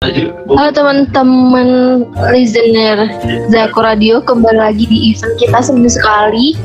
[0.00, 1.68] Halo teman-teman
[2.32, 3.12] listener
[3.52, 6.56] Zaku Radio kembali lagi di event kita seminggu sekali.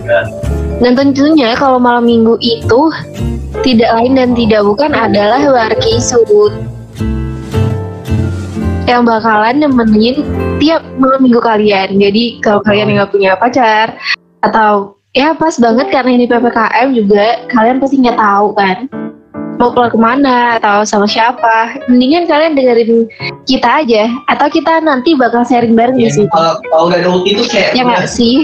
[0.79, 2.95] Dan tentunya kalau malam minggu itu
[3.67, 6.55] tidak lain dan tidak bukan adalah Warki Sud.
[8.87, 10.23] Yang bakalan nemenin
[10.63, 11.99] tiap malam minggu kalian.
[11.99, 13.99] Jadi kalau kalian nggak punya pacar
[14.47, 18.87] atau ya pas banget karena ini PPKM juga kalian pasti nggak tahu kan
[19.55, 21.79] mau keluar ke mana atau sama siapa.
[21.87, 23.07] Mendingan kalian dengerin
[23.45, 26.27] kita aja atau kita nanti bakal sharing bareng di Ya, situ.
[26.29, 28.35] kalau kalau nggak ada ulti itu kayak ya nggak sih?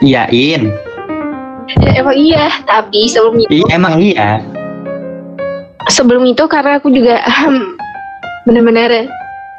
[0.00, 0.62] Iyain.
[1.68, 4.40] Ya, emang iya tapi sebelum itu Iya emang iya.
[5.88, 7.76] sebelum itu karena aku juga ahem,
[8.44, 9.08] bener-bener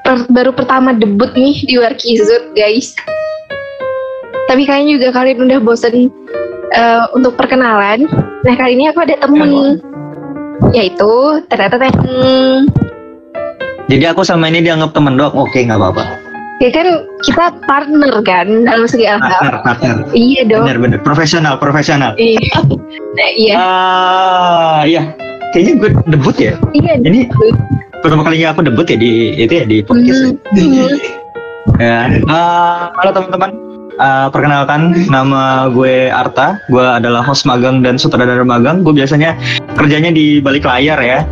[0.01, 2.93] per- baru pertama debut nih di Warkizut guys.
[4.45, 6.09] Tapi kayaknya juga kalian udah bosen
[6.71, 8.05] eh, untuk perkenalan
[8.41, 9.79] nah kali ini aku ada temen
[10.69, 11.11] yaitu
[11.47, 11.93] ternyata teh
[13.89, 15.33] Jadi aku sama ini dianggap temen doang.
[15.33, 16.03] Oke nggak apa-apa.
[16.59, 16.87] ya kan
[17.23, 19.95] kita partner kan dalam segala hal Partner, partner.
[20.13, 22.13] iya dong Bener-bener profesional, profesional.
[22.13, 22.53] Iya.
[23.15, 25.01] Nah, iya, Ah, iya.
[25.49, 26.53] Kayaknya gue debut ya.
[26.69, 27.01] iya.
[27.01, 27.31] Ini
[27.99, 30.37] pertama kalinya aku debut ya di itu ya di podcast.
[30.53, 30.93] Hmm, hmm.
[31.81, 32.11] Ya.
[32.27, 33.49] Ah, halo teman-teman.
[33.99, 36.63] Ah, perkenalkan nama gue Arta.
[36.71, 38.79] Gue adalah host magang dan sutradara magang.
[38.79, 39.35] Gue biasanya
[39.75, 41.27] kerjanya di balik layar ya.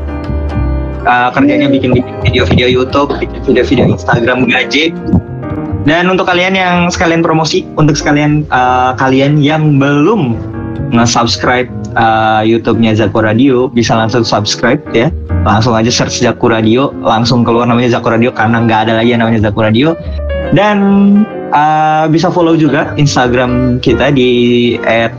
[1.08, 1.96] Ah, kerjanya bikin
[2.28, 4.92] video-video YouTube, bikin video-video Instagram gaje.
[5.88, 10.36] Dan untuk kalian yang sekalian promosi, untuk sekalian ah, kalian yang belum
[10.92, 15.08] nge-subscribe ah, YouTube-nya Zaku Radio, bisa langsung subscribe ya.
[15.48, 19.24] Langsung aja search Zaku Radio, langsung keluar namanya Zaku Radio karena nggak ada lagi yang
[19.24, 19.96] namanya Zaku Radio.
[20.52, 24.76] Dan uh, bisa follow juga Instagram kita di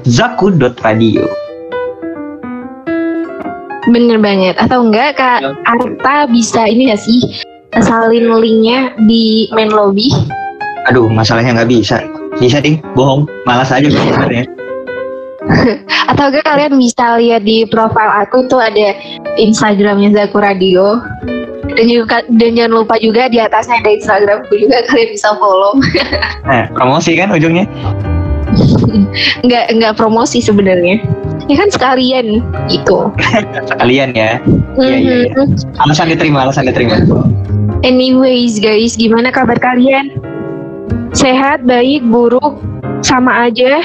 [0.09, 1.25] @zaku.radio.
[3.89, 4.55] Bener banget.
[4.61, 5.55] Atau enggak Kak Ya.
[5.65, 7.21] Arta bisa ini gak sih
[7.81, 10.11] salin linknya di main lobby?
[10.89, 12.01] Aduh, masalahnya nggak bisa.
[12.41, 13.29] Bisa ding, bohong.
[13.45, 14.45] Malas aja gue sebenarnya.
[16.11, 18.97] Atau enggak kalian bisa lihat di profil aku tuh ada
[19.37, 21.01] Instagramnya Zaku Radio.
[21.79, 25.79] Dan juga dan jangan lupa juga di atasnya ada Instagramku juga kalian bisa follow.
[26.49, 27.69] Nah, promosi kan ujungnya.
[29.45, 30.99] Enggak enggak promosi sebenarnya.
[31.47, 32.99] Ya kan sekalian itu.
[33.71, 34.41] Sekalian ya.
[34.81, 35.17] Iya, iya.
[35.37, 35.55] Mhm.
[35.87, 36.99] Alasan diterima, alasan diterima.
[37.87, 40.19] Anyways guys, gimana kabar kalian?
[41.15, 42.59] Sehat, baik, buruk,
[43.07, 43.81] sama aja?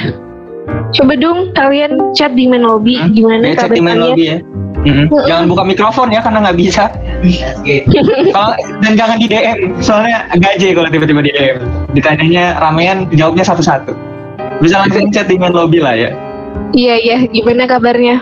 [0.96, 4.08] Coba dong kalian chat di main lobby Hmm, gimana Biasa kabar di main kalian?
[4.08, 4.38] lobby ya.
[4.84, 5.08] Mhm.
[5.08, 5.28] Mm-mm.
[5.28, 6.92] Jangan buka mikrofon ya karena nggak bisa.
[8.36, 8.52] Kalau
[8.84, 11.58] dan jangan di DM, soalnya gaje kalau tiba-tiba di DM.
[11.96, 13.96] Ditanyanya ramean, jawabnya satu-satu.
[14.60, 16.12] Bisa langsung chat di main lobby lah ya.
[16.76, 18.20] Iya iya, gimana kabarnya?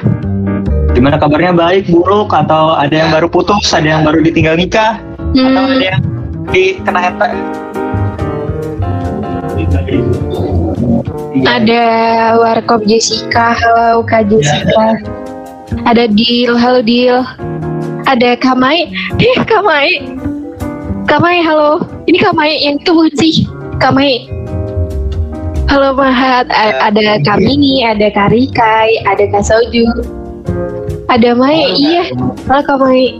[0.92, 5.00] Gimana kabarnya baik, buruk, atau ada yang baru putus, ada yang baru ditinggal nikah,
[5.34, 6.02] atau Hmm, ada yang
[6.52, 7.28] dikena eta.
[11.42, 11.84] ada
[12.38, 15.00] Warkop Jessica, halo Kak Jessica.
[15.72, 17.24] Ada Dil, halo Dil.
[18.04, 20.04] Ada Kamai, eh Kamai.
[21.08, 21.88] Kamai, halo.
[22.08, 23.36] Ini Kamai yang itu bukan sih?
[23.80, 24.28] Kamai.
[25.72, 29.88] Halo Mahat, A- ada Kamini, ada Karikai, ada Kak Soju.
[31.08, 32.12] Ada Mai, iya.
[32.52, 33.16] Halo Kak Mai.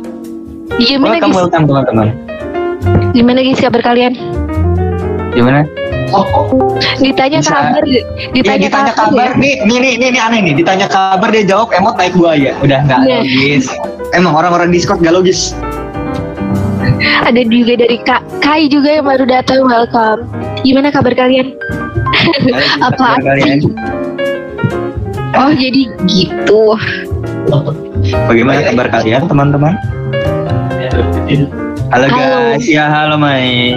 [0.80, 1.40] Gimana Welcome, guys?
[1.40, 2.08] welcome teman-teman.
[3.12, 4.16] Gimana guys kabar kalian?
[5.32, 5.68] Gimana?
[6.12, 6.46] Oh, oh,
[7.00, 7.56] Ditanya Bisa.
[7.56, 8.04] kabar, Iya,
[8.36, 9.40] ditanya, ditanya kabar ya?
[9.40, 10.54] nih, nih, nih, nih, nih aneh nih.
[10.60, 12.52] Ditanya kabar dia jawab emot naik buaya.
[12.60, 13.20] Udah nggak Iya.
[13.24, 13.66] logis.
[14.12, 15.56] Emang orang-orang Discord gak logis.
[17.24, 20.28] Ada juga dari Kak Kai juga yang baru datang, welcome.
[20.62, 21.56] Gimana kabar kalian?
[22.84, 23.72] Apa Kabar kalian?
[25.32, 26.76] Oh jadi gitu.
[28.28, 29.74] Bagaimana kabar kalian teman-teman?
[31.92, 32.56] Halo Halo.
[32.56, 33.76] guys, ya halo Mai.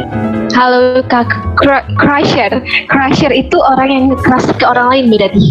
[0.54, 1.26] Halo Kak
[1.58, 2.62] Cr- Crusher.
[2.86, 5.50] Crusher itu orang yang keras ke orang lain berarti.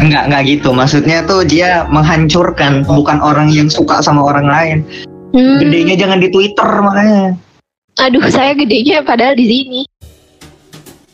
[0.00, 0.72] Enggak, enggak gitu.
[0.72, 4.78] Maksudnya tuh dia menghancurkan, bukan orang yang suka sama orang lain.
[5.36, 7.36] Hmm, Gedenya jangan di Twitter makanya.
[8.00, 9.80] Aduh saya gedenya padahal di sini.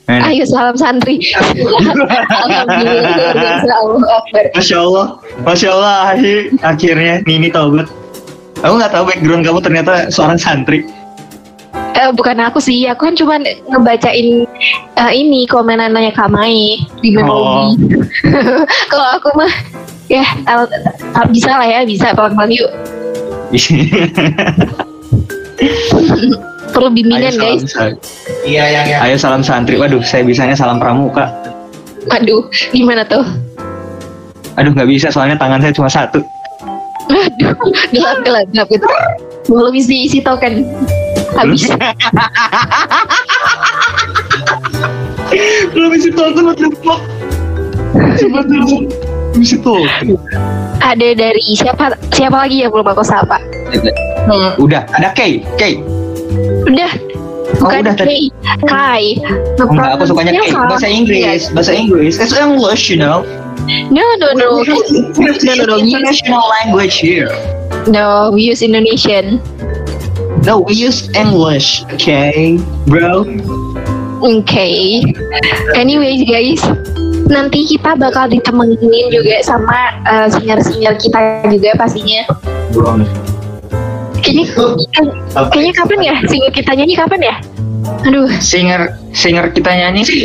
[0.06, 1.18] Eh, Ayo salam santri.
[2.46, 3.42] Alhamdulillah.
[4.54, 5.06] Masya Allah,
[5.42, 6.14] Masya Allah,
[6.62, 7.90] akhirnya Nini taubat.
[8.66, 10.82] Aku nggak tahu background kamu ternyata seorang santri.
[11.96, 14.44] Eh, bukan aku sih, aku kan cuma ngebacain
[14.98, 17.72] eh, ini komenan nanya Kamai di Oh.
[18.90, 19.48] Kalau aku mah
[20.10, 20.68] ya tahu-
[21.14, 22.70] tahu- bisa lah ya, bisa pelan-pelan yuk.
[26.66, 27.72] Perlu bimbingan Ayo guys.
[28.44, 29.80] iya yang yang Ayo salam santri.
[29.80, 31.30] Waduh, saya bisanya salam pramuka.
[32.12, 33.24] Aduh, gimana tuh?
[34.58, 36.20] Aduh, nggak bisa soalnya tangan saya cuma satu.
[37.06, 37.54] Aduh,
[37.90, 38.86] gelap gelap gelap gitu.
[39.46, 40.66] Belum isi isi token.
[41.36, 41.70] Habis.
[45.72, 47.00] Belum isi token what the fuck?
[48.16, 48.86] Coba dulu.
[49.36, 50.16] Isi token.
[50.80, 53.38] Ada dari siapa siapa lagi yang belum aku sapa?
[54.26, 55.78] Hmm, Udah, ada K, K.
[56.66, 56.90] udah.
[57.56, 58.28] Oh, Bukan udah tadi.
[58.68, 59.16] Kai.
[59.58, 60.52] Enggak, aku sukanya K.
[60.54, 62.20] Bahasa Inggris, bahasa Inggris.
[62.20, 63.24] It's English, you know.
[63.90, 64.62] No, no, no.
[64.62, 64.86] No,
[65.42, 65.76] no, no.
[65.80, 67.32] We use, International language here.
[67.88, 69.40] no, we use Indonesian.
[70.44, 73.26] No, we use English, okay, bro.
[74.22, 75.02] Okay.
[75.74, 76.62] Anyways guys,
[77.26, 82.22] nanti kita bakal ditemenin juga sama uh, singer-singer kita juga pastinya.
[84.20, 84.46] Kayaknya,
[85.52, 86.14] kayaknya kapan ya?
[86.26, 87.34] Singer kita nyanyi kapan ya?
[88.06, 90.22] Aduh, Singer, singer kita nyanyi sih,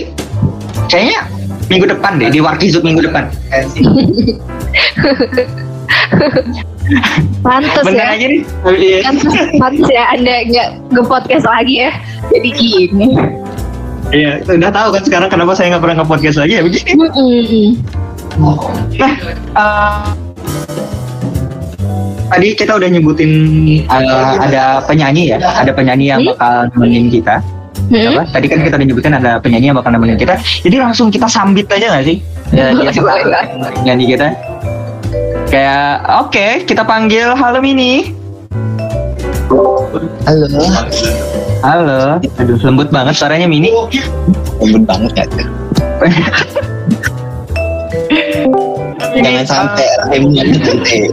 [0.89, 1.27] kayaknya
[1.69, 3.29] minggu depan deh di Warkizut minggu depan.
[7.45, 8.13] pantes Bener ya.
[8.17, 8.41] aja nih.
[8.67, 8.99] Iya.
[9.07, 11.91] Pantes, pantes ya Anda nggak nge-podcast lagi ya.
[12.33, 13.07] Jadi gini.
[14.11, 16.91] Iya, udah tahu kan sekarang kenapa saya nggak pernah nge-podcast lagi ya begini.
[16.99, 17.67] Mm-mm.
[18.99, 19.13] Nah,
[19.55, 19.99] eh,
[22.31, 23.31] tadi kita udah nyebutin
[23.83, 26.31] eh, ada penyanyi ya, ada penyanyi yang Hmm?
[26.31, 27.35] bakal nemenin kita.
[27.91, 28.15] Hmm?
[28.15, 28.23] Apa?
[28.31, 30.35] Tadi kan kita udah nyebutin ada penyanyi yang bakal nemenin kita.
[30.39, 32.17] Jadi langsung kita sambit aja nggak sih?
[32.51, 33.15] Ya, dia sama
[33.83, 34.27] nyanyi kita.
[35.51, 38.15] Kayak oke, kita panggil halo Mini.
[40.23, 40.47] Halo,
[41.59, 42.23] Halo.
[42.39, 43.67] Aduh, lembut banget suaranya Mini.
[44.63, 45.27] lembut banget ya.
[49.11, 51.11] Jangan sampai rahimnya nanti.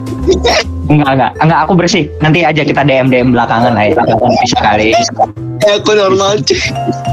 [0.89, 2.05] Enggak, enggak, enggak aku bersih.
[2.25, 3.93] Nanti aja kita DM DM belakangan lah ya.
[3.93, 4.89] Belakangan bisa kali.
[5.69, 6.61] Eh, aku normal cuy.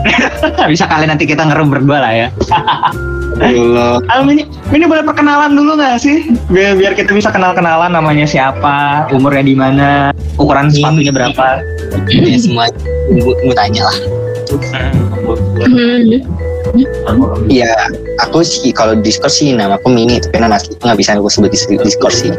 [0.73, 2.27] bisa kali nanti kita ngerum berdua lah ya.
[3.35, 3.99] Allah.
[4.07, 6.23] Halo Mini, Mini boleh perkenalan dulu nggak sih?
[6.47, 11.59] Biar, biar kita bisa kenal-kenalan namanya siapa, umurnya di mana, ukuran sepatunya berapa.
[12.07, 12.71] Ya semua
[13.11, 13.97] ibu ibu tanya lah.
[14.71, 16.23] Hmm.
[17.47, 17.71] Iya,
[18.19, 21.51] aku sih kalau Discord sih nama aku Mini, tapi nama asli nggak bisa aku sebut
[21.51, 22.31] di Discord sih.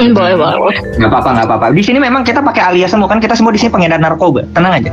[0.00, 0.80] Hmm, boleh, boleh, boleh.
[0.96, 1.66] Nggak apa-apa, nggak apa-apa.
[1.76, 4.44] Di sini memang kita pakai alias semua kan kita semua di sini pengedar narkoba.
[4.56, 4.90] Tenang aja.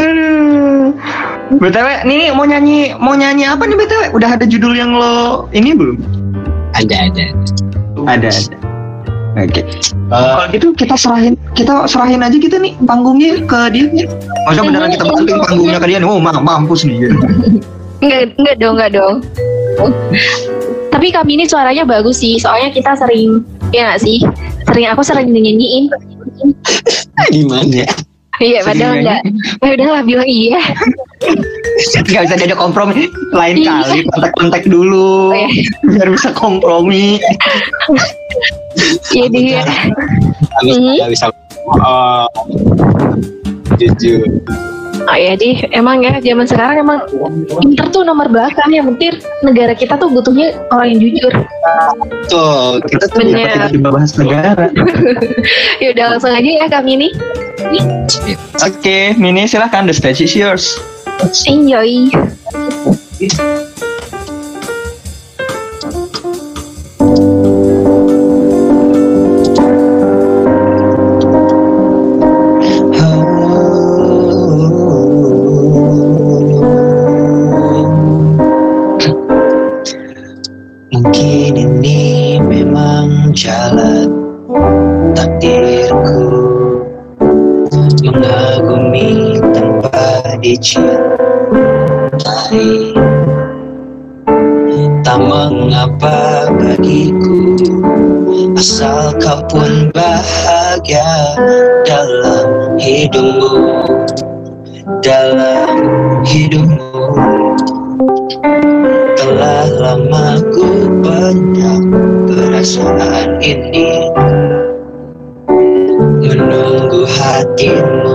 [0.00, 0.96] Aduh.
[1.52, 4.02] BTW, nih mau nyanyi mau nyanyi apa nih BTW?
[4.16, 6.00] Udah ada judul yang lo ini belum?
[6.72, 7.26] Ada ada.
[8.08, 8.71] Ada, ada.
[9.32, 9.64] Oke.
[10.12, 14.04] Kalau gitu kita serahin kita serahin aja kita nih panggungnya ke dia.
[14.44, 16.08] Masa beneran kita banting panggungnya ke dia nih?
[16.08, 17.08] Oh, ma- mampus nih.
[18.02, 19.14] Enggak, enggak dong, enggak dong.
[20.92, 23.40] Tapi kami ini suaranya bagus sih, soalnya kita sering,
[23.72, 24.20] ya nggak sih?
[24.68, 25.88] Sering, aku sering nyanyiin.
[27.32, 27.88] Gimana?
[28.42, 29.20] Iya, padahal enggak.
[29.62, 30.58] Ya udahlah, bilang iya.
[31.86, 33.86] Gak bisa diajak kompromi lain Iya.
[33.86, 35.48] kali kontak-kontak dulu Oh, iya.
[35.86, 37.22] biar bisa kompromi.
[39.14, 39.62] Iya dia.
[40.66, 41.26] Nggak bisa.
[41.78, 42.26] Oh,
[43.78, 44.26] jujur.
[45.02, 47.02] Oh ya di, emang ya zaman sekarang emang
[47.58, 51.32] pinter tuh nomor belakang yang penting negara kita tuh butuhnya orang yang jujur.
[52.30, 53.50] Tuh, kita tuh Bener.
[53.68, 54.70] Tiba-tiba bahas negara?
[55.82, 57.08] Ya udah langsung aja ya kami ini.
[58.62, 60.78] Oke, Mini silahkan the stage is yours.
[61.50, 62.10] Enjoy.
[88.12, 91.00] Mengagumi tanpa dicintai
[95.00, 97.56] Tak mengapa bagiku
[98.52, 101.08] Asal kau pun bahagia
[101.88, 103.56] dalam hidupmu
[105.00, 105.72] Dalam
[106.28, 106.92] hidupmu
[109.16, 110.68] telah lama ku
[111.00, 111.88] pendam
[112.28, 114.12] perasaan ini
[117.42, 118.14] hatimu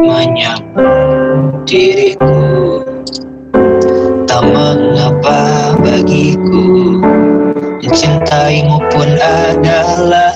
[0.00, 2.40] menyambut diriku.
[4.24, 6.96] Tak mengapa bagiku
[7.84, 10.32] Mencintaimu pun adalah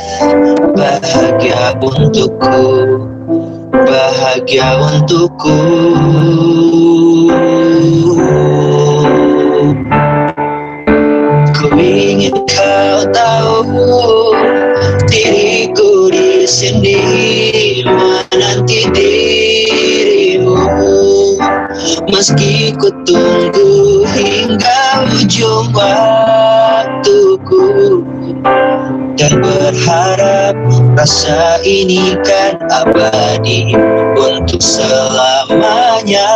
[0.76, 2.60] bahagia untukku
[3.72, 5.58] Bahagia untukku.
[11.54, 13.56] Ku ingin kau tahu
[15.08, 17.00] diriku di sini
[17.84, 20.56] menanti dirimu
[22.08, 26.14] meski ku tunggu hingga ujung waktu
[27.44, 28.00] aku
[29.20, 30.56] dan berharap
[30.96, 33.76] rasa ini kan abadi
[34.16, 36.32] untuk selamanya.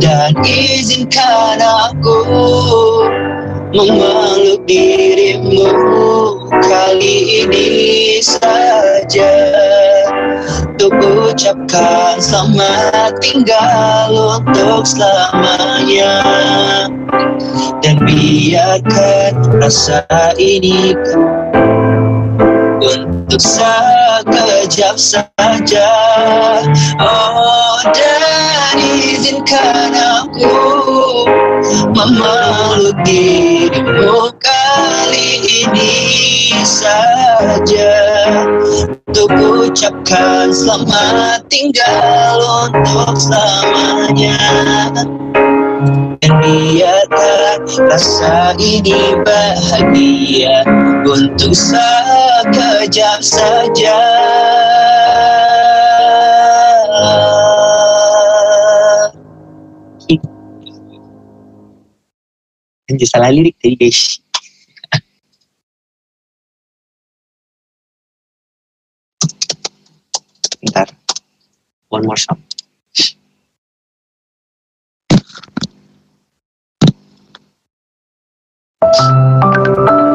[0.00, 2.20] Dan izinkan aku
[3.70, 5.70] memeluk dirimu
[6.50, 7.70] kali ini
[8.18, 9.34] saja.
[10.80, 16.24] Untuk ucapkan selamat tinggal untuk selamanya.
[17.84, 20.04] Dan biarkan rasa
[20.40, 20.96] ini
[22.80, 25.92] untuk sekejap saja.
[26.96, 30.79] Oh dan izinkan aku
[32.08, 35.92] memeluk dirimu kali ini
[36.64, 37.92] saja.
[39.10, 42.40] Untuk ucapkan selamat tinggal
[42.72, 44.40] untuk selamanya.
[46.24, 50.64] Dan biarkan rasa ini bahagia.
[51.04, 54.00] Untuk sekejap saja.
[62.90, 64.18] Anjir salah lirik tadi guys.
[70.58, 70.90] Bentar.
[71.94, 72.42] One more song.
[78.90, 80.09] Ku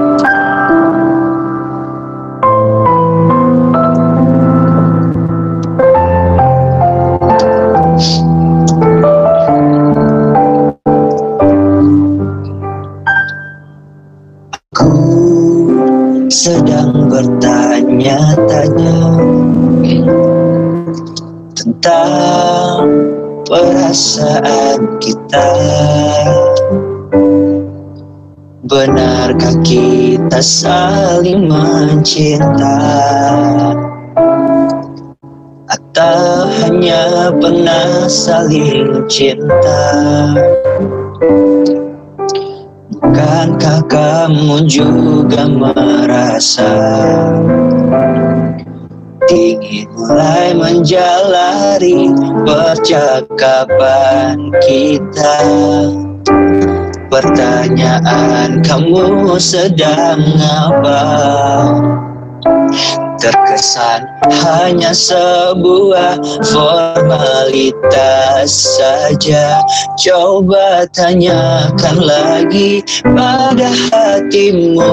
[17.15, 18.99] bertanya-tanya
[21.55, 22.91] tentang
[23.47, 25.47] perasaan kita.
[28.67, 32.83] Benarkah kita saling mencinta?
[35.71, 39.87] Atau hanya pernah saling cinta?
[43.25, 46.77] Bukankah kamu juga merasa
[49.33, 52.13] ingin mulai menjalari
[52.45, 55.41] percakapan kita?
[57.09, 61.01] Pertanyaan kamu sedang apa?
[63.15, 64.03] Terkesan
[64.43, 66.19] hanya sebuah
[66.51, 69.63] formalitas saja.
[69.95, 74.83] Coba tanyakan lagi pada hatimu.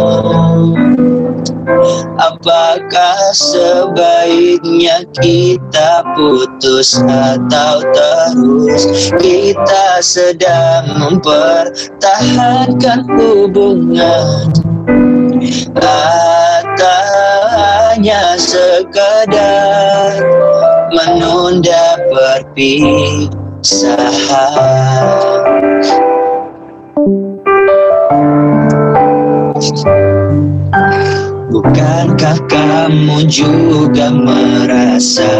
[2.20, 9.10] Apakah sebaiknya kita putus atau terus?
[9.18, 14.52] Kita sedang mempertahankan hubungan.
[15.74, 17.21] Atau
[18.02, 20.26] hanya sekadar
[20.90, 23.30] menunda perpisahan
[31.54, 35.30] Bukankah kamu juga merasa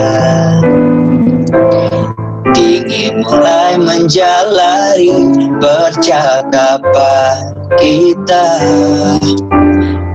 [2.54, 5.18] ingin mulai menjalari
[5.58, 8.46] percakapan kita?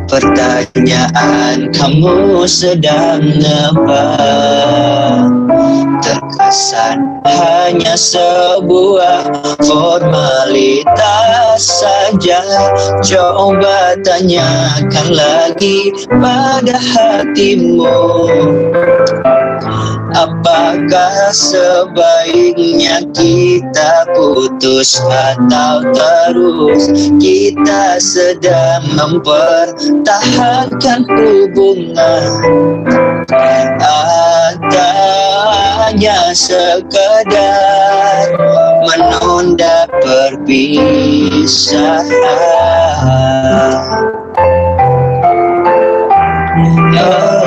[0.08, 4.04] Pertanyaan kamu sedang apa?
[7.24, 9.24] Hanya sebuah
[9.64, 12.44] formalitas saja.
[13.00, 18.28] Coba tanyakan lagi pada hatimu.
[20.18, 26.90] Apakah sebaiknya kita putus atau terus?
[27.22, 32.26] Kita sedang mempertahankan hubungan.
[33.30, 35.07] Atau
[35.88, 38.28] hanya sekedar
[38.84, 41.88] menunda perpisahan
[46.98, 47.47] Oh.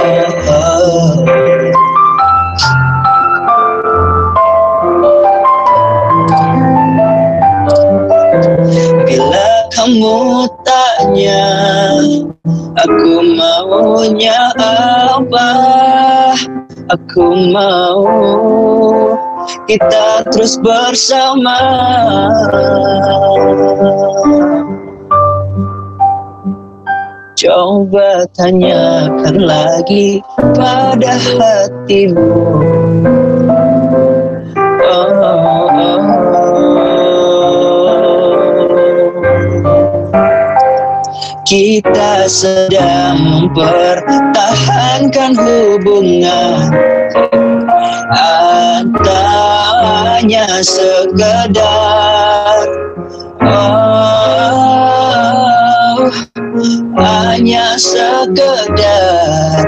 [9.91, 10.47] Kamu
[12.79, 15.51] Aku maunya apa?
[16.95, 18.07] Aku mau
[19.67, 21.59] Kita terus bersama.
[27.35, 30.21] Coba tanyakan lagi
[30.55, 32.37] pada hatimu.
[34.87, 36.40] Oh, oh, oh.
[41.51, 43.19] Kita sedang
[43.51, 46.71] mempertahankan hubungan
[48.15, 51.59] atau hanya sekedar
[53.43, 54.47] oh,
[56.95, 59.67] hanya sekedar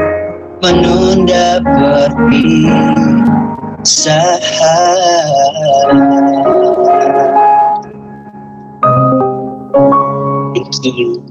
[0.62, 2.62] menunda perpisahan.
[10.83, 11.22] Thank you.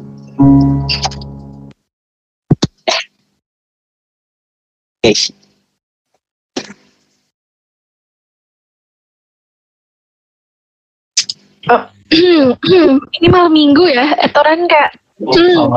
[5.02, 5.30] Guys,
[13.18, 14.98] ini malam minggu ya, etoran kak.
[15.22, 15.70] Hmm,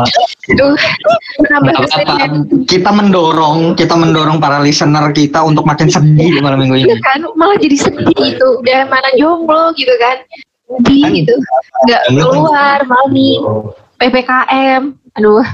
[1.84, 2.48] kesedihan.
[2.64, 7.04] kita mendorong kita mendorong para listener kita untuk makin sedih di malam minggu Iya ini.
[7.04, 8.64] kan, malah jadi sedih gitu.
[8.64, 10.24] Udah mana jomblo gitu kan.
[10.64, 11.34] Sedih Kan- gitu.
[11.84, 13.36] Nggak keluar, malam nih.
[13.98, 14.82] PPKM.
[15.14, 15.46] Aduh,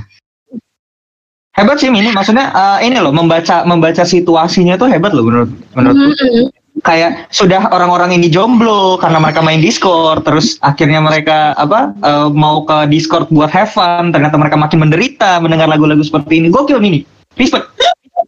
[1.61, 6.09] Hebat sih ini maksudnya eh, ini loh membaca membaca situasinya tuh hebat loh menurut menurutku.
[6.17, 6.47] Mm-mm.
[6.81, 12.65] Kayak sudah orang-orang ini jomblo karena mereka main Discord terus akhirnya mereka apa eh, mau
[12.65, 16.49] ke Discord buat have fun ternyata mereka makin menderita mendengar lagu-lagu seperti ini.
[16.49, 17.05] Gokil ini.
[17.37, 17.69] Respect.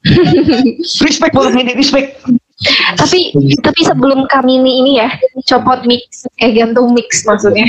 [1.06, 2.20] respect banget ini, respect.
[2.94, 5.08] Tapi tapi sebelum kami ini ini ya
[5.46, 7.66] copot mix eh gantung mix maksudnya.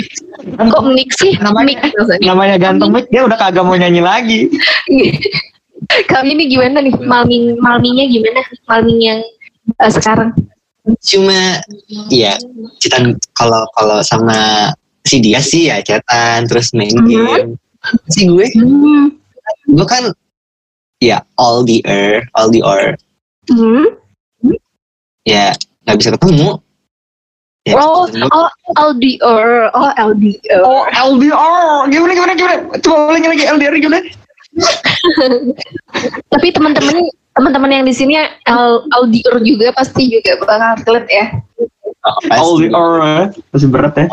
[0.57, 1.33] Kok mix sih?
[1.39, 2.27] Namanya- mix maksudnya.
[2.29, 4.39] Namanya ganteng mic dia udah kagak mau nyanyi lagi.
[6.07, 6.93] kami ini gimana nih?
[6.95, 8.41] Malming malmingnya gimana?
[8.69, 9.19] Malming yang
[9.79, 10.31] eh, sekarang?
[10.99, 11.63] Cuma
[12.11, 12.35] ya
[12.83, 12.99] kita
[13.33, 14.71] kalau kalau sama
[15.03, 17.07] si dia sih ya chatan terus main Mhm.
[17.07, 17.47] game.
[18.11, 18.47] Si gue?
[18.55, 19.11] Hmm.
[19.67, 20.07] gue kan
[21.03, 22.95] ya all the air all the or
[23.51, 23.99] Hmm.
[25.27, 26.59] Ya nggak bisa ketemu.
[27.63, 32.55] Ya, oh oh LDR oh LDR Oh LDR gimana gimana gimana?
[32.83, 34.03] Coba ulangi lagi LDR gimana?
[36.27, 38.19] tapi teman-teman teman-teman yang di sini
[38.51, 41.25] L- LDR juga pasti juga bakal telat ya.
[42.27, 42.67] Pasti.
[42.67, 43.23] LDR ya.
[43.55, 44.07] masih berat ya.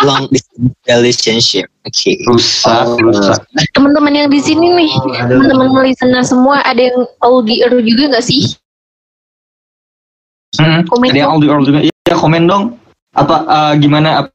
[0.00, 2.96] long distance relationship oke rusak Oh.
[3.00, 3.40] rusak.
[3.72, 4.92] teman-teman yang di sini nih
[5.26, 8.54] teman-teman listener semua ada yang LDR juga nggak sih
[10.52, 11.78] Hmm, Komen ada yang LDR juga.
[11.80, 12.76] Iya komen dong.
[13.14, 14.26] Apa eh, gimana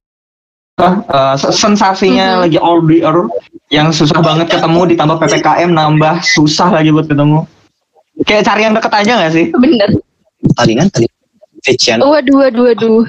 [0.74, 2.42] apa eh, se- sensasinya Mhm.
[2.42, 3.18] lagi LDR
[3.70, 7.46] yang susah banget ketemu ditambah PPKM nambah susah lagi buat ketemu.
[8.24, 9.46] Kayak cari yang deket aja gak sih?
[9.54, 9.90] bener
[10.56, 11.06] palingan tadi
[11.66, 13.04] Fitchian waduh waduh waduh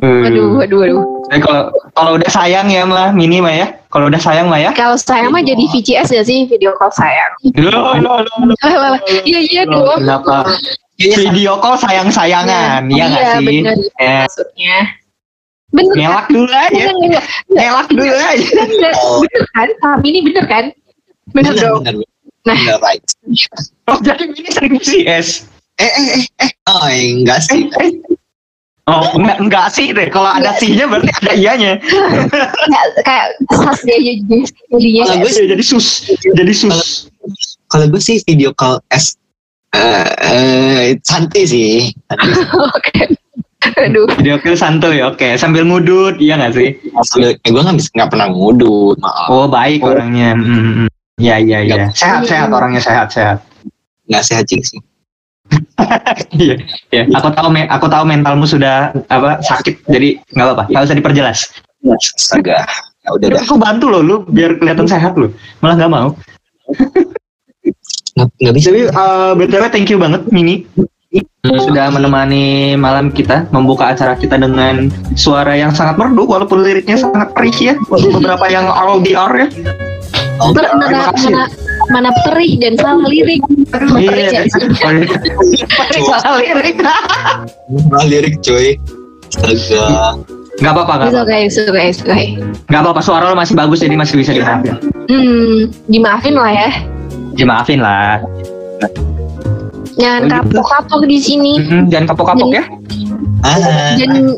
[0.00, 0.24] Hmm.
[0.24, 3.66] waduh waduh waduh Jadi kalau kalau udah sayang ya mah mini mah ya.
[3.86, 4.70] Kalau udah sayang mah ya.
[4.72, 9.62] kalau saya mah jadi VCS gak sih video call sayang Loh, loh, loh, iya iya
[9.62, 10.48] dong Kenapa?
[10.96, 13.46] Video call sayang-sayangan, iya nggak iya sih?
[13.46, 14.76] bener Ya, maksudnya
[15.70, 16.84] bener kan ngelak dulu aja,
[17.48, 18.46] ngelak dulu aja.
[18.58, 18.94] enggak.
[18.98, 19.18] Oh.
[19.22, 20.64] bener kan kami ini bener kan
[21.30, 21.94] bener dong benar
[22.42, 22.56] Nah.
[22.56, 23.04] benar right
[23.86, 25.28] Oh, jadi ini sering CS.
[25.80, 27.92] Eh eh eh eh oh enggak sih Eh, eh.
[28.88, 30.10] Oh, enggak, enggak sih deh.
[30.10, 31.78] Kalau ada sih-nya berarti ada iyanya.
[31.78, 35.86] kayak kayak sas dia jadi jadinya Kalau gue Iya, jadi sus.
[36.10, 37.06] Jadi sus.
[37.70, 39.14] kalau gue sih video call S
[39.70, 41.94] eh eh, santai sih
[42.74, 43.14] oke
[43.78, 45.38] aduh Video call santuy, oke.
[45.38, 46.74] Sambil ngudut, iya nggak sih?
[47.06, 49.94] Sambil- eh, gue nggak bisa nggak pernah ngudut maaf Oh, baik Oh.
[49.94, 50.34] orangnya.
[50.34, 50.90] Hmm.
[51.14, 51.86] Iya, iya, iya.
[51.94, 52.50] Sehat, sehat.
[52.50, 53.38] Orangnya sehat, sehat.
[54.10, 54.58] nggak sehat sih
[56.30, 56.54] Iya,
[56.94, 57.02] iya.
[57.18, 60.64] Aku tahu, me- aku tahu mentalmu sudah apa sakit, jadi nggak apa-apa.
[60.70, 61.38] Nggak usah diperjelas.
[61.80, 62.60] astaga
[63.00, 65.32] ya udah dah Aku bantu loh, lu biar kelihatan sehat lu.
[65.64, 66.08] Malah nggak mau.
[68.20, 70.68] nggak bisa Jadi eh, btw thank you banget Mini
[71.42, 77.32] sudah menemani malam kita membuka acara kita dengan suara yang sangat merdu walaupun liriknya sangat
[77.34, 79.48] perih ya beberapa yang RDR ya
[80.40, 81.42] Oh, mana mana mana,
[81.88, 83.44] mana perih dan salah lirik.
[83.68, 84.64] Perih iya ya sih
[85.78, 86.76] perih salah lirik.
[86.80, 88.80] Salah lirik coy
[89.38, 90.16] astaga.
[90.58, 91.24] Nggak apa-apa nggak It's apa-apa.
[91.26, 92.24] okay, it's okay, it's okay.
[92.66, 94.76] nggak apa-apa suara lo masih bagus jadi masih bisa dimaafin
[95.06, 96.70] Hmm, dimaafin lah ya.
[97.32, 98.20] dimaafin lah.
[99.96, 101.52] Jangan Oh, kapok-kapok di sini.
[101.58, 102.64] Mm-mm, jangan kapok-kapok ya.
[103.42, 103.96] Ah.
[103.96, 104.36] Dan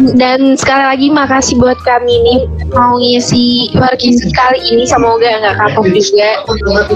[0.00, 2.36] dan sekali lagi makasih buat kami ini
[2.72, 6.30] mau ngisi Warkisi kali ini semoga nggak kapok juga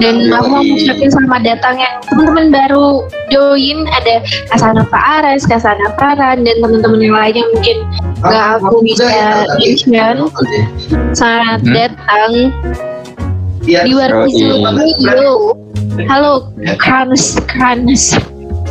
[0.00, 2.86] dan aku mau ngucapin selamat datang yang teman-teman baru
[3.28, 7.76] join ada Kasana Pak Ares, Kasana Paran dan teman-teman yang lain yang mungkin
[8.22, 9.06] nggak aku bisa
[9.60, 10.16] mention
[11.12, 11.74] selamat Hmm.
[11.74, 12.30] datang
[13.66, 13.82] Iya.
[13.82, 14.06] di Yoi.
[14.06, 15.58] Radio.
[16.06, 18.14] Halo, Kranes, Kranes.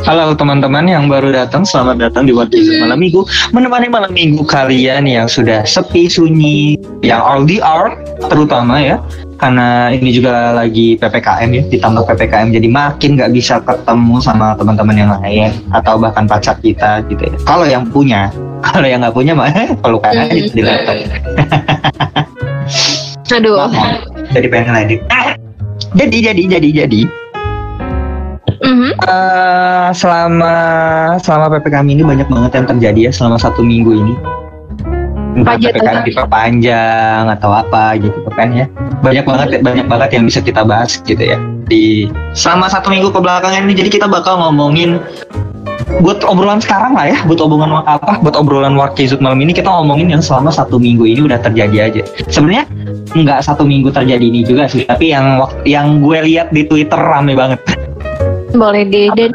[0.04, 3.24] Halo teman-teman yang baru datang, selamat datang di Waktu Malam Minggu.
[3.56, 7.96] Menemani malam minggu kalian yang sudah sepi, sunyi Yang all the art
[8.28, 9.00] terutama ya.
[9.40, 14.96] Karena ini juga lagi PPKM ya Ditambah PPKM jadi makin nggak bisa ketemu sama teman-teman
[14.96, 17.36] yang lain Atau bahkan pacar kita gitu ya.
[17.48, 18.28] Kalau yang punya
[18.68, 19.48] Kalau yang nggak punya mah
[19.84, 20.96] kalau aja di laptop.
[23.36, 23.68] Aduh.
[23.68, 25.00] Maaf, Jadi pengen ngedit.
[25.96, 27.00] Jadi, jadi, jadi, jadi
[28.66, 30.54] Eh, selama
[31.22, 34.14] selama ppkm ini banyak banget yang terjadi ya selama satu minggu ini.
[35.38, 36.04] Entah ppkm Kak?
[36.10, 38.66] diperpanjang atau apa gitu kan ya.
[39.06, 41.38] Banyak banget banyak banget yang bisa kita bahas gitu ya
[41.70, 43.78] di selama satu minggu kebelakangan ini.
[43.78, 44.98] Jadi kita bakal ngomongin
[46.02, 50.10] buat obrolan sekarang lah ya, buat obrolan apa, buat obrolan Warkizut malam ini kita ngomongin
[50.10, 52.02] yang selama satu minggu ini udah terjadi aja.
[52.26, 52.66] Sebenarnya
[53.14, 57.38] nggak satu minggu terjadi ini juga sih, tapi yang yang gue lihat di Twitter rame
[57.38, 57.62] banget.
[58.56, 59.30] Boleh deh dan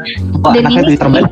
[0.52, 1.22] Dan ini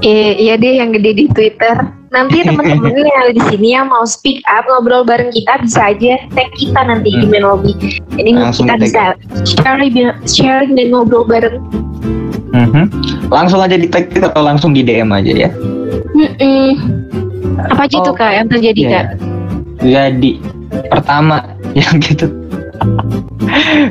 [0.00, 1.76] eh, iya deh yang gede di Twitter.
[2.10, 6.18] Nanti teman-teman yang ada di sini yang mau speak up ngobrol bareng kita bisa aja
[6.32, 7.30] tag kita nanti di Hmm.
[7.30, 7.72] main lobby.
[8.16, 9.02] Jadi Langsung kita bisa
[9.44, 9.94] sharing,
[10.26, 11.60] sharing dan ngobrol bareng.
[12.50, 12.84] Mhm.
[13.30, 15.50] Langsung aja di tag kita atau langsung di DM aja ya.
[16.10, 16.68] Mm-mm.
[17.70, 18.90] Apa aja tuh Oh, kak yang terjadi Iya.
[18.90, 19.04] kak?
[19.80, 20.32] Jadi
[20.90, 21.36] pertama
[21.78, 22.26] yang gitu.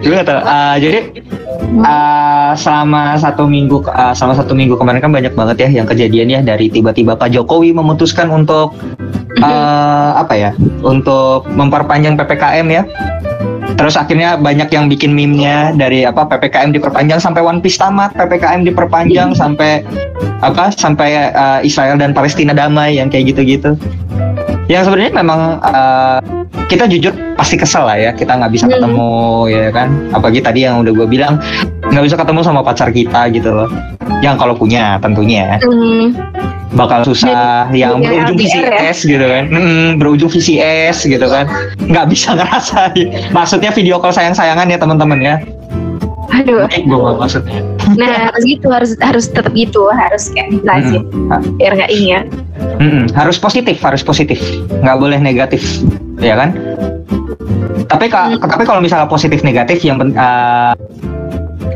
[0.03, 0.41] Gue gak tau.
[0.43, 1.07] Ah, jadi
[1.83, 6.27] ah, selama satu minggu ah, selama satu minggu kemarin kan banyak banget ya yang kejadian
[6.29, 8.75] ya dari tiba-tiba Pak Jokowi memutuskan untuk
[9.41, 12.83] ah, apa ya untuk memperpanjang ppkm ya.
[13.79, 18.67] Terus akhirnya banyak yang bikin meme-nya dari apa PPKM diperpanjang sampai One Piece tamat, PPKM
[18.67, 19.87] diperpanjang sampai
[20.43, 23.79] apa sampai uh, Israel dan Palestina damai yang kayak gitu-gitu.
[24.69, 26.21] Yang sebenarnya memang uh,
[26.69, 28.73] kita jujur pasti kesel lah ya kita nggak bisa Hmm.
[28.77, 29.11] ketemu
[29.49, 29.89] ya kan.
[30.13, 31.41] Apalagi tadi yang udah gue bilang
[31.83, 33.69] nggak bisa ketemu sama pacar kita gitu loh.
[34.21, 36.13] Yang kalau punya tentunya Hmm,
[36.69, 38.93] bakal susah yang punya berujung LDR ya?
[38.93, 41.49] VCS gitu kan Mm, berujung VCS gitu kan
[41.81, 45.35] nggak bisa ngerasain maksudnya video call sayang-sayangan ya teman-teman ya
[46.31, 46.65] aduh.
[46.65, 47.59] gue nggak maksudnya
[47.91, 51.57] Nah harus gitu harus harus tetap gitu harus kayak dijelasin Mm-mm.
[51.57, 52.25] biar nggak ingat.
[52.77, 53.09] Mm-mm.
[53.11, 54.37] harus positif harus positif
[54.79, 55.81] nggak boleh negatif
[56.17, 56.53] ya kan
[57.89, 58.37] tapi ka- Hmm.
[58.39, 60.77] tapi kalau misalnya positif negatif yang uh,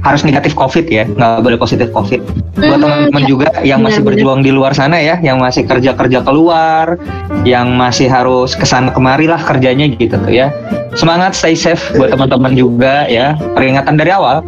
[0.04, 2.20] harus negatif covid ya nggak boleh positif covid.
[2.54, 3.28] Buat Hmm, teman-teman ya.
[3.28, 7.00] juga yang masih berjuang di luar sana ya yang masih kerja kerja keluar
[7.48, 10.52] yang masih harus ke sana kemari lah kerjanya gitu tuh ya.
[10.94, 13.34] Semangat stay safe buat teman-teman juga ya.
[13.58, 14.44] Peringatan dari awal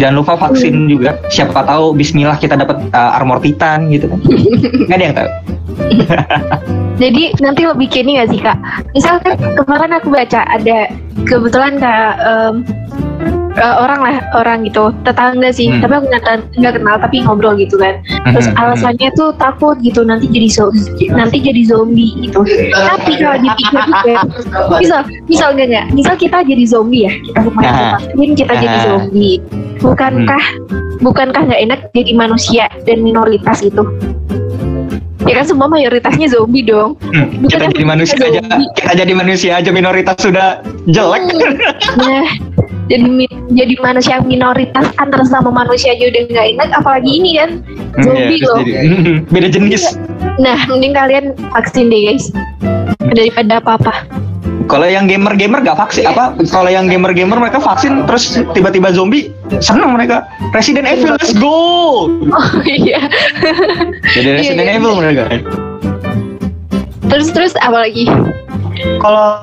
[0.00, 1.20] jangan lupa vaksin juga.
[1.28, 4.18] Siapa tahu Bismillah kita dapat uh, armor titan gitu kan.
[4.88, 5.30] Nggak ada yang tahu.
[7.02, 8.56] Jadi nanti lo bikin ini gak sih kak?
[8.96, 10.88] Misalkan kemarin aku baca ada
[11.28, 12.64] kebetulan kak em,
[13.56, 14.92] eh, orang lah orang gitu.
[15.02, 15.68] Tetangga sih.
[15.68, 15.82] Hmm.
[15.82, 16.06] tapi aku
[16.60, 17.98] nggak kenal tapi ngobrol gitu kan.
[18.28, 22.44] Terus Mhm, alasannya tuh takut gitu nanti jadi zombie nanti jadi zombie gitu.
[22.72, 24.18] Tapi kalau dipikir-pikir
[24.78, 29.36] misal misal enggak enggak misal kita jadi zombie ya kita lumayan divaksin kita jadi zombie.
[29.80, 30.44] Bukankah
[31.00, 33.84] bukankah nggak enak jadi manusia dan minoritas itu
[35.24, 37.00] ya kan semua mayoritasnya zombie dong.
[37.02, 38.40] Hmm, Bukan kita jadi manusia aja.
[38.42, 38.68] zombie.
[38.74, 41.22] kita jadi manusia aja minoritas sudah jelek.
[41.96, 42.26] Nah
[42.86, 43.08] jadi
[43.50, 47.50] jadi manusia minoritas antara sama manusia aja udah nggak enak apalagi ini kan
[47.98, 48.56] zombie Iya, terus loh.
[48.60, 48.76] jadi-
[49.32, 49.82] beda jenis.
[50.36, 52.28] Nah mending kalian vaksin deh guys.
[53.06, 54.04] Daripada apa-apa
[54.64, 56.32] kalau yang gamer gamer gak vaksin apa?
[56.48, 59.28] Kalau yang gamer gamer mereka vaksin terus tiba-tiba zombie
[59.60, 60.24] seneng mereka.
[60.56, 62.08] Resident Evil let's go!
[62.08, 63.06] Oh iya.
[64.16, 64.98] Jadi Iya, Resident iya, Evil iya.
[64.98, 65.24] mereka.
[67.06, 68.10] Terus terus apa lagi?
[68.98, 69.40] Kalau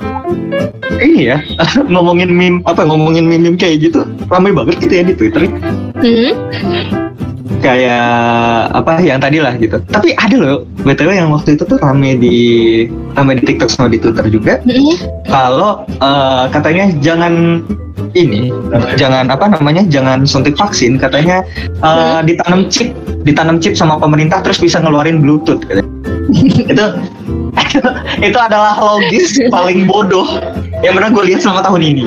[1.00, 1.38] ini ya
[1.94, 5.48] ngomongin meme apa ngomongin meme, meme kayak gitu ramai banget gitu ya di Twitter.
[6.02, 6.34] Hmm?
[7.60, 12.16] Kayak apa yang tadi lah gitu tapi ada loh btw yang waktu itu tuh rame
[12.16, 12.38] di
[13.20, 14.96] rame di TikTok sama di Twitter juga Hmm?
[15.28, 17.64] kalau eh, katanya jangan
[18.16, 18.54] ini
[18.96, 21.44] jangan apa namanya jangan suntik vaksin katanya
[21.84, 22.96] eh, ditanam chip
[23.28, 25.90] ditanam chip sama pemerintah terus bisa ngeluarin bluetooth katanya.
[26.72, 26.86] itu
[28.28, 30.28] itu adalah logis paling bodoh
[30.84, 32.04] yang pernah gue lihat selama tahun ini.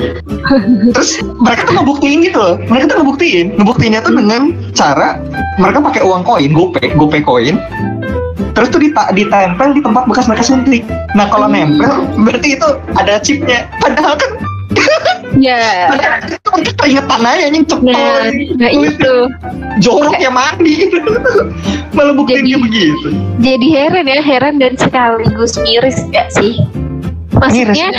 [0.93, 2.55] Terus mereka tuh ngebuktiin gitu loh.
[2.69, 3.45] Mereka tuh ngebuktiin.
[3.57, 5.17] Ngebuktiinnya tuh dengan cara
[5.57, 7.57] mereka pakai uang koin gope gope koin.
[8.53, 10.85] Terus tuh dita- ditempel di tempat bekas mereka suntik.
[11.17, 13.65] Nah kalau nempel berarti itu ada chipnya.
[13.81, 14.31] Padahal kan
[15.41, 15.89] ya.
[15.89, 17.93] Padahal itu mereka keringetan aja yang cepet.
[17.97, 18.29] Nah,
[18.61, 19.15] nah itu.
[19.81, 20.89] Jorok ya mandi.
[21.97, 23.09] Malah dia begitu.
[23.41, 26.61] jadi heran ya heran dan sekaligus miris gak sih
[27.37, 27.89] Maksudnya,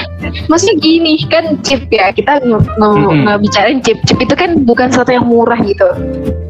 [0.50, 3.26] maksudnya gini kan chip ya kita nge- Mm-mm.
[3.26, 3.98] ngebicarain chip.
[4.04, 5.86] Chip itu kan bukan sesuatu yang murah gitu.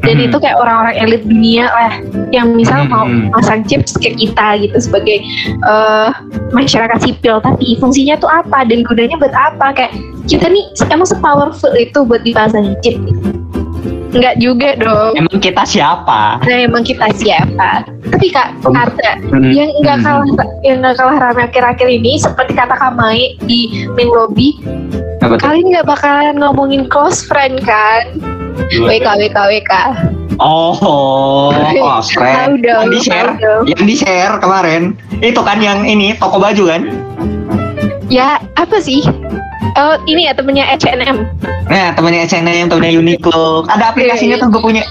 [0.01, 0.27] Dan Mm-mm.
[0.31, 1.91] itu kayak orang-orang elit dunia lah
[2.33, 3.29] yang misal mau Mm-mm.
[3.33, 5.21] masang chip ke kita gitu sebagai
[5.65, 6.09] eh,
[6.51, 7.37] masyarakat sipil.
[7.39, 9.73] Tapi fungsinya tuh apa dan gunanya buat apa?
[9.77, 9.93] Kayak
[10.25, 12.97] kita nih emang sepowerful itu buat dipasang chip.
[14.09, 15.13] Enggak juga dong.
[15.13, 16.41] Emang kita siapa?
[16.41, 17.85] Nah emang kita siapa?
[18.09, 18.73] Tapi kak, Om.
[18.73, 19.49] Arta, Hmm.
[19.49, 20.05] yang nggak Hmm.
[20.05, 20.25] kalah
[20.61, 24.57] yang nggak kalah ramai akhir-akhir ini seperti kata Kamai di main lobby
[25.19, 25.45] Apa tuh?
[25.45, 28.17] kalian nggak bakalan ngomongin close friend kan
[28.71, 29.73] WK WK WK
[30.39, 32.63] Oh, close tahu friend.
[32.63, 33.63] dong Yang di share, tahu dong.
[33.67, 34.81] yang di share kemarin.
[35.19, 36.81] Itu kan yang ini toko baju kan?
[38.09, 39.05] ya apa sih
[39.75, 41.29] oh ini ya temennya H&M
[41.69, 43.69] Nah, temennya H&M, temennya Uniqlo.
[43.69, 44.81] Ada aplikasinya Iya, tuh gue punya.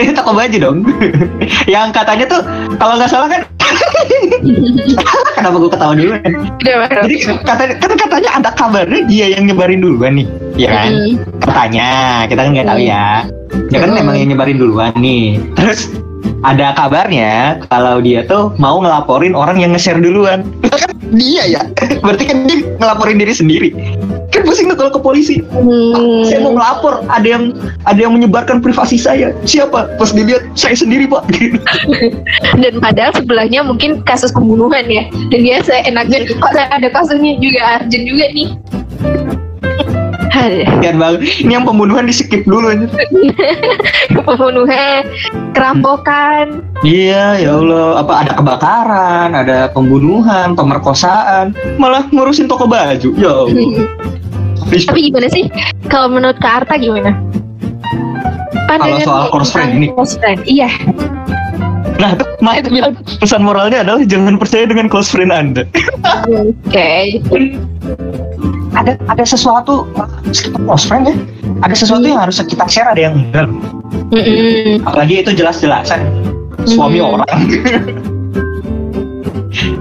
[0.00, 0.78] Eh, toko baju dong.
[1.74, 2.40] yang katanya tuh
[2.80, 3.44] kalau nggak salah kan
[5.36, 10.18] kenapa gue ketawa dulu baru Jadi kata, kan katanya ada kabarnya dia yang nyebarin duluan
[10.18, 10.26] nih,
[10.58, 10.90] ya kan?
[10.90, 11.14] Hmm.
[11.38, 11.88] Katanya,
[12.26, 13.04] kita kan nggak tahu ya.
[13.70, 13.98] Dia kan Hmm.
[14.02, 15.38] memang yang nyebarin duluan nih.
[15.54, 15.92] Terus
[16.40, 20.42] ada kabarnya kalau dia tuh mau ngelaporin orang yang nge-share duluan.
[20.66, 21.62] Kan dia ya.
[22.04, 23.68] Berarti kan dia ngelaporin diri sendiri.
[24.40, 25.44] Kan pusing tuh kalau ke polisi.
[25.52, 26.24] Hmm.
[26.24, 27.52] Saya mau ngelapor, ada yang
[27.84, 29.36] ada yang menyebarkan privasi saya.
[29.44, 30.00] Siapa?
[30.00, 31.28] Pas dilihat saya sendiri, Pak.
[32.62, 38.08] Dan padahal sebelahnya mungkin kasus pembunuhan ya dan dia seenaknya kok ada kasusnya juga Arjen
[38.08, 38.48] juga nih.
[40.80, 41.20] Kasihan banget.
[41.44, 42.86] Ini yang pembunuhan di skip dulu aja.
[44.24, 45.04] pembunuhan,
[45.52, 53.10] kerampokan, Iya, ya Allah, apa ada kebakaran, ada pembunuhan, pemerkosaan, malah ngurusin toko baju.
[53.20, 53.84] Ya Allah.
[54.70, 55.50] Tapi gimana sih?
[55.90, 57.10] Kalau menurut Kak Arta gimana?
[58.66, 59.86] Pandangan soal close friend ini?
[59.90, 60.70] Close friend, iya.
[62.00, 62.16] Nah,
[62.56, 65.66] itu bilang pesan moralnya adalah jangan percaya dengan close friend Anda.
[66.30, 67.20] Oke.
[68.72, 69.84] Ada ada sesuatu
[70.30, 71.16] sekitar close friend ya.
[71.60, 73.50] Ada sesuatu yang harus kita share, ada yang enggak.
[74.14, 74.80] Mm-mm.
[74.86, 76.00] Apalagi itu jelas-jelasan
[76.64, 77.18] suami Hmm.
[77.18, 77.38] orang,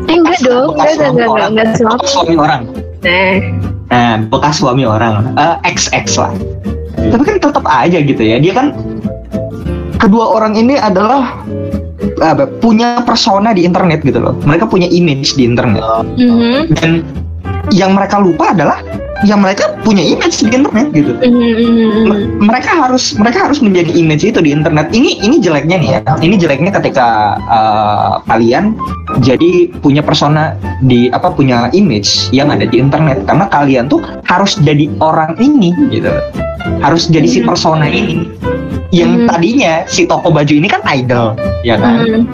[0.09, 1.49] Eh, enggak dong, enggak, enggak, suami enggak, orang.
[1.53, 2.61] enggak, suami orang.
[2.99, 3.35] Nah,
[3.89, 6.29] Nah, bekas suami orang, eh, ex-ex lah.
[6.97, 8.37] Tapi kan tetap aja gitu ya.
[8.37, 8.77] Dia kan
[9.97, 11.41] kedua orang ini adalah
[12.21, 14.37] apa, punya persona di internet gitu loh.
[14.45, 15.81] Mereka punya image di internet.
[16.15, 17.01] mhm, Dan
[17.73, 18.81] yang mereka lupa adalah
[19.27, 21.11] yang mereka punya image di internet gitu.
[21.11, 22.19] mhm, mhm, mhm.
[22.39, 24.91] Mereka harus mereka harus menjadi image itu di internet.
[24.95, 25.99] Ini ini jeleknya nih ya.
[26.23, 28.79] Ini jeleknya ketika uh, kalian
[29.19, 34.55] jadi punya persona di apa punya image yang ada di internet karena kalian tuh harus
[34.63, 36.11] jadi orang ini gitu.
[36.79, 37.47] Harus jadi si Mhm.
[37.47, 38.23] persona ini.
[38.89, 42.25] Yang tadinya si toko baju ini kan idol, ya kan?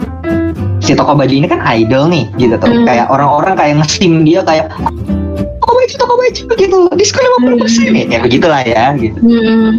[0.80, 4.72] Si toko baju ini kan idol nih gitu tuh kayak orang-orang kayak nge-steam dia kayak
[5.66, 7.90] toko baju toko baju gitu diskon 50% persen.
[8.06, 9.18] Ya begitulah ya gitu.
[9.18, 9.70] Mhm.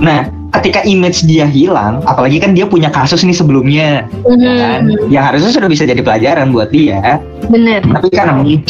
[0.00, 4.06] nah ketika image dia hilang apalagi kan dia punya kasus nih sebelumnya
[4.38, 4.80] ya kan?
[4.86, 5.10] Mhm.
[5.10, 7.18] yang harusnya sudah bisa jadi pelajaran buat dia.
[7.50, 7.82] Bener.
[7.82, 8.62] tapi karena mungkin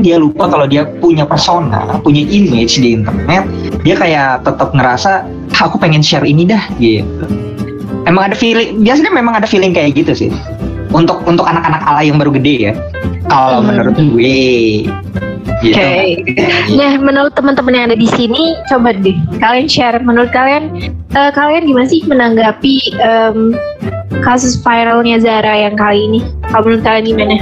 [0.00, 3.44] dia lupa kalau dia punya persona punya image di internet
[3.82, 5.26] dia kayak tetap ngerasa
[5.58, 7.26] "Ah, aku pengen share ini dah gitu.
[8.06, 10.30] Emang ada feeling biasanya memang ada feeling kayak gitu sih.
[10.88, 12.72] Untuk untuk anak-anak ala yang baru gede ya.
[13.26, 13.66] Kalau Hmm.
[13.68, 14.86] menurut gue
[15.62, 15.94] gitu Oke.
[16.74, 19.98] Nah, menurut teman-teman yang ada di sini, coba deh kalian share.
[20.02, 23.56] Menurut kalian, eh, kalian gimana sih menanggapi em,
[24.22, 26.20] kasus viralnya Zara yang kali ini?
[26.50, 27.36] Kalau menurut kalian gimana?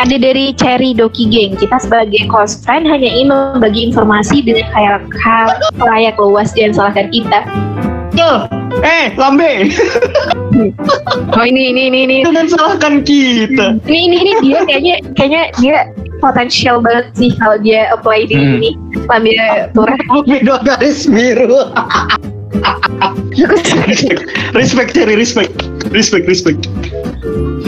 [0.00, 1.60] Ada dari Cherry Doki Gang.
[1.60, 7.12] Kita sebagai close friend hanya ingin membagi informasi dengan kayak hal layak luas dan salahkan
[7.12, 7.44] kita.
[8.14, 8.38] Tuh,
[8.82, 9.50] eh lambe.
[11.30, 12.16] Oh ini ini ini ini.
[12.26, 13.78] Jangan salahkan kita.
[13.86, 15.76] Ini ini, ini dia kayaknya kayaknya dia
[16.20, 18.58] potensial banget sih kalau dia apply di Hmm.
[18.60, 18.70] ini.
[19.08, 19.32] Lambe
[19.72, 19.96] turah.
[20.26, 21.70] beda garis biru.
[24.58, 25.54] Respect cari respect.
[25.94, 26.60] Respect respect.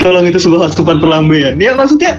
[0.03, 2.19] Tolong itu sebuah asupan perlambaian ya maksudnya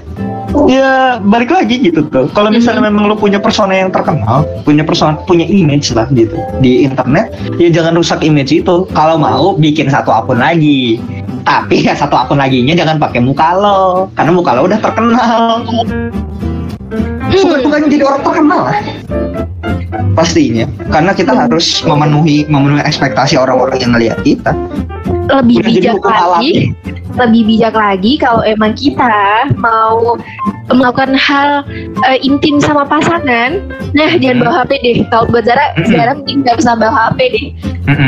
[0.70, 2.30] ya balik lagi gitu tuh.
[2.32, 6.86] Kalau misalnya memang lo punya persona yang terkenal punya persona punya image lah gitu di
[6.86, 8.86] internet ya jangan rusak image itu.
[8.94, 11.02] Kalau mau bikin satu akun lagi.
[11.44, 15.66] Tapi ya satu akun laginya jangan pakai muka lo karena muka lo udah terkenal.
[17.34, 18.80] Bukan bukan jadi orang terkenal lah.
[20.14, 24.54] Pastinya karena kita harus memenuhi memenuhi ekspektasi orang-orang yang ngelihat kita.
[25.28, 26.54] Lebih Udah bijak lagi.
[27.14, 29.14] Lebih bijak lagi kalau emang kita
[29.56, 30.18] mau
[30.70, 31.62] melakukan hal
[32.04, 33.62] eh, intim sama pasangan.
[33.92, 34.96] Nah jangan bawa HP deh.
[35.08, 35.86] Kalau buat Zara Hmm.
[35.88, 37.46] Zara mending nggak usah bawa HP deh.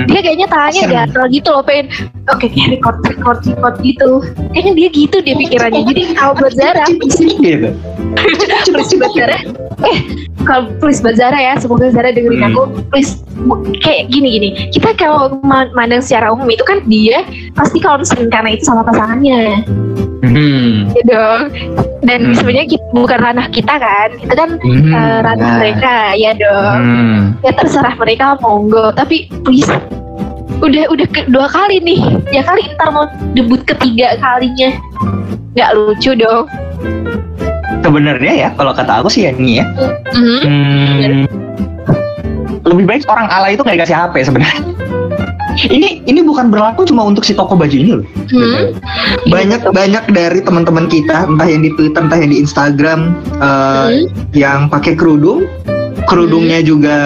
[0.08, 0.92] Dia kayaknya Serem.
[1.12, 1.92] gatel gitu loh pengen
[2.26, 4.10] oke kayak record record record gitu.
[4.52, 5.82] Kayaknya dia gitu dia pikirannya.
[5.86, 7.70] Jadi kalau buat Zara gitu.
[8.72, 9.38] please buat Zara.
[9.84, 9.98] Eh
[10.42, 12.50] kalau please buat Zara ya semoga Zara dengerin Hmm.
[12.50, 12.62] aku.
[12.90, 13.20] Please
[13.82, 14.50] kayak gini gini.
[14.72, 17.22] Kita kalau ma- mandang secara umum itu kan dia
[17.54, 19.44] pasti concern karena itu sama pasangannya
[20.26, 20.90] Hmm.
[20.92, 21.42] ya dong
[22.02, 22.34] dan Hmm.
[22.34, 24.90] sebenarnya kita, bukan ranah kita kan kita kan Hmm.
[24.90, 25.58] eh, ranah Nah.
[25.60, 27.20] mereka ya dong Hmm.
[27.40, 29.70] ya terserah mereka monggo tapi please
[30.56, 32.00] udah udah ke, dua kali nih
[32.32, 34.72] ya kali ntar mau debut ketiga kalinya
[35.54, 36.48] nggak lucu dong
[37.82, 39.66] Sebenarnya ya kalau kata aku sih ya nih ya.
[40.10, 40.40] Mhm.
[40.42, 41.22] Hmm,
[42.66, 44.58] lebih baik orang ala itu nggak dikasih HP sebenarnya.
[45.56, 48.08] Ini ini bukan berlaku cuma untuk si toko baju ini loh.
[48.28, 48.76] Hmm.
[49.32, 54.06] Banyak banyak dari teman-teman kita entah yang di Twitter entah yang di Instagram eh, Hmm.
[54.36, 55.48] yang pakai kerudung.
[56.06, 56.98] Kerudungnya juga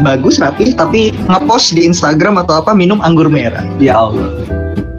[0.00, 3.66] bagus rapi tapi ngepost di Instagram atau apa minum anggur merah.
[3.76, 4.32] Ya Allah.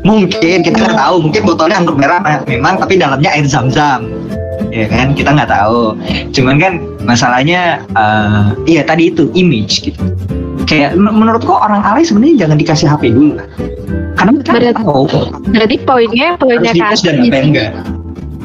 [0.05, 1.15] Mungkin kita nggak tahu.
[1.25, 4.13] Mungkin botolnya anggur merah memang tapi dalamnya air zam-zam.
[4.69, 5.17] Ya kan?
[5.17, 5.97] Kita nggak tahu.
[6.37, 10.03] Cuman kan masalahnya eh, iya tadi itu image gitu
[10.67, 13.47] kayak men- menurutku orang alay sebenarnya jangan dikasih HP dulu lah
[14.19, 14.75] karena mereka Berat.
[14.75, 15.03] tahu
[15.49, 17.71] berarti poinnya poinnya harus kata dan di apa yang sini enggak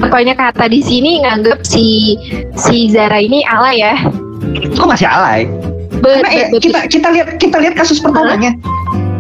[0.09, 2.17] poinnya kata di sini nganggap si
[2.55, 3.95] si Zara ini ala ya
[4.79, 5.51] kok masih alay
[6.03, 8.59] Karena ya, kita kita lihat kita lihat kasus pertamanya.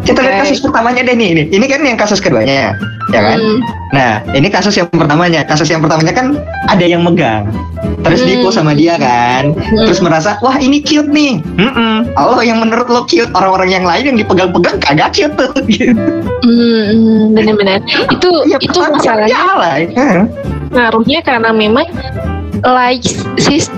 [0.02, 0.42] Kita lihat Oke.
[0.50, 1.42] kasus pertamanya deh nih ini.
[1.54, 2.74] Ini kan yang kasus keduanya,
[3.12, 3.38] ya kan?
[3.38, 3.58] Hmm.
[3.92, 5.44] Nah, ini kasus yang pertamanya.
[5.44, 6.26] Kasus yang pertamanya kan
[6.66, 7.46] ada yang megang.
[8.02, 8.28] Terus Hmm.
[8.32, 9.52] dipo sama dia kan.
[9.52, 9.84] Hmm.
[9.86, 14.04] Terus merasa, "Wah, ini cute nih." Mm Allah yang menurut lo cute, orang-orang yang lain
[14.12, 15.52] yang dipegang-pegang kagak cute tuh.
[15.64, 15.92] Gitu.
[16.42, 19.82] Hmm, benar-benar itu Ya, itu masalahnya alay.
[19.94, 20.26] Hmm.
[20.72, 21.84] ngaruhnya karena memang
[22.64, 23.04] like
[23.36, 23.68] sis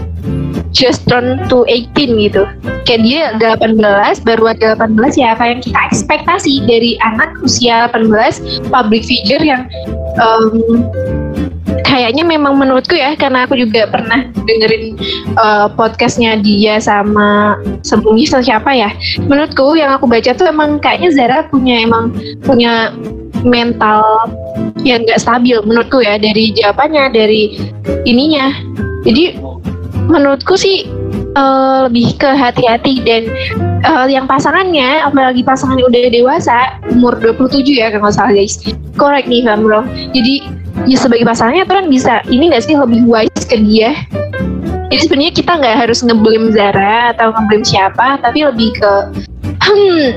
[0.75, 2.43] just turn to 18 gitu.
[2.85, 8.69] Kayak dia 18 baru ada 18 ya apa yang kita ekspektasi dari anak usia 18
[8.69, 9.65] public figure yang
[10.21, 10.85] em,
[11.87, 14.99] kayaknya memang menurutku ya karena aku juga pernah dengerin
[15.39, 17.57] eh, podcastnya dia sama
[17.87, 18.11] sama
[18.43, 18.91] siapa ya.
[19.25, 22.93] Menurutku yang aku baca tuh emang kayaknya Zara punya emang punya
[23.47, 24.03] mental
[24.83, 27.57] yang nggak stabil menurutku ya dari jawabannya dari
[28.05, 28.51] ininya.
[29.05, 29.37] Jadi
[30.07, 30.89] menurutku sih
[31.35, 33.29] eh, lebih ke hati-hati dan
[33.85, 38.61] eh, yang pasangannya apalagi pasangannya udah dewasa umur 27 ya kalau nggak salah guys.
[38.95, 39.83] Correct nih Bang Bro
[40.15, 40.47] jadi
[40.87, 43.95] ya sebagai pasangannya tuh kan bisa ini nggak sih lebih wise ke dia?
[44.93, 48.93] Jadi sebenarnya kita nggak harus ngeblame Zara atau ngeblame siapa tapi lebih ke
[49.65, 50.09] hmm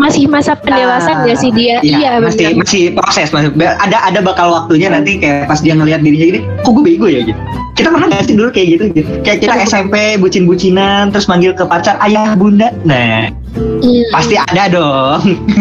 [0.00, 4.48] masih masa pendewasaan nggak sih dia Iya, masih benar masih proses masih ada ada bakal
[4.48, 7.40] waktunya nanti kayak pas dia ngelihat dirinya gini, kok gue bego ya gitu.
[7.76, 9.10] Kita pernah nggak sih dulu kayak gitu gitu.
[9.24, 12.72] Kayak kita SMP bucin-bucinan terus manggil ke pacar ayah bunda.
[12.88, 14.04] Nah, Hmm.
[14.10, 15.20] pasti ada dong.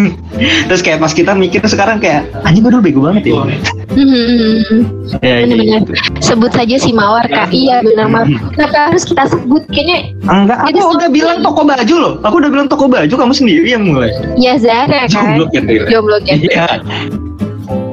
[0.68, 3.42] terus kayak pas kita mikir sekarang kayak anjing gue dulu bego banget ya.
[3.90, 4.86] Hmm.
[5.20, 5.82] Ya, Bener-bener.
[5.82, 5.92] gitu.
[6.22, 10.94] sebut saja si Mawar kak iya benar Mawar kenapa harus kita sebut kayaknya Enggak, aku
[10.94, 12.14] udah bilang toko baju loh.
[12.22, 14.14] Aku udah bilang toko baju, kamu sendiri yang mulai.
[14.38, 15.86] ya Zara kan Jomblo ya, Tira.
[15.90, 16.68] jomblo kan Iya.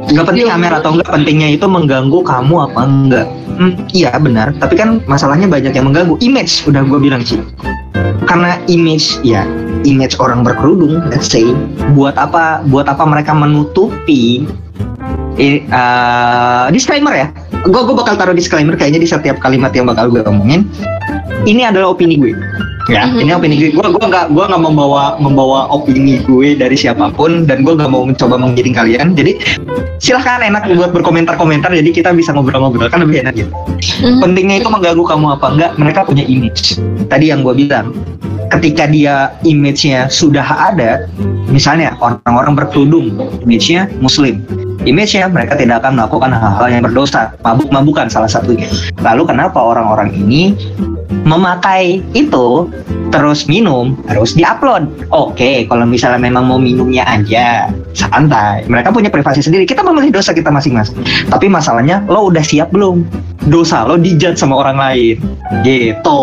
[0.06, 0.58] Nggak penting Jomblo.
[0.62, 3.26] Amer atau enggak, pentingnya itu mengganggu kamu apa enggak.
[3.56, 6.14] Hmm, iya benar, tapi kan masalahnya banyak yang mengganggu.
[6.20, 7.40] Image, udah gue bilang sih.
[8.28, 9.48] Karena image, ya
[9.88, 11.56] image orang berkerudung, let's say,
[11.96, 14.44] buat apa, buat apa mereka menutupi
[15.40, 17.26] eh, uh, disclaimer ya.
[17.64, 20.68] Gue gue bakal taruh disclaimer kayaknya di setiap kalimat yang bakal gue omongin.
[21.48, 22.34] Ini adalah opini gue.
[22.86, 23.18] Ya, Mhm.
[23.18, 23.68] ini opini gue.
[23.74, 27.90] Gue gua nggak gua nggak membawa membawa opini gue dari siapa pun dan gue nggak
[27.90, 29.06] mau mencoba menggiring kalian.
[29.18, 29.42] Jadi
[29.98, 31.74] silahkan enak buat berkomentar-komentar.
[31.74, 33.50] Jadi kita bisa ngobrol-ngobrol kan lebih enak gitu.
[34.06, 34.22] Hmm.
[34.22, 35.70] Pentingnya itu mengganggu kamu apa enggak?
[35.74, 36.78] Mereka punya image.
[37.10, 37.90] Tadi yang gue bilang,
[38.54, 41.10] ketika dia image-nya sudah ada,
[41.50, 44.46] misalnya orang-orang berkerudung, image-nya muslim.
[44.86, 48.70] Image-nya mereka tidak akan melakukan hal-hal yang berdosa, mabuk-mabukan salah satunya.
[49.02, 50.54] Lalu kenapa orang-orang ini
[51.26, 52.70] memakai itu
[53.10, 54.86] terus minum harus diupload.
[55.10, 58.62] Oke, kalau misalnya memang mau minumnya aja santai.
[58.70, 59.66] Mereka punya privasi sendiri.
[59.66, 61.02] Kita memilih dosa kita masing-masing.
[61.26, 63.02] Tapi masalahnya lo udah siap belum?
[63.50, 65.16] Dosa lo dijudge sama orang lain.
[65.66, 66.22] Gitu.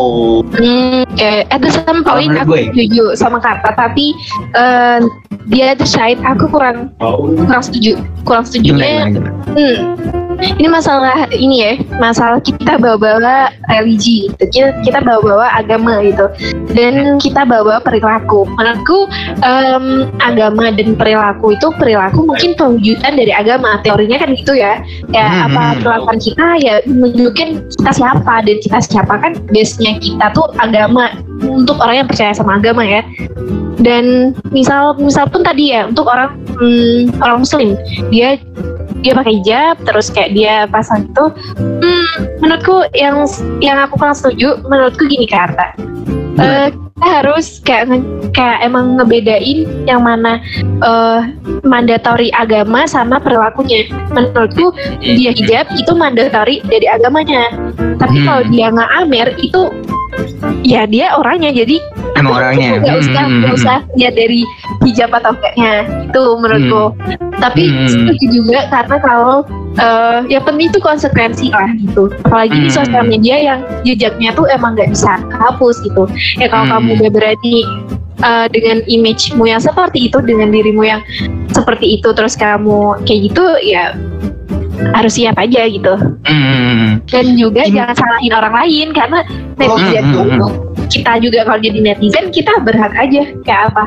[0.56, 4.12] Hmm, kayak at the Kalau point aku setuju sama kata tapi
[4.56, 5.00] eh,
[5.48, 10.23] dia tuh side aku kurang kurang setuju kurang setujunya gimana, gimana?
[10.40, 14.44] Ini masalah ini ya, masalah kita bawa-bawa religi gitu.
[14.50, 16.26] Kita, kita bawa-bawa agama gitu.
[16.74, 18.48] Dan kita bawa-bawa perilaku.
[18.56, 19.10] Menurutku
[19.44, 23.82] em, agama dan perilaku itu perilaku mungkin pewujudan dari agama.
[23.84, 24.80] Teorinya kan gitu ya.
[25.12, 25.80] Ya Hmm, apa hmm.
[25.82, 31.10] perlakuan kita ya menunjukkan kita siapa dan kita siapa kan base-nya kita tuh agama
[31.42, 33.02] untuk orang yang percaya sama agama ya.
[33.82, 37.76] Dan misal misal pun tadi ya untuk orang hmm, orang muslim
[38.14, 38.38] dia
[39.04, 41.26] dia pakai hijab terus kayak dia pasang itu
[41.60, 43.28] hmm, menurutku yang
[43.60, 45.68] yang aku kurang setuju menurutku gini Kak Arta.
[46.34, 47.99] Eh, kita harus kayak
[48.32, 50.39] kayak emang ngebedain yang mana
[50.82, 51.22] eh
[51.68, 53.91] mandatori agama sama perilakunya.
[54.10, 54.72] Menurutku
[55.04, 57.51] dia hijab itu mandatori dari agamanya.
[57.99, 58.26] Tapi Hmm.
[58.26, 59.62] kalau dia nggak amer itu
[60.64, 61.51] ya dia orangnya.
[61.51, 61.84] Jadi
[62.14, 62.78] Emang orangnya.
[62.78, 64.41] nggak usah Hmm, nggak hmm, usah lihat dari
[64.82, 66.84] hijab atau enggaknya itu menurutku
[67.36, 67.88] tapi Hmm.
[67.88, 69.38] setuju juga karena kalau
[69.74, 72.78] eh yang penting itu konsekuensi lah gitu apalagi di Hmm.
[72.78, 76.05] sosial media yang jejaknya tuh emang nggak bisa hapus gitu
[76.38, 76.74] ya kalau Hmm.
[76.80, 77.55] kamu udah berani
[78.16, 81.01] eh, dengan image-mu yang seperti itu dengan dirimu yang
[81.49, 83.97] seperti itu terus kamu kayak gitu ya
[84.93, 85.93] harus siap aja gitu
[86.24, 86.91] Hmm, hmm, hmm.
[87.05, 89.20] dan juga Ini- jangan salahin orang lain karena
[89.59, 90.51] Oh, netizen hmm, hmm, tuh
[90.88, 93.84] kita juga kalau jadi netizen kita berhak aja kayak apa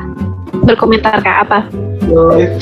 [0.62, 1.58] berkomentar kayak apa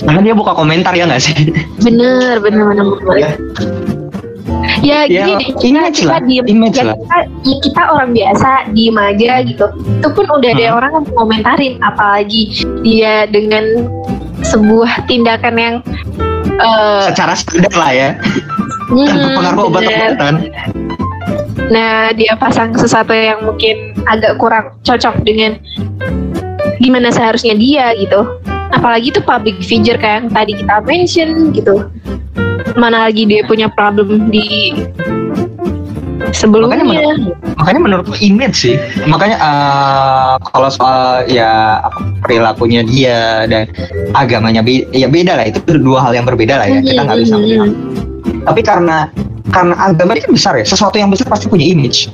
[0.01, 1.37] Karena dia buka komentar ya nggak sih?
[1.79, 3.17] bener bener bener, bener.
[3.17, 3.31] Ya.
[4.81, 6.97] ya Ya, gini deh kita, kita diem image ya lah.
[6.97, 10.79] kita, ya kita orang biasa diem aja gitu itu pun udah ada Hmm.
[10.79, 12.43] orang yang komentarin apalagi
[12.81, 13.65] dia dengan
[14.43, 15.75] sebuah tindakan yang
[16.55, 18.09] eh, Secara sadar lah ya.
[18.87, 19.89] hmm, Tanpa pengaruh bener.
[20.13, 20.35] obat-obatan.
[21.65, 25.57] Nah, dia pasang sesuatu yang mungkin agak kurang cocok dengan
[26.79, 28.27] gimana seharusnya dia gitu.
[28.75, 31.89] Apalagi itu public figure kan tadi kita mention gitu.
[32.75, 34.75] Mana lagi dia punya problem di
[36.35, 36.83] sebelumnya.
[36.83, 37.15] Makanya
[37.55, 38.77] Makanya menurutku image sih.
[39.07, 43.71] Makanya eh, kalau soal ya apa, perilakunya dia dan
[44.13, 46.83] agamanya be- ya beda lah itu dua hal yang berbeda lah ya.
[46.83, 47.71] Kita nggak bisa Hmm, bilang.
[48.45, 49.09] Tapi karena
[49.55, 52.11] karena agama ini kan besar ya, sesuatu yang besar pasti punya image.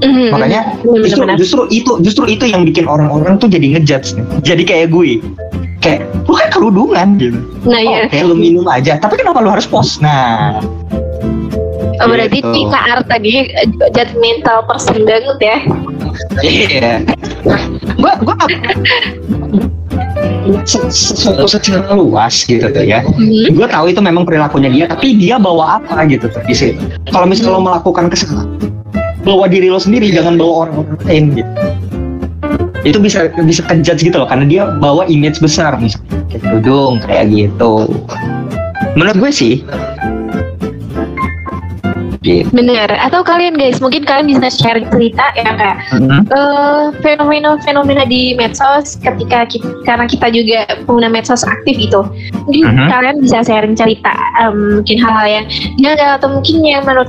[0.00, 4.16] Mhm, Makanya bener, justru, justru itu justru itu yang bikin orang-orang tuh jadi ngejudge.
[4.16, 4.24] Nih.
[4.40, 5.20] jadi kayak gue.
[5.80, 7.40] Kayak lu kan kerudungan gitu.
[7.64, 8.04] Nah, ya.
[8.08, 9.00] oke lu minum aja.
[9.00, 10.00] Tapi kenapa lu harus post?
[10.04, 10.60] Nah.
[12.00, 12.72] Oh, berarti gitu.
[12.72, 15.56] Arta dia eh, judgmental person banget ya.
[16.40, 16.92] iya.
[18.00, 18.36] Gua gua
[20.64, 23.04] Se- sesuatu secara luas gitu tuh ya.
[23.04, 23.54] Mhm.
[23.54, 26.80] gue tahu itu memang perilakunya dia tapi dia bawa apa gitu tuh di situ.
[27.12, 28.48] Kalau misalnya lo melakukan kesalahan
[29.30, 31.52] bawa diri lo sendiri jangan bawa orang lain gitu.
[32.82, 36.18] Itu bisa bisa kejudge gitu loh karena dia bawa image besar misalnya.
[36.26, 37.86] Kayak kerudung kayak gitu.
[38.98, 39.54] Menurut gue sih
[42.20, 42.88] gitu Bener.
[43.00, 46.20] Atau kalian guys, mungkin kalian bisa share cerita ya kayak Mhm.
[46.28, 52.00] eh, fenomena-fenomena di medsos ketika kita, karena kita juga pengguna medsos aktif itu
[52.44, 52.88] mungkin Mhm.
[52.88, 55.46] kalian bisa sharing cerita em, mungkin hal-hal yang
[55.78, 57.08] ya atau mungkin yang menurut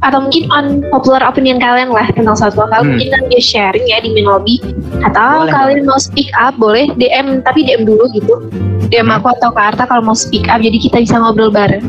[0.00, 2.94] atau mungkin unpopular opinion kalian lah tentang suatu hal Hmm.
[2.96, 4.60] mungkin nanti sharing ya di main lobby
[5.00, 8.34] atau Boleh, kalian mau speak up boleh DM tapi DM dulu gitu
[8.92, 9.16] DM Hmm.
[9.20, 11.84] aku atau ke Arta kalau mau speak up jadi kita bisa ngobrol bareng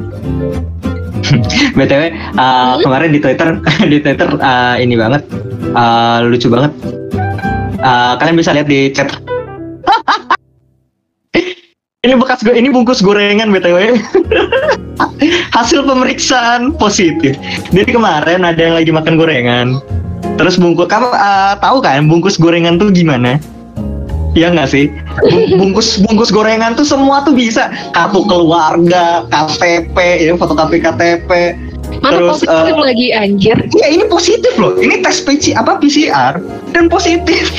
[1.78, 2.04] btw
[2.38, 3.60] uh, kemarin di twitter
[3.92, 5.24] di twitter uh, ini banget
[5.74, 6.72] uh, lucu banget.
[7.82, 9.10] Uh, kalian bisa lihat di chat.
[12.02, 13.94] Ini bekas gue ini bungkus gorengan btw
[15.54, 17.38] hasil pemeriksaan positif.
[17.70, 19.78] Jadi kemarin ada yang lagi makan gorengan.
[20.42, 23.38] Terus bungkus kamu uh, tahu kan bungkus gorengan tuh gimana
[24.32, 24.88] Iya nggak sih?
[25.22, 31.30] Bung- Bungkus bungkus gorengan tuh semua tuh bisa kartu keluarga, KTP, ya fotokopi KTP,
[32.00, 34.76] mana Terus, positif eh, lagi anjir Ya ini positif loh.
[34.76, 36.40] Ini tes PC apa PCR
[36.72, 37.52] dan positif.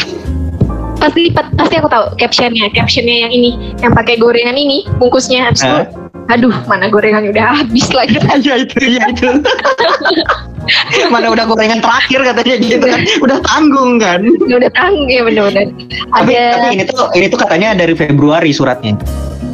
[0.96, 3.50] pasti pa- pasti aku tahu captionnya captionnya yang ini
[3.82, 5.86] yang pakai gorengan ini bungkusnya habis itu Eh?
[6.32, 9.28] Aduh mana gorengannya udah habis lagi Iya itu, iya itu.
[11.12, 13.00] Mana udah gorengan terakhir katanya gitu kan.
[13.20, 14.22] Udah tanggung kan.
[14.24, 15.74] udah tanggung ya bener-bener
[16.10, 18.96] Tapi, ada tapi ini tuh ini tuh katanya dari Februari suratnya.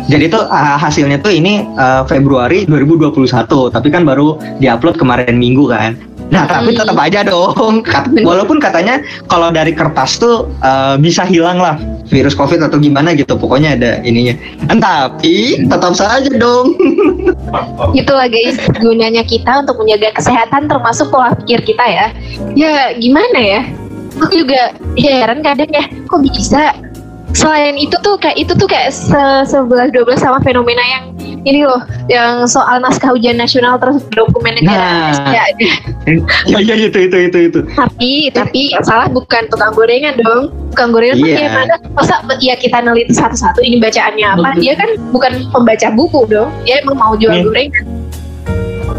[0.08, 3.28] Jadi tuh ah, hasilnya tuh ini ah, Februari 2021,
[3.72, 5.96] tapi kan baru diupload kemarin Minggu kan.
[6.28, 7.80] Nah, tapi tetap aja dong.
[8.28, 9.00] Walaupun katanya
[9.32, 11.80] kalau dari kertas tuh ah, bisa hilang lah
[12.12, 13.36] virus Covid atau gimana gitu.
[13.36, 14.36] Pokoknya ada ininya.
[14.68, 16.76] Tapi tetap saja dong.
[17.98, 22.06] itulah guys gunanya kita untuk menjaga kesehatan termasuk pola pikir kita ya
[22.52, 23.60] ya gimana ya
[24.20, 26.74] aku juga heran kadang ya kok bisa
[27.36, 31.04] selain itu tuh kayak itu tuh kayak se 11 12 sama fenomena yang
[31.48, 31.80] ini loh
[32.12, 35.32] yang soal naskah ujian nasional terus dokumen negara Nah.
[35.32, 35.74] ya ya
[36.60, 37.60] ya itu itu itu itu.
[37.72, 40.52] Tapi tapi yang salah bukan tukang gorengan dong.
[40.72, 41.38] Tukang gorengan tuh Iya.
[41.48, 44.48] gimana masa ya kita neliti satu-satu ini bacaannya apa?
[44.60, 46.52] Dia kan bukan pembaca buku dong.
[46.68, 47.44] Dia emang mau jual Iya.
[47.44, 47.84] gorengan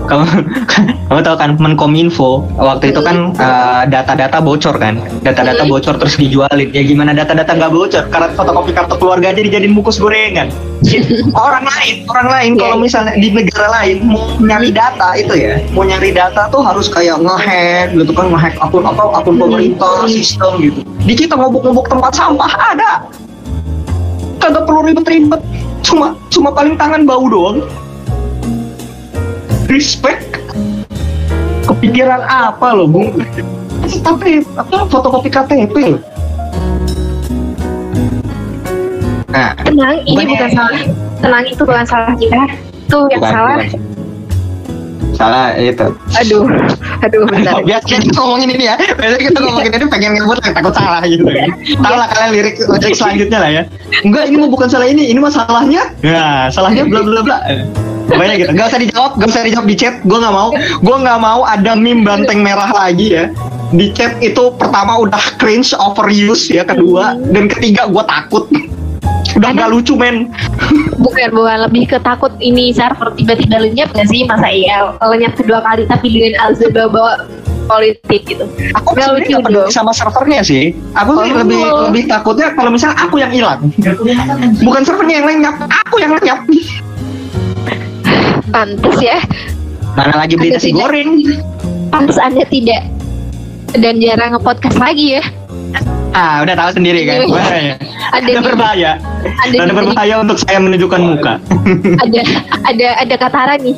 [0.09, 0.25] kamu
[1.07, 2.43] kamu tahu kan Menkominfo?
[2.57, 4.97] Waktu itu kan uh, data-data bocor kan?
[5.21, 5.71] Data-data Hmm.
[5.71, 6.69] bocor terus dijualin.
[6.73, 8.03] Ya gimana data-data nggak bocor?
[8.09, 10.49] Karena fotokopi kartu keluarga aja dijadiin bungkus gorengan.
[11.35, 12.83] Orang lain orang lain Iya, kalau iya.
[12.83, 17.19] misalnya di negara lain mau nyari data itu ya mau nyari data tuh harus kayak
[17.19, 19.43] ngehack gitu kan ngehack akun apa akun Hmm.
[19.45, 20.79] pemerintah sistem gitu.
[21.03, 22.91] Di kita ngobok-ngobok tempat sampah ada.
[24.39, 25.41] Kagak perlu ribet-ribet.
[25.83, 27.59] Cuma cuma paling tangan bau doang
[29.69, 30.25] respect
[31.69, 33.21] kepikiran apa loh bung
[34.01, 36.01] tapi apa fotokopi KTP
[39.29, 40.81] nah tenang ini bukan salah.
[41.19, 42.41] Tenang itu bukan salah kita.
[42.89, 43.55] Itu yang bukan, salah.
[43.61, 43.81] bukan.
[45.19, 45.87] salah itu.
[46.15, 46.43] Aduh
[47.03, 47.59] aduh bentar.
[47.61, 48.75] Biasanya kita ngomongin ini ya.
[48.79, 51.23] Biasanya kita ngomongin ini pengen ngebut takut salah gitu.
[51.75, 53.63] Tahu lah kalian lirik ojek selanjutnya lah ya.
[54.01, 55.11] Enggak ini mah bukan salah ini.
[55.11, 55.91] Ini mah salahnya.
[56.01, 57.37] Ya salahnya bla bla bla
[58.09, 59.95] Pokoknya gitu, gak usah dijawab, gak usah dijawab di chat.
[60.01, 63.25] Gue nggak mau, gue nggak mau ada meme banteng merah lagi ya.
[63.69, 68.49] Di chat itu pertama udah cringe, overuse ya, kedua dan ketiga gue takut.
[69.37, 70.33] Udah nggak lucu men.
[70.99, 75.63] bukan bukan lebih ke takut ini server tiba-tiba lenyap gak sih masa iya lenyap kedua
[75.63, 77.23] kali tapi dengan Alza bawa
[77.69, 78.45] politik gitu
[78.75, 80.73] Aku Nggak lucu nggak peduli sama servernya sih.
[80.97, 81.23] Aku Oh.
[81.23, 83.59] lebih lebih takutnya kalau misalnya aku yang hilang.
[84.65, 86.39] Bukan servernya yang lenyap, aku yang lenyap.
[88.49, 89.19] Pantes ya
[89.91, 91.21] Mana lagi beli nasi goreng?
[91.89, 92.85] pantes anda tidak
[93.73, 95.23] dan jarang nge-podcast lagi ya
[96.09, 97.21] Ah, udah tahu sendiri kan.
[97.21, 97.29] Iya.
[97.29, 97.73] Bahaya.
[98.09, 98.91] ada Ada berbahaya.
[99.37, 101.33] ada Ada berbahaya untuk saya menunjukkan muka.
[102.03, 102.21] ada
[102.65, 103.77] ada ada katara nih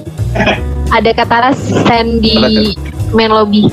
[0.96, 1.52] ada katara
[1.84, 2.72] send di
[3.12, 3.68] main lobby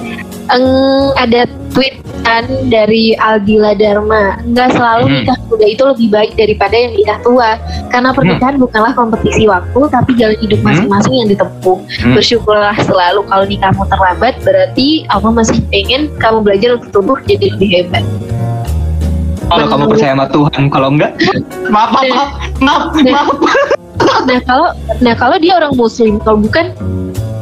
[0.49, 0.67] Eng,
[1.15, 5.15] ada tweet kan dari Aldila Dharma nggak selalu Hmm.
[5.23, 7.51] nikah muda itu lebih baik daripada yang nikah tua
[7.89, 10.69] karena pernikahan bukanlah kompetisi waktu tapi jalan hidup Hmm.
[10.69, 12.13] masing-masing yang ditempuh Hmm.
[12.13, 17.69] bersyukurlah selalu kalau nikahmu terlambat berarti Allah masih pengen kamu belajar untuk tumbuh jadi lebih
[17.75, 18.05] hebat
[19.49, 21.13] Kalau kamu percaya sama Tuhan, kalau enggak,
[21.73, 22.29] maaf, maaf, maaf,
[22.61, 23.73] maaf, maaf.
[24.29, 24.69] nah kalau
[25.01, 26.77] nah kalau dia orang muslim kalau bukan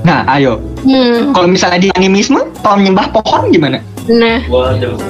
[0.06, 0.62] Nah, ayo.
[0.86, 3.82] hmm, Kalau misalnya di animisme, kalau menyembah pohon gimana?
[4.06, 4.38] nah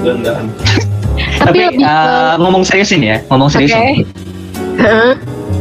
[0.01, 0.49] gandaan.
[1.37, 3.61] tapi, Tapi lebih ke eh, ngomong seriusin ya, ngomong Oke.
[3.61, 4.09] seriusin.
[4.81, 5.13] Heeh.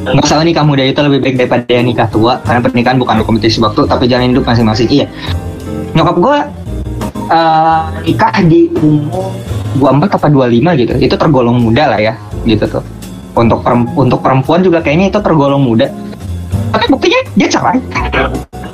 [0.07, 3.59] Nggak salah nikah muda itu lebih baik daripada yang nikah tua, karena pernikahan bukan kompetisi
[3.59, 4.87] waktu, tapi jalan hidup masing-masing.
[4.87, 5.05] Iya.
[5.91, 6.37] Nyokap gue
[7.27, 9.35] eh, nikah di umur
[9.83, 10.93] 24 apa 25 gitu.
[10.95, 12.15] Itu tergolong muda lah ya,
[12.47, 12.83] gitu tuh.
[13.35, 15.91] Untuk perem- untuk perempuan juga kayaknya itu tergolong muda.
[16.71, 17.83] Tapi buktinya dia cerai.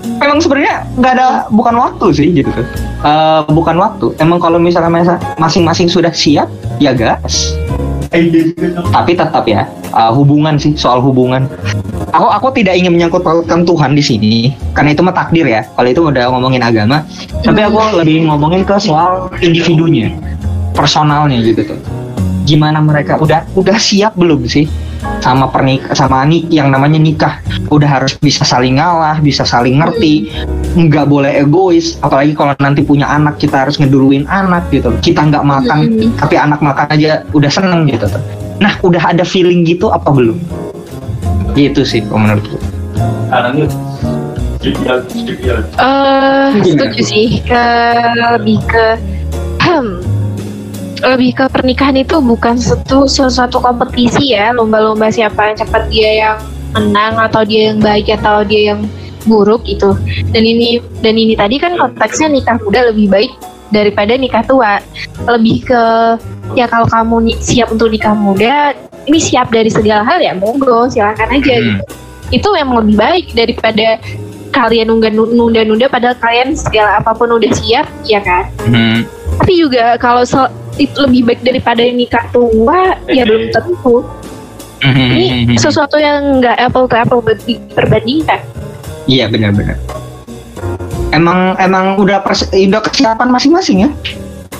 [0.02, 2.66] Memang sebenarnya nggak ada bukan waktu sih gitu tuh.
[3.02, 4.14] Eh, bukan waktu.
[4.22, 7.54] Emang kalau misalnya masing-masing sudah siap, ya gas.
[8.92, 11.50] Tapi tetap ya eh, hubungan sih soal hubungan.
[12.12, 14.34] Aku aku tidak ingin menyangkut pautkan Tuhan di sini
[14.76, 15.64] karena itu mah takdir ya.
[15.78, 17.08] Kalau itu udah ngomongin agama,
[17.42, 20.12] tapi aku lebih ngomongin ke soal individunya,
[20.76, 21.80] personalnya gitu tuh.
[22.44, 24.68] Gimana mereka udah udah siap belum sih
[25.22, 27.38] sama pernik sama nik yang namanya nikah
[27.70, 30.34] udah harus bisa saling ngalah bisa saling ngerti
[30.74, 35.46] nggak boleh egois apalagi kalau nanti punya anak kita harus ngeduluin anak gitu kita nggak
[35.46, 36.18] makan Mm-mm.
[36.18, 38.10] tapi anak makan aja udah seneng gitu.
[38.62, 40.38] Nah, udah ada feeling gitu apa belum?
[41.58, 42.62] Gitu sih menurutku.
[45.10, 45.66] Spesial.
[45.66, 47.02] Eh, setuju tuh?
[47.02, 47.66] sih ke
[48.14, 48.86] lebih ke
[49.66, 50.01] hmm,
[51.02, 54.54] lebih ke pernikahan itu bukan satu sesuatu kompetisi ya.
[54.54, 56.38] Lomba-lomba siapa yang cepat dia yang
[56.72, 58.88] menang atau dia yang baik atau dia yang
[59.22, 59.94] buruk itu
[60.34, 63.32] dan ini dan ini tadi kan konteksnya nikah muda lebih baik
[63.70, 64.82] daripada nikah tua.
[65.26, 65.84] Lebih ke
[66.58, 68.74] ya kalau kamu siap untuk nikah muda
[69.10, 71.66] ini siap dari segala hal ya monggo silakan aja Hmm.
[71.82, 71.84] gitu.
[72.32, 74.00] Itu yang lebih baik daripada
[74.52, 79.08] kalian nunda- nunda-nunda padahal kalian segala apa pun udah siap ya kan Hmm.
[79.40, 80.24] tapi juga kalau
[80.76, 84.04] itu lebih baik daripada nikah tua ya belum tentu
[84.82, 87.22] ini sesuatu yang nggak apple to apple
[87.72, 88.40] perbandingkan
[89.10, 89.82] Iya benar-benar.
[91.10, 93.90] Emang emang udah pers- udah kesiapan masing-masing ya.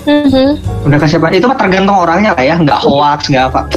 [0.04, 0.58] Mhm.
[0.84, 3.70] Udah kesiapan itu mah tergantung orangnya lah ya, nggak hoax nggak apa.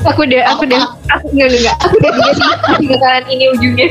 [0.00, 0.80] aku udah aku udah
[1.12, 3.88] aku nggak nggak aku udah sih bakalan ini ujungnya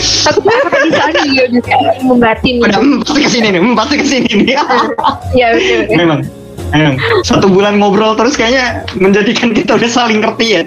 [0.00, 4.06] aku aku tadi soalnya juga udah kayak membatin Udah pasti ke sini nih, pasti ke
[4.06, 4.56] sini nih.
[5.36, 5.98] ya bener bener.
[5.98, 6.20] memang.
[6.72, 6.96] Memang.
[7.20, 10.62] Satu bulan ngobrol terus kayaknya menjadikan kita udah saling ngerti ya.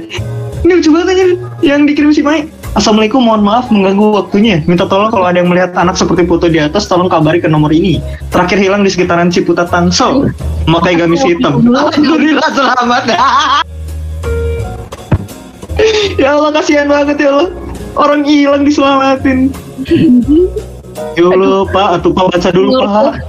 [0.65, 1.25] Ini lucu banget aja
[1.61, 2.49] yang dikirim si Mai.
[2.75, 4.59] Assalamualaikum, mohon maaf mengganggu waktunya.
[4.67, 7.71] Minta tolong kalau ada yang melihat anak seperti foto di atas, tolong kabari ke nomor
[7.71, 8.03] ini.
[8.35, 10.27] Terakhir hilang di sekitaran Ciputat Tangsel.
[10.67, 11.63] Memakai gamis hitam.
[11.63, 13.15] Alhamdulillah selamat.
[16.21, 17.64] ya Allah kasihan banget ya Allah.
[17.95, 19.51] Orang hilang diselamatin.
[21.15, 23.19] Ya Allah Pak, atau Pak baca dulu Pak.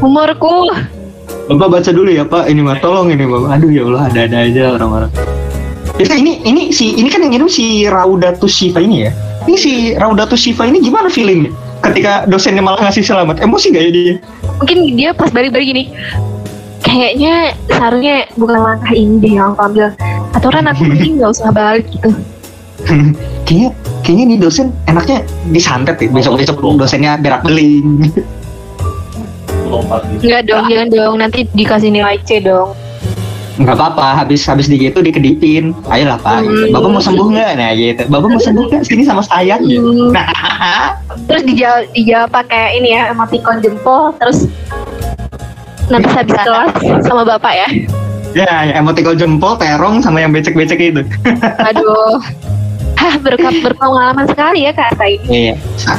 [0.00, 0.72] Umurku.
[1.52, 3.60] Bapak baca dulu ya Pak, ini mah tolong ini Bapak.
[3.60, 5.12] Aduh ya Allah, ada-ada aja orang-orang.
[6.00, 9.10] Ya, ini ini si ini kan yang ngirim si Raudatus Shiva ini ya.
[9.44, 11.52] Ini si Raudatus Shiva ini gimana feelingnya?
[11.84, 14.14] Ketika dosennya malah ngasih selamat, emosi gak ya dia?
[14.64, 15.84] Mungkin dia pas balik-balik gini.
[16.80, 19.86] Kayaknya seharusnya bukan langkah ini deh yang aku ambil.
[20.32, 22.10] Atau kan aku mending nggak usah balik gitu.
[23.44, 23.70] kayaknya
[24.04, 26.08] kayaknya nih dosen enaknya disantet ya.
[26.10, 28.08] Besok besok dosennya berak beling.
[28.08, 28.22] gitu.
[30.22, 31.14] Enggak dong, jangan dong.
[31.20, 32.76] Nanti dikasih nilai C dong.
[33.54, 35.70] Nggak apa-apa, habis habis di gitu dikedipin.
[35.86, 36.70] Ayolah Pak, gitu.
[36.70, 36.74] Hmm.
[36.74, 37.50] Bapak mau sembuh nggak?
[37.54, 38.02] Nah gitu.
[38.10, 38.82] Bapak mau sembuh nggak?
[38.82, 40.10] Sini sama saya gitu.
[40.10, 40.10] Hmm.
[40.10, 40.26] Nah,
[41.30, 44.10] Terus dijawab, dijawab pakai ini ya, emoticon jempol.
[44.18, 44.50] Terus
[45.86, 46.72] nanti habis kelas
[47.06, 47.68] sama bapak ya.
[48.34, 51.02] ya, ya emoticon jempol, terong sama yang becek-becek itu.
[51.70, 52.18] Aduh.
[53.24, 55.26] Berkat berpengalaman sekali ya Kak Ata ini.
[55.28, 55.54] Iya.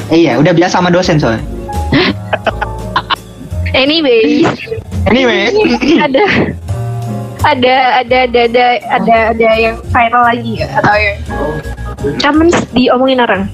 [0.09, 1.43] Iya, udah biasa sama dosen soalnya.
[3.75, 4.47] Anyway,
[5.03, 5.51] Anyway,
[6.07, 6.23] ada
[7.43, 11.17] ada ada ada ada ada ada yang viral lagi ya atau yang
[12.23, 13.51] Cuman diomongin orang.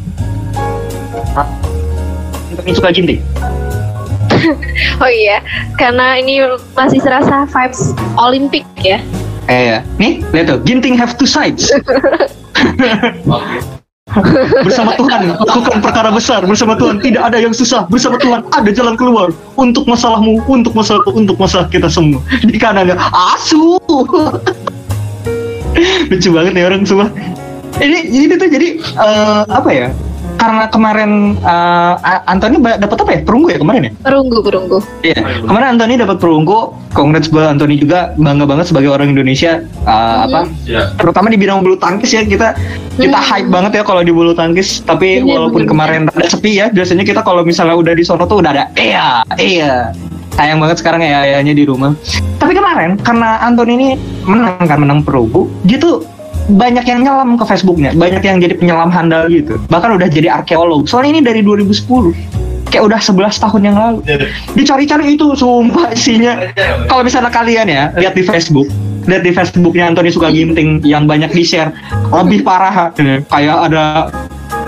[2.61, 3.17] ini suka ginting.
[5.01, 5.41] Oh iya,
[5.81, 6.45] karena ini
[6.77, 9.01] masih serasa vibes Olimpik ya.
[9.49, 9.79] Eh, ya.
[9.97, 11.73] nih, lihat tuh, ginting have two sides.
[14.67, 16.43] Bersama Tuhan, lakukan perkara besar.
[16.43, 17.87] Bersama Tuhan, tidak ada yang susah.
[17.87, 19.31] Bersama Tuhan, ada jalan keluar.
[19.55, 22.19] Untuk masalahmu, untuk masalahku, untuk masalah kita semua.
[22.43, 23.79] Di kanannya, asu.
[26.11, 27.07] Lucu banget nih orang semua.
[27.79, 29.87] Ini, ini tuh jadi, eh, apa ya?
[30.41, 33.19] Karena kemarin eh, A- Anthony dapat apa ya?
[33.21, 33.91] Perunggu ya kemarin ya?
[34.01, 34.77] Perunggu, perunggu.
[35.05, 36.73] Iya, kemarin Anthony dapat perunggu.
[36.91, 39.61] Congrats buat Anthony juga bangga banget sebagai orang Indonesia.
[39.61, 40.49] eh, apa?
[40.65, 40.89] Ya.
[40.97, 42.57] Terutama di bidang bulu tangkis ya kita
[42.97, 43.29] kita Hmm.
[43.29, 44.81] hype banget ya kalau di bulu tangkis.
[44.81, 48.25] Tapi Bener, walaupun bener, kemarin rada sepi ya, biasanya kita kalau misalnya udah di sono
[48.25, 49.93] tuh udah ada iya iya.
[50.31, 51.91] Sayang banget sekarang ya ayahnya di rumah.
[52.39, 53.89] Tapi kemarin karena Anthony ini
[54.23, 56.07] menang kan menang perunggu, dia tuh
[56.55, 59.55] banyak yang nyelam ke Facebooknya, banyak yang jadi penyelam handal gitu.
[59.71, 60.87] Bahkan udah jadi arkeolog.
[60.87, 62.15] Soalnya ini dari 2010.
[62.71, 63.99] Kayak udah 11 tahun yang lalu.
[64.55, 66.39] Dicari-cari itu sumpah isinya.
[66.87, 68.71] Kalau misalnya kalian ya lihat di Facebook,
[69.11, 71.75] lihat di Facebooknya Anthony suka ginting yang banyak di share,
[72.15, 72.95] lebih parah
[73.27, 74.07] kayak ada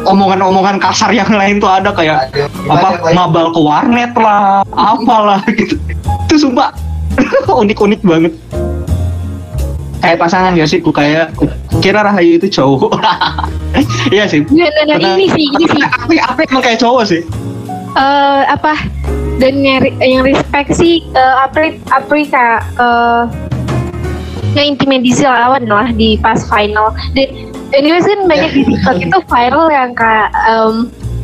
[0.04, 2.28] omongan-omongan kasar yang lain tuh ada kayak
[2.68, 5.80] apa mabal ke warnet lah, apalah gitu.
[6.28, 6.76] Itu sumpah
[7.64, 8.36] unik-unik banget.
[10.04, 10.84] Kayak pasangan gak sih?
[10.84, 11.32] Ku kayak
[11.80, 13.00] kira Rahayu itu cowok.
[14.14, 14.46] Iya sih.
[14.52, 15.82] Nah, nah, nah, ini sih, ini sih.
[15.82, 17.24] Apa apa emang kayak cowok sih?
[17.94, 18.74] eh apa
[19.38, 23.30] dan yang, yang respect sih eh, Apri Aprika uh,
[24.54, 27.30] ngeintimidasi lawan lah di pas final dan
[27.74, 30.74] anyways kan banyak di TikTok itu viral yang em,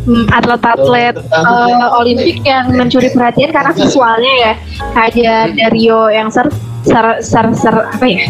[0.10, 4.54] mm, atlet-atlet eh, Olimpik yang mencuri perhatian karena visualnya ya
[4.98, 6.50] kayak Dario yang ser
[6.86, 8.26] ser ser, ser apa ya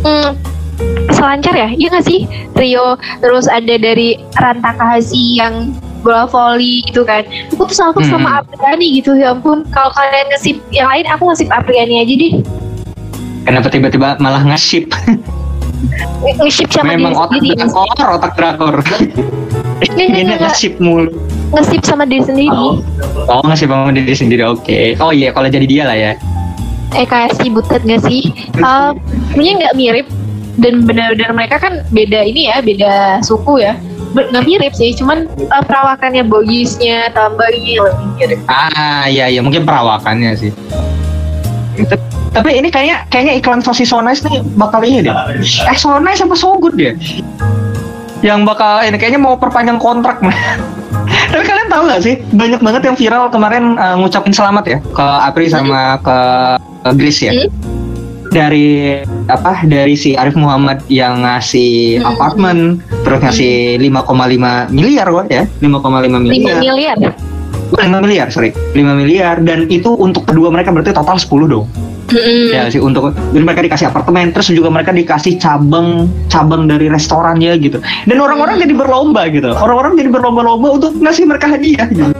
[0.00, 0.32] Hmm,
[1.10, 2.24] selancar ya iya nggak sih
[2.54, 7.20] Rio terus ada dari Ranta Kahasi yang bola voli gitu kan
[7.52, 8.08] aku tuh salvo Hmm.
[8.10, 12.34] sama Apriani gitu ya ampun kalau kalian ngesip yang lain aku ngesip Apriani aja deh
[13.40, 14.92] Kenapa tiba-tiba malah nge-ship?
[16.36, 18.74] nge-ship sama Memang diri otak sendiri drakor, otak drakor.
[19.96, 21.08] Ini nggak, nge-ship mulu.
[21.50, 22.52] ngesip sama diri sendiri
[23.26, 25.00] Oh nge-ship sama diri sendiri, oke.
[25.00, 26.12] Oh iya, kalau jadi dia lah ya.
[26.92, 28.90] Eh kayak si butet gak sih Eh,
[29.30, 30.06] sebenarnya nggak mirip
[30.60, 33.78] dan benar-benar mereka kan beda ini ya beda suku ya
[34.10, 40.34] nggak mirip sih cuman eh, perawakannya bogisnya tambahnya lebih mirip Ah iya iya, mungkin perawakannya
[40.34, 40.50] sih.
[42.30, 45.14] Tapi ini kayaknya kayaknya iklan sosis so nice nih bakal ini deh.
[45.40, 46.92] Eh so nice apa so good dia?
[48.20, 50.34] Yang bakal ini kayaknya mau perpanjang kontrak mah.
[51.32, 52.14] Tapi kalian tahu gak sih?
[52.34, 56.18] Banyak banget yang viral kemarin eh, ngucapin selamat ya ke Apri sama ke,
[56.82, 57.32] ke Grace ya.
[57.32, 57.48] Hmm.
[58.30, 59.66] Dari apa?
[59.66, 62.10] Dari si Arif Muhammad yang ngasih Hmm.
[62.14, 62.58] apartemen
[63.02, 65.44] terus ngasih 5,5 miliar kok ya?
[65.58, 66.58] 5,5 5 miliar.
[66.58, 66.96] Miliar?
[67.70, 68.50] 5 miliar sorry.
[68.74, 71.66] 5 miliar dan itu untuk kedua mereka berarti total 10 dong
[72.10, 72.50] Mm-mm.
[72.50, 77.54] ya sih untuk dan mereka dikasih apartemen terus juga mereka dikasih cabang cabang dari restorannya
[77.62, 77.78] gitu.
[78.06, 79.54] Dan orang-orang jadi berlomba gitu.
[79.54, 82.10] Orang-orang jadi berlomba-lomba untuk ngasih mereka hadiah gitu.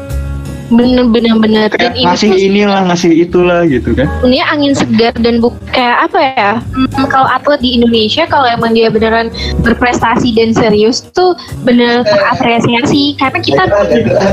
[0.71, 1.67] Bener bener bener.
[1.75, 4.07] Dan kayak ini ngasih tuh inilah ngasih itulah gitu kan.
[4.23, 6.53] Sebenarnya angin segar dan buk kayak apa ya?
[6.63, 9.35] Hmm, kalau atlet di Indonesia kalau emang dia beneran
[9.67, 11.35] berprestasi dan serius tuh
[11.67, 13.63] bener terapresiasi karena kita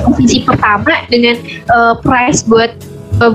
[0.06, 2.70] posisi pertama dengan eh, prize buat
[3.18, 3.32] eh,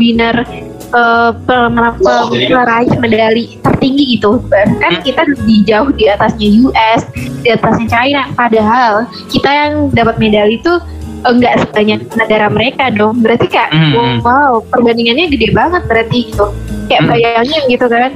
[0.93, 4.39] winner eh, peraih medali tertinggi gitu.
[4.47, 7.01] Bahkan kita lebih jauh di atasnya US
[7.43, 8.23] di atasnya China.
[8.37, 10.79] Padahal kita yang dapat medali tuh
[11.23, 13.23] enggak sebanyak negara mereka dong.
[13.25, 14.21] Berarti kayak Hmm.
[14.23, 16.47] wow perbandingannya gede banget berarti gitu.
[16.91, 17.11] Kayak Hmm.
[17.11, 18.11] bayangin gitu kan.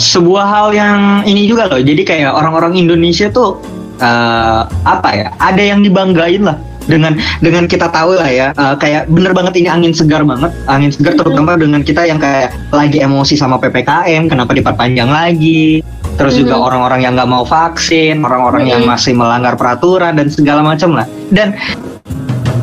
[0.00, 1.78] Sebuah hal yang ini juga loh.
[1.78, 3.60] Jadi kayak orang-orang Indonesia tuh
[4.02, 9.06] eh, apa ya ada yang dibanggain lah dengan dengan kita tahu lah ya eh, kayak
[9.08, 13.34] bener banget ini angin segar banget angin segar terutama dengan kita yang kayak lagi emosi
[13.38, 15.80] sama ppkm kenapa diperpanjang lagi
[16.18, 16.66] terus juga Mhm.
[16.68, 18.90] orang-orang yang nggak mau vaksin orang-orang yang Mhm.
[18.90, 21.54] masih melanggar peraturan dan segala macam lah dan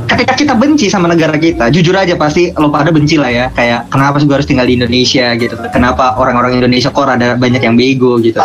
[0.09, 3.45] ketika kita benci sama negara kita, jujur aja pasti lo pada benci lah ya.
[3.55, 5.55] Kayak kenapa sih gue harus tinggal di Indonesia gitu?
[5.71, 8.35] Kenapa orang-orang Indonesia kok ada banyak yang bego gitu?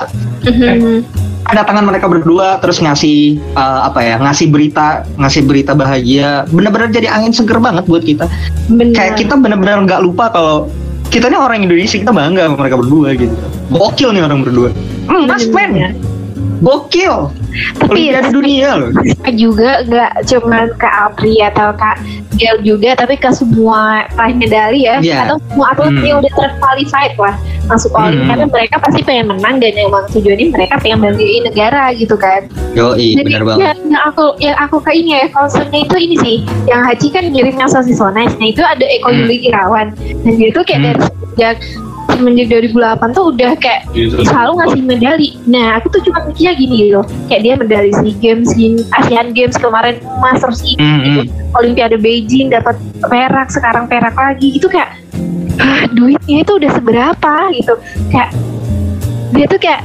[0.46, 1.23] Mhm.
[1.44, 4.16] Ada tangan mereka berdua terus ngasih eh, apa ya?
[4.16, 6.48] Ngasih berita, ngasih berita bahagia.
[6.48, 8.26] Bener-bener jadi angin seger banget buat kita.
[8.72, 10.72] bener Kayak kita bener-bener nggak lupa kalau
[11.12, 13.34] kita ini orang Indonesia kita bangga sama mereka berdua gitu.
[13.70, 14.70] Gokil nih orang berdua.
[15.06, 15.70] Hmm, mas Bener.
[15.70, 16.14] men.
[16.64, 17.30] Gokil.
[17.78, 18.90] tapi Olimpiade dunia loh.
[19.42, 22.02] juga nggak cuman ke Apri atau kak
[22.34, 23.80] Gel juga tapi ke semua
[24.10, 25.18] peraih medali ya Iya.
[25.24, 26.02] atau semua atlet Hmm.
[26.02, 28.04] yang udah terqualified lah masuk Hmm.
[28.06, 33.14] Olimpiade mereka pasti pengen menang dan emang tujuannya mereka pengen banggain negara gitu kan Yoi,
[33.14, 33.60] Jadi bener banget.
[33.62, 37.24] yang, yang aku yang aku ke ini ya konsepnya itu ini sih yang Haji kan
[37.26, 39.18] ngirimnya sosis so nice nah itu ada Eko Hmm.
[39.20, 40.86] Yuli Irawan dan dia tuh kayak Hmm.
[40.90, 41.56] dari sejak
[42.14, 44.16] semenjak 2008 tuh udah kayak Gitu.
[44.22, 45.28] selalu ngasih medali.
[45.44, 49.54] Nah, aku tuh cuma mikirnya gini loh, kayak dia medali SEA Games, gini, Asian Games
[49.54, 51.20] kemarin Masters ini, Hmm, gitu.
[51.54, 54.94] Olimpiade Beijing dapat perak, sekarang perak lagi, itu kayak
[55.58, 57.74] ah, duitnya itu udah seberapa gitu,
[58.10, 58.30] kayak
[59.34, 59.82] dia tuh kayak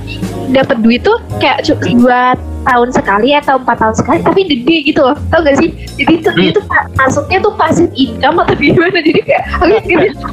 [0.54, 2.38] dapat duit tuh kayak dua
[2.70, 5.18] tahun sekali atau empat tahun sekali tapi gede gitu loh.
[5.34, 5.74] Tau gak sih?
[5.97, 9.00] Jadi tuh dia tuh pa- masuknya tuh passive income atau gimana?
[9.02, 9.66] Jadi kayak aku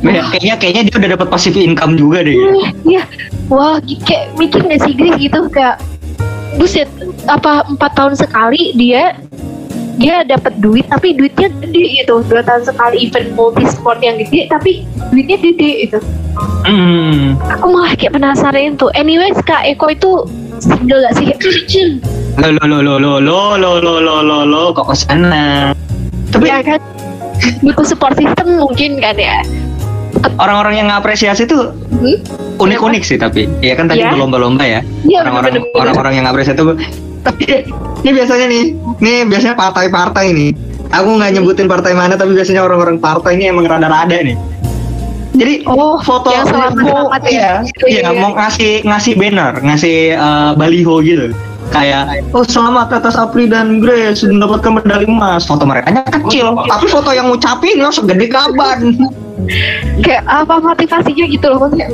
[0.05, 2.37] Ya, kayaknya kayaknya dia udah dapat passive income juga deh.
[2.37, 3.03] Wah, Iya,
[3.49, 5.81] wah kayak mikir gak sih gitu kayak
[6.57, 6.89] buset
[7.29, 9.13] apa empat tahun sekali dia
[9.97, 14.47] dia dapat duit tapi duitnya gede gitu dua tahun sekali event multi sport yang gede
[14.47, 15.99] tapi duitnya gede gitu
[16.67, 17.41] Hmm.
[17.49, 20.11] aku malah kayak penasaran tuh anyways kak Eko itu
[20.59, 21.33] single gak sih
[22.37, 25.73] Lo lo lo lo lo lo lo lo lo lo lo kok ke sana.
[26.29, 26.77] Tapi ya kan
[27.65, 29.41] butuh support system mungkin kan ya
[30.37, 32.21] orang-orang yang ngapresiasi tuh Hmm?
[32.61, 34.13] unik-unik sih tapi ya kan tadi Iya.
[34.13, 36.77] berlomba-lomba ya Iya, orang-orang orang-orang yang ngapresiasi tuh
[37.27, 37.67] tapi
[38.07, 38.65] ini biasanya nih
[39.03, 40.51] nih biasanya partai-partai nih
[40.95, 44.39] aku nggak nyebutin partai mana tapi biasanya orang-orang partai ini emang rada-rada nih
[45.37, 47.53] jadi Oh, foto yang selamat-selamat iya, ya.
[47.77, 48.11] iya, Iya, iya.
[48.17, 51.35] mau ngasih ngasih banner ngasih eh, baliho gitu
[51.75, 55.91] kayak oh selamat atas Apri dan Grace mendapatkan medali emas foto mereka
[56.23, 58.95] kecil tapi foto yang ngucapin lo segede gaban
[60.01, 61.91] kayak apa motivasinya gitu loh maksudnya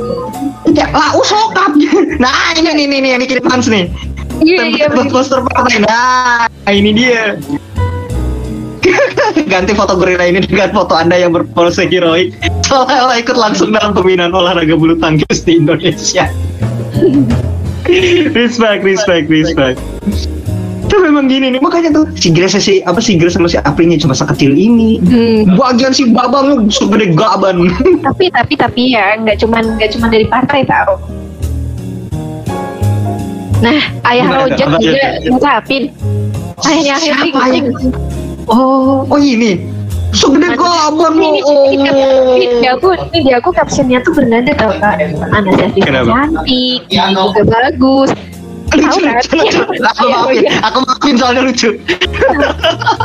[0.73, 1.75] Ya, lah usokap.
[2.23, 3.85] Nah, ini nih nih nih yang dikirim Hans nih.
[4.41, 5.85] Iya iya poster partai.
[5.85, 7.37] Nah, ini dia.
[9.51, 12.35] Ganti foto gorila ini dengan foto Anda yang berpose heroik.
[12.65, 16.27] Soalnya ikut langsung dalam pembinaan olahraga bulu tangkis di Indonesia.
[18.37, 19.77] respect, respect, respect.
[20.83, 23.97] Itu memang gini nih, makanya tuh si Grace si apa si Grace sama si Aprinya
[23.97, 25.01] cuma sekecil ini.
[25.01, 25.57] Hmm.
[25.57, 27.73] Bagian si Babang segede gaban.
[28.05, 31.01] tapi tapi tapi ya nggak cuman nggak cuman dari partai tau
[33.63, 33.79] nah
[34.11, 35.83] ayah Rojak juga ngucapin
[36.67, 37.63] ayahnya Henry Siapa ayah?
[38.51, 39.71] Oh, oh ini.
[40.13, 41.09] Segede ini lo.
[41.09, 41.41] ini,
[41.73, 41.89] ini,
[42.37, 45.01] ini di aku ini di aku captionnya tuh bernada tau kak
[45.33, 46.05] Ana Syafiq Kenapa?
[46.11, 48.11] cantik dia juga bagus
[48.73, 49.61] lucu, lucu, lucu.
[49.89, 51.69] Aku maafin, aku maafin soalnya lucu.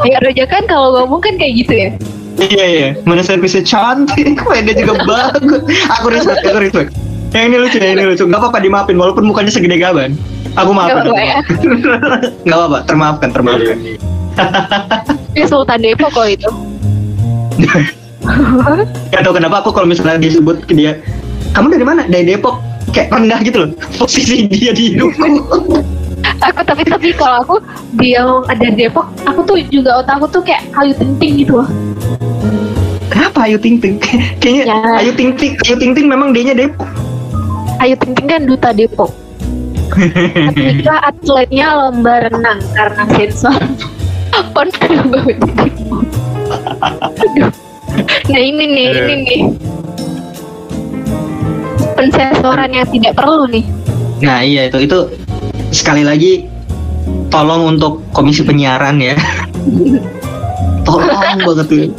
[0.04, 1.90] ayah Rojak kan kalau ngomong kan kayak gitu ya
[2.38, 5.62] Iya iya, mana servisnya cantik, mainnya juga bagus.
[5.98, 6.88] Aku respect, aku respect.
[7.34, 8.24] Yang ini lucu, yang ini lucu.
[8.30, 10.14] Gak apa-apa dimaafin, walaupun mukanya segede gaban.
[10.56, 10.94] Aku maafin.
[10.96, 11.38] Nggak apa-apa ya.
[12.48, 13.76] Gak apa-apa, termaafkan, termaafkan.
[15.34, 16.46] ini Sultan Depok kok itu
[19.10, 20.94] Gak tau kenapa aku kalau misalnya disebut ke dia,
[21.52, 22.02] kamu dari mana?
[22.06, 22.62] Dari Depok.
[22.94, 23.70] Kayak rendah gitu loh,
[24.00, 25.26] posisi dia di hidupku.
[26.38, 27.54] aku tapi tapi kalau aku
[27.98, 31.68] dia ada Depok aku tuh juga otak aku tuh kayak kayu penting gitu loh
[33.08, 33.96] Kenapa Ayu Ting Ting?
[34.42, 34.78] Kayaknya Ya.
[35.00, 36.84] Ayu Ting Ting, Ayu Ting Ting memang dia Depok.
[37.80, 39.10] Ayu Ting Ting kan duta Depok.
[39.92, 43.62] Ketika atletnya lomba renang karena sensor
[44.52, 44.68] pon.
[48.28, 49.02] Nah ini nih, Aduh.
[49.08, 49.40] ini nih.
[51.98, 53.64] Pensensoran yang tidak perlu nih.
[54.22, 54.98] Nah iya itu itu
[55.74, 56.46] sekali lagi
[57.28, 59.16] tolong untuk komisi penyiaran ya.
[60.86, 61.90] tolong banget tuh.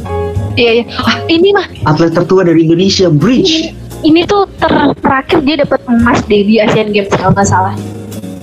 [0.58, 0.84] Iya, iya.
[0.98, 3.70] Wah, ini mah, Atlet tertua dari Indonesia, Bridge.
[4.00, 7.74] Ini tuh ter- terakhir dia dapat emas deh di Asian Games kalau nggak salah.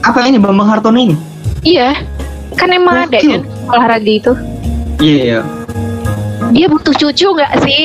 [0.05, 1.15] Apa ini Bambang Hartono ini?
[1.65, 1.97] Iya,
[2.55, 4.33] kan emang ada kan olahraga itu.
[5.01, 5.41] Iya, iya.
[6.53, 7.83] Dia butuh cucu nggak sih?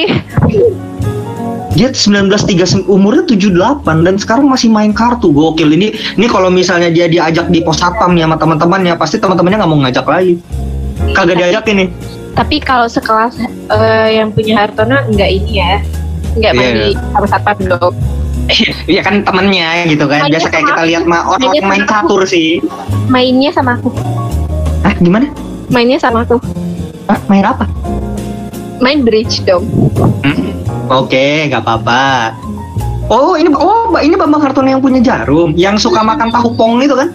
[1.73, 7.09] Dia 1930 umurnya 78 dan sekarang masih main kartu gokil ini ini kalau misalnya dia
[7.09, 10.37] diajak di pos satpam ya sama teman-temannya pasti teman-temannya nggak mau ngajak lagi
[11.16, 11.89] kagak diajak ini
[12.37, 13.41] Tapi kalau sekelas
[13.73, 15.81] eh, yang punya Hartono nggak ini ya,
[16.39, 16.85] nggak main Iya.
[16.85, 17.95] di sama satpam dong.
[18.91, 22.20] Iya kan temennya gitu kan Mainnya biasa kayak kita lihat mah orang Mainnya main catur
[22.26, 22.59] sih
[23.07, 23.95] Mainnya sama aku,
[24.83, 25.30] ah gimana
[25.70, 26.37] mainnya sama aku,
[27.07, 27.64] ah, main apa
[28.83, 29.62] main bridge dong.
[30.26, 30.59] Hmm,
[30.91, 32.35] Oke, nggak apa-apa.
[33.07, 36.99] Oh, ini oh ini Bambang Hartono yang punya jarum, yang suka makan tahu pong itu
[36.99, 37.09] kan?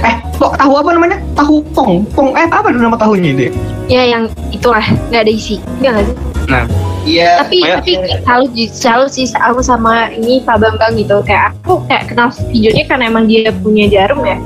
[0.00, 1.20] eh, kok tahu apa namanya?
[1.36, 2.08] Tahu pong.
[2.16, 3.42] Pong eh apa nama tahunya itu?
[3.44, 3.52] ya?
[3.92, 6.16] Ya yang itulah nggak ada isi, nggak sih?
[7.02, 7.42] Iya.
[7.42, 12.08] tapi kayak- tapi salut salut sih aku sama ini Pak Bambang gitu kayak aku kayak
[12.08, 14.38] kenal videonya karena emang dia punya jarum ya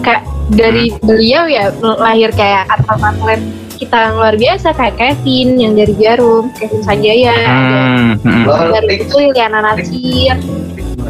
[0.00, 3.40] kayak dari beliau ya lahir kayak atlet-atlet
[3.76, 8.44] kita yang luar biasa kayak Kevin yang dari jarum Kevin Sanjaya Hmm, hmm.
[8.70, 10.34] dari itu Liliana Nasir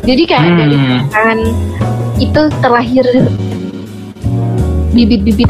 [0.03, 0.59] jadi kayak Hmm.
[0.59, 0.77] dari
[1.09, 1.39] kan
[2.19, 3.07] itu terlahir
[4.93, 5.49] bibit-bibit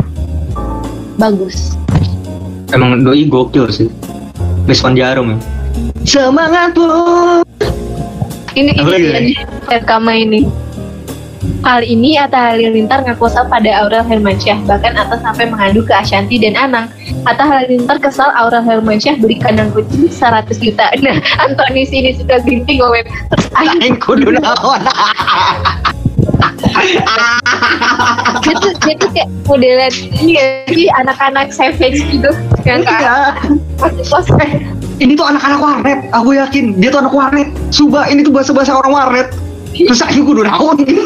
[1.16, 1.74] bagus
[2.72, 3.88] Emang doi gokil sih.
[4.62, 5.38] Bespan jarum ya.
[6.06, 6.86] Semangat bu.
[8.52, 9.34] ini Apa ini
[9.88, 10.40] Kama ini
[11.62, 16.38] Kali ini Atta Halilintar ngaku kesal pada Aurel Hermansyah bahkan Atta sampai mengadu ke Ashanti
[16.38, 16.86] dan Anang
[17.26, 22.78] Atta Halilintar kesal Aurel Hermansyah beli kandang kucing 100 juta nah Antoni sini suka ginting
[22.78, 24.82] ngomong terus aing Aing kudu naon.
[28.42, 32.30] Dia tuh, dia tuh kayak modelan ini ya sih anak-anak savage gitu
[32.66, 33.38] yang kayak
[33.82, 34.70] Iya.
[35.02, 35.98] Ini tuh anak-anak warnet.
[36.14, 37.50] Aku yakin dia tuh anak warnet.
[37.74, 39.28] Suba ini tuh bahasa-bahasa orang warnet.
[39.74, 41.02] Terus aing kudu naon gitu.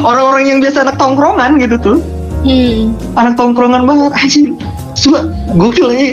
[0.08, 1.98] Orang-orang yang biasa anak tongkrongan gitu tuh.
[2.40, 2.96] hmm.
[3.20, 4.56] anak tongkrongan banget anjing
[4.96, 6.08] Sumpah gokil ini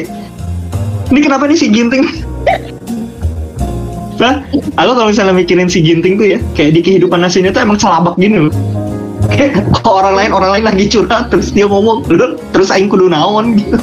[1.08, 2.04] ini kenapa nih si Ginting
[4.18, 4.42] Nah,
[4.82, 8.18] aku kalau misalnya mikirin si Ginting tuh ya kayak di kehidupan aslinya tuh emang celabak
[8.18, 8.54] gini loh.
[9.30, 12.06] Kayak orang lain orang lain lagi curhat terus dia ngomong
[12.54, 13.58] terus aing kudu naon?
[13.58, 13.78] gitu.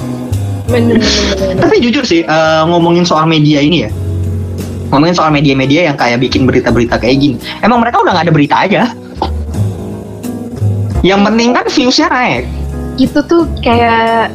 [0.64, 1.60] Bener, bener, bener, bener.
[1.60, 3.90] tapi jujur sih eh, ngomongin soal media ini ya
[4.88, 8.56] ngomongin soal media-media yang kayak bikin berita-berita kayak gini emang mereka udah nggak ada berita
[8.64, 8.82] aja.
[11.04, 12.44] Yang penting kan viewsnya naik.
[12.96, 14.32] Itu tuh kayak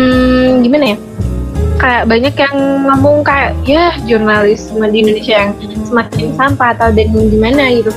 [0.00, 0.98] hmm, gimana ya
[1.80, 5.52] kayak banyak yang ngomong kayak ya jurnalisme di Indonesia yang
[5.88, 7.90] semakin sampah atau dan gimana gitu.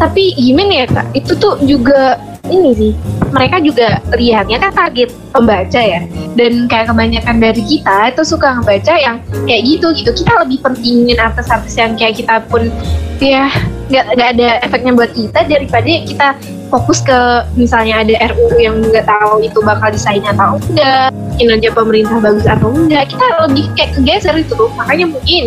[0.00, 1.06] Tapi gimana ya kak?
[1.12, 2.16] Itu tuh juga
[2.48, 2.92] ini sih
[3.34, 6.00] mereka juga lihatnya kan target pembaca ya.
[6.32, 10.10] Dan kayak kebanyakan dari kita itu suka ngebaca yang kayak gitu gitu.
[10.24, 12.72] Kita lebih pentingin artis-artis yang kayak kita pun
[13.20, 13.52] ya
[13.86, 16.28] nggak ada efeknya buat kita daripada kita
[16.66, 22.18] fokus ke misalnya ada RUU yang nggak tahu itu bakal disahnya atau enggak kinerja pemerintah
[22.18, 23.12] bagus atau enggak.
[23.12, 25.44] Kita lebih kayak kegeser itu tuh makanya mungkin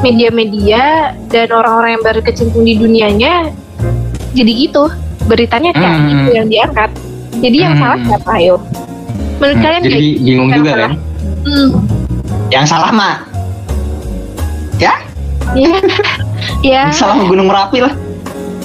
[0.00, 0.82] media-media
[1.28, 3.52] dan orang-orang yang baru kecimpung di dunianya
[4.32, 4.88] jadi gitu.
[5.26, 6.08] Beritanya kayak Hmm.
[6.08, 6.90] gitu yang diangkat.
[7.36, 7.82] Jadi yang Hmm.
[7.82, 8.56] salah siapa ayo?
[9.36, 10.80] Menurut Hmm, kalian jadi kayak bingung yang juga salah?
[10.80, 10.92] kan?
[11.46, 11.68] Hmm,
[12.48, 13.14] yang salah mah
[14.76, 14.94] ya?
[15.54, 15.68] Ya
[16.60, 17.94] ya yang salah Gunung Merapi lah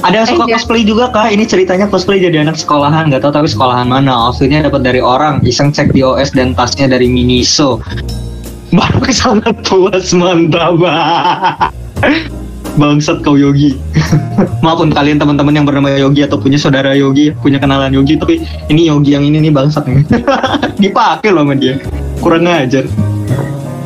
[0.02, 0.56] ada yang suka Eh, iya.
[0.58, 1.30] cosplay juga kak.
[1.34, 3.10] Ini ceritanya cosplay jadi anak sekolahan.
[3.10, 4.14] Nggak tahu tapi sekolahan mana.
[4.30, 5.42] Outfitnya dapat dari orang.
[5.46, 7.82] Iseng cek di OS dan tasnya dari Miniso
[8.78, 10.80] baru sangat puas mantap
[12.80, 13.76] bangsat kau Yogi.
[14.64, 18.40] Maafun kalian teman-teman yang bernama Yogi atau punya saudara Yogi punya kenalan Yogi tapi
[18.72, 20.08] ini Yogi yang ini nih bangsat nih.
[20.80, 21.76] Dipakai loh sama dia.
[22.24, 22.88] Kurang ngajar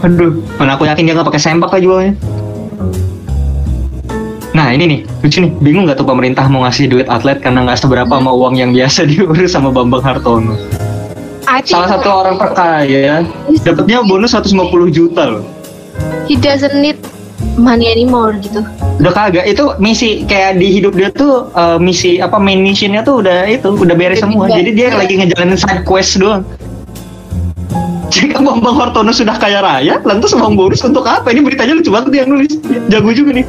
[0.05, 0.38] aduh.
[0.61, 2.13] Mana aku yakin dia nggak pakai sempak lah jualnya
[4.56, 7.76] Nah ini nih lucu nih bingung nggak tuh pemerintah mau ngasih duit atlet karena nggak
[7.76, 10.56] seberapa sama uang yang biasa diurus sama Bambang Hartono.
[11.45, 13.24] Think Salah satu orang terkaya
[13.64, 14.56] dapatnya bonus 150
[14.95, 15.43] juta loh.
[16.28, 16.99] he doesn't need
[17.56, 18.60] money anymore gitu
[18.99, 23.20] Udah kagak itu misi kayak di hidup dia tuh eh, misi apa main missionnya tuh
[23.24, 24.47] udah itu udah beres semua.
[24.47, 26.47] Jadi dia lagi ngejalanin side quest doang.
[28.16, 31.28] Jika Bambang Hartono sudah kaya raya, lantas uang bonus untuk apa?
[31.28, 32.56] Ini beritanya lucu banget dia yang nulis.
[32.88, 33.45] Jago juga nih.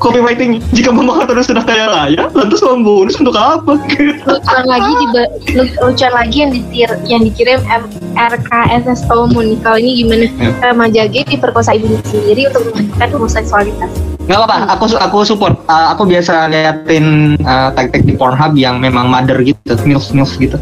[0.00, 3.76] Copywriting jika memakan terus sudah kaya raya lantas uang bonus untuk apa?
[4.24, 5.06] Lucuan lagi di
[5.54, 10.26] lu- lucuan lagi yang ditir yang dikirim M- RKSS Tomo nih kalau ini gimana?
[10.40, 10.50] Ya.
[10.72, 13.92] remaja gay diperkosa ibunya sendiri untuk mengajukan homoseksualitas
[14.30, 15.58] nggak apa-apa aku aku support.
[15.66, 20.54] Uh, aku biasa liatin uh, tag-tag di Pornhub yang memang mother gitu milf milf gitu.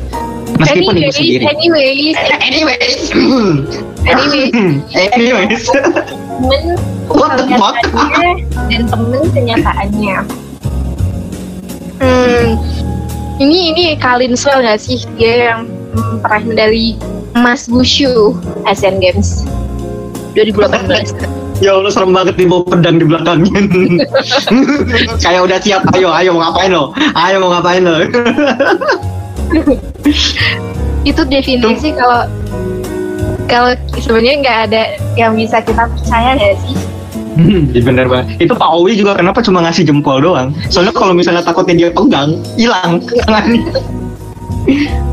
[0.57, 1.45] Meskipun ibu anyways sendiri.
[1.45, 2.17] anyways.
[2.41, 3.01] Anyways.
[4.09, 4.53] Anyways.
[5.13, 5.63] Anyways
[6.39, 6.79] temen
[7.11, 7.75] What the fuck?
[7.83, 8.31] kenyataannya
[8.71, 10.17] dan temen kenyataannya
[11.99, 12.49] hmm
[13.39, 16.87] ini ini Kalin Swell nggak sih dia yang mm, peraih medali
[17.35, 18.35] emas wushu
[18.67, 19.47] Asian Games
[20.35, 23.59] 2018 Ya Allah serem banget dibawa pedang di belakangnya.
[25.27, 26.95] Kayak udah siap, ayo, ayo mau ngapain lo?
[27.19, 27.99] Ayo mau ngapain lo?
[31.03, 32.31] itu definisi kalau
[33.49, 34.83] kalau sebenarnya nggak ada
[35.17, 36.77] yang bisa kita percaya nggak sih
[37.39, 38.51] Hmm, iya bener banget.
[38.51, 40.51] Itu Pak Owi juga kenapa cuma ngasih jempol doang?
[40.75, 43.63] Soalnya kalau misalnya takutnya dia pegang, hilang tangannya.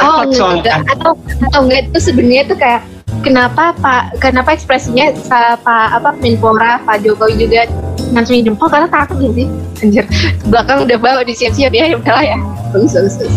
[0.00, 1.12] oh enggak atau
[1.48, 2.82] atau enggak itu sebenarnya tuh kayak
[3.24, 7.66] kenapa pak kenapa ekspresinya pak apa Menpora Pak Jokowi juga
[8.12, 9.48] ngacungin jempol karena takut gak sih
[9.82, 10.04] anjir
[10.50, 12.38] belakang udah bawa disiap-siap ya ya udahlah ya
[12.70, 13.36] bagus bagus bagus.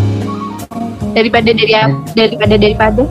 [1.16, 1.74] daripada dari
[2.14, 3.02] daripada daripada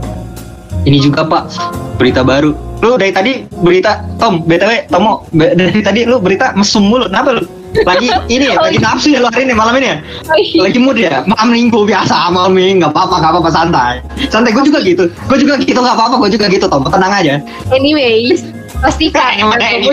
[0.90, 1.54] Ini juga Pak,
[2.02, 2.50] berita baru.
[2.82, 7.06] Lu dari tadi berita, Tom, BTW, Tomo, dari tadi lu berita mesum mulu.
[7.06, 7.46] Kenapa lu?
[7.86, 9.98] Lagi ini ya, lagi nafsu ya lu hari ini malam ini ya?
[10.02, 10.60] oh, iya.
[10.66, 13.94] lagi mood ya malam minggu biasa malam minggu nggak apa-apa nggak apa-apa santai
[14.34, 17.38] santai gue juga gitu gue juga gitu nggak apa-apa gue juga gitu Tom tenang aja
[17.70, 18.42] anyways
[18.82, 19.46] pasti kak ini?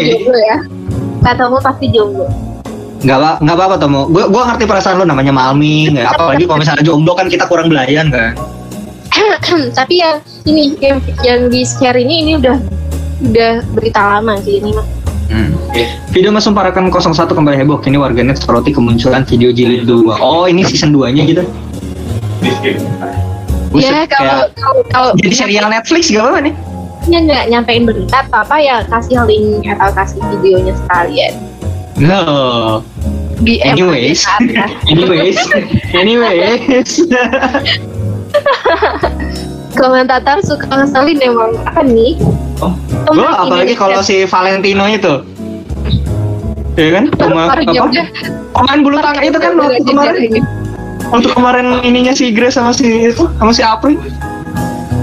[0.09, 0.57] jomblo ya
[1.21, 2.25] katamu pasti jomblo
[3.05, 6.17] nggak apa nggak apa-apa Tom gue gue ngerti perasaan lo namanya malming ya.
[6.17, 8.33] apalagi kalau misalnya jomblo kan kita kurang belayan kan
[9.79, 12.57] tapi yang ini yang, yang di share ini ini udah
[13.27, 14.87] udah berita lama sih ini mah
[16.17, 17.77] Video Mesum Parakan 01 kembali heboh.
[17.77, 21.45] Kini warganet soroti kemunculan video jilid 2 Oh ini season 2 nya gitu?
[22.41, 22.81] Di skip.
[23.69, 26.55] Buset, ya kalau kayak kalau kalau Jadi serial Netflix gak apa-apa nih?
[27.07, 31.35] Nya nggak nyampein berita atau apa ya kasih link atau kasih videonya sekalian.
[32.01, 32.23] No
[33.45, 34.25] di Anyways.
[34.49, 34.65] Ya.
[34.91, 35.37] Anyways.
[35.93, 37.05] Anyways
[39.81, 41.53] komentator suka ngeselin emang.
[41.69, 42.17] Apa nih?
[42.61, 42.73] Oh,
[43.07, 43.81] Gue apalagi Indonesia.
[43.81, 45.15] kalau si Valentino itu.
[46.77, 47.05] Iya kan?
[47.21, 48.05] Sama Baru apa?
[48.57, 50.31] Pemain bulu tangkis itu kan waktu kemarin.
[51.07, 54.01] Waktu kemarin ininya si Grace sama si itu Sama si April.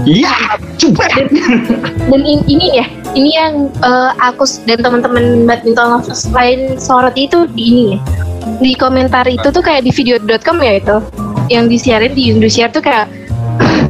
[0.04, 2.84] Iya Coba dan in- ini ya
[3.16, 7.98] ini yang eh, aku dan teman-teman badminton lovers lain sorot itu di ini ya.
[8.60, 10.96] Di komentar itu tuh kayak di video.com ya itu.
[11.48, 13.08] Yang disiarin di Indosiar tuh kayak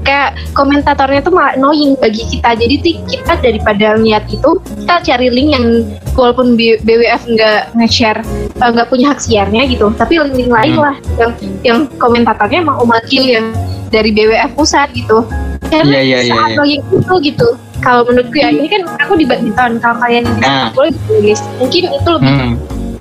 [0.05, 5.29] kayak komentatornya tuh malah annoying bagi kita jadi tuh kita daripada lihat itu kita cari
[5.29, 5.67] link yang
[6.13, 8.21] walaupun B- BWF nggak nge-share
[8.55, 10.85] eh, nggak punya hak siarnya gitu tapi link-link lain Hmm.
[10.85, 11.33] lah yang
[11.63, 13.47] yang komentatornya emang Umakil yang
[13.89, 15.25] dari BWF pusat gitu
[15.71, 16.45] karena Iya, iya, iya, iya.
[16.53, 17.49] annoying itu gitu
[17.81, 20.69] kalau menurutku ya ini kan aku di badminton kalau kalian di Nah.
[20.73, 20.91] bola
[21.59, 22.53] mungkin itu lebih hmm.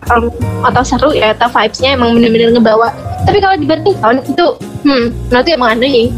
[0.07, 0.23] um,
[0.63, 2.91] atau seru ya atau vibesnya emang bener-bener ngebawa
[3.23, 4.45] tapi kalau di badminton itu
[4.83, 6.11] hmm nanti emang annoying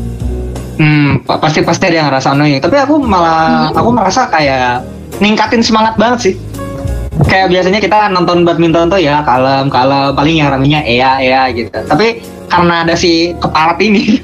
[0.76, 2.60] Hmm, pa- pasti pasti ada yang ngerasa annoying.
[2.60, 3.80] Tapi aku malah Hmm.
[3.80, 4.84] aku merasa kayak
[5.18, 6.34] ningkatin semangat banget sih.
[7.26, 11.72] Kayak biasanya kita nonton badminton tuh ya kalem kalem paling yang ramenya Ea Ea gitu.
[11.72, 14.20] Tapi karena ada si keparat ini,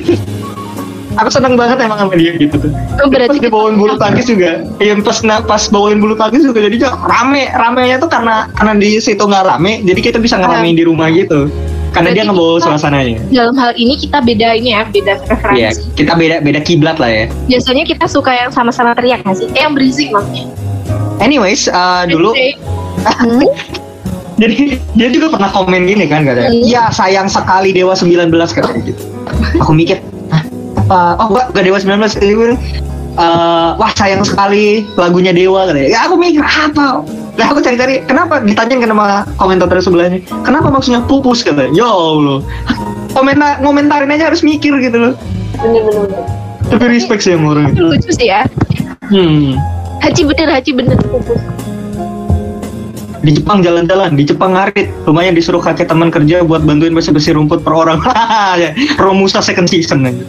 [1.19, 2.67] aku seneng banget emang sama dia gitu tuh.
[2.67, 6.67] oh, Pas berarti dia bawain bulu tangkis juga, iya pas pas bawain bulu tangkis juga
[6.67, 10.83] jadi rame ramenya tuh karena karena di situ nggak rame, jadi kita bisa ngeramein di
[10.83, 11.47] rumah gitu.
[11.91, 13.19] Karena dia ngebawa suasananya.
[13.29, 17.09] dalam hal ini kita beda ini ya beda preferensi Iya, kita beda beda kiblat lah
[17.09, 17.25] ya.
[17.45, 20.47] biasanya kita suka yang sama-sama teriak nggak sih eh, yang berisik maksudnya
[21.17, 22.31] Anyways, uh, dulu
[23.01, 23.45] Hmm?
[24.41, 24.57] jadi
[24.93, 26.49] dia juga pernah komen gini kan katanya.
[26.49, 26.61] Hmm.
[26.61, 29.01] Iya sayang sekali Dewa 19 katanya gitu.
[29.57, 30.01] Aku mikir,
[30.75, 31.17] apa?
[31.17, 32.49] Oh enggak, enggak Dewa 19 Jadi gue,
[33.15, 35.89] eh, wah sayang sekali lagunya Dewa katanya.
[35.89, 37.05] Ya aku mikir apa?
[37.41, 40.21] Lah aku cari-cari, kenapa ditanyain kenapa komentator sebelahnya?
[40.45, 41.73] Kenapa maksudnya pupus katanya?
[41.73, 42.45] Ya Allah.
[43.17, 45.13] Komentar ngomentarin aja harus mikir gitu loh.
[45.57, 46.21] bener-bener
[46.69, 47.83] Tapi respect sih sama orang itu.
[47.83, 48.45] lucu sih ya
[49.03, 49.59] Hmm.
[49.99, 50.95] haji bener haji bener
[53.19, 54.89] Di Jepang jalan-jalan, di Jepang ngarit.
[55.03, 58.01] Lumayan disuruh kakek teman kerja buat bantuin bersih-bersih rumput per orang.
[59.03, 60.23] Romusa second season aja.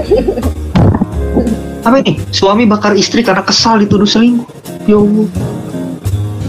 [1.86, 2.16] Apa ini?
[2.30, 4.48] Suami bakar istri karena kesal dituduh selingkuh.
[4.86, 5.28] Ya Allah.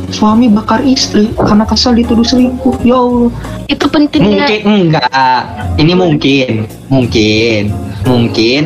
[0.08, 2.80] Suami bakar istri karena kesal dituduh selingkuh.
[2.84, 3.32] Ya Allah.
[3.68, 4.62] itu pentingnya Mungkin
[4.96, 5.44] enggak.
[5.76, 6.52] Ini mungkin,
[6.88, 7.62] mungkin,
[8.08, 8.62] mungkin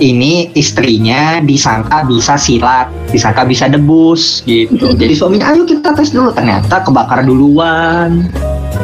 [0.00, 4.96] ini istrinya disangka bisa silat, disangka bisa debus gitu.
[4.96, 8.30] Jadi suaminya ayo kita tes dulu ternyata kebakar duluan.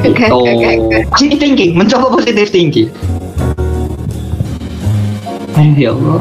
[0.04, 0.36] Oke, Gitu.
[0.36, 0.98] oke, oke.
[1.08, 2.88] Positive thinking, mencoba positive thinking.
[5.54, 6.20] Eh, ya Allah,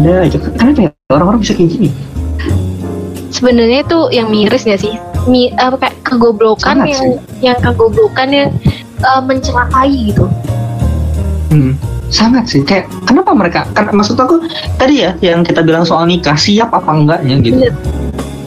[0.00, 0.38] udah aja.
[0.40, 1.88] Kenapa ya orang-orang bisa kayak gini?
[3.30, 4.96] Sebenarnya tuh yang miris gak sih?
[5.24, 7.06] Mi, apa kayak kegoblokan Sangat yang
[7.42, 8.48] yang kegoblokan yang
[9.00, 10.24] eh, mencelakai gitu.
[11.50, 11.74] Hmm,
[12.08, 12.62] sangat sih.
[12.62, 13.60] Kayak kenapa mereka?
[13.74, 14.40] Kan maksud aku
[14.78, 17.58] tadi ya yang kita bilang soal nikah siap apa enggaknya gitu.
[17.58, 17.74] Bener.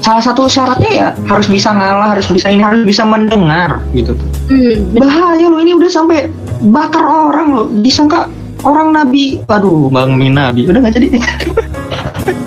[0.03, 4.11] Salah satu syaratnya ya harus bisa ngalah, harus bisa ini, harus bisa mendengar gitu.
[4.51, 6.27] Hmm, Bahaya loh ini udah sampai
[6.67, 7.67] bakar orang loh.
[7.79, 8.27] Disangka
[8.67, 9.39] orang nabi.
[9.47, 10.67] Aduh, Bang Min nabi.
[10.67, 11.07] Udah nggak jadi.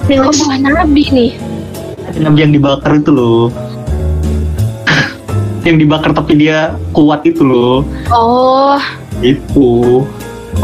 [0.05, 1.31] dengan nabi nih.
[2.17, 3.49] nabi yang dibakar itu loh.
[5.67, 7.83] Yang dibakar tapi dia kuat itu loh.
[8.15, 8.79] Oh,
[9.19, 10.07] Itu.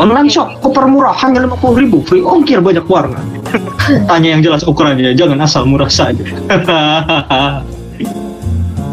[0.01, 3.21] Online shop koper murah hanya lima puluh ribu free ongkir banyak warna.
[4.09, 6.25] Tanya yang jelas ukurannya, jangan asal murah saja.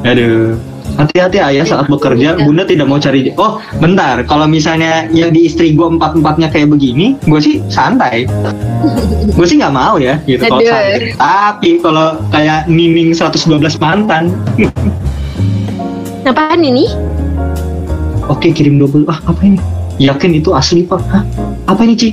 [0.09, 0.59] Aduh.
[0.99, 3.31] Hati-hati ayah saat bekerja, bunda tidak mau cari.
[3.39, 4.19] Oh, bentar.
[4.27, 8.27] Kalau misalnya yang di istri gue empat empatnya kayak begini, gue sih santai.
[9.31, 10.43] gue sih nggak mau ya, gitu.
[10.43, 11.15] Kalau santai.
[11.15, 14.35] Tapi kalau kayak nining 112 mantan,
[16.29, 16.85] apaan ini?
[18.29, 19.09] oke kirim double.
[19.09, 19.57] Ah, apa ini?
[19.99, 21.01] Yakin itu asli pak?
[21.11, 21.23] Hah?
[21.67, 22.09] Apa ini Ci?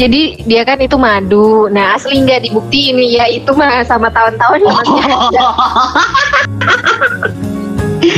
[0.00, 1.68] Jadi dia kan itu madu.
[1.68, 4.80] Nah asli nggak dibuktiin ya itu mah sama tahun-tahun Oh.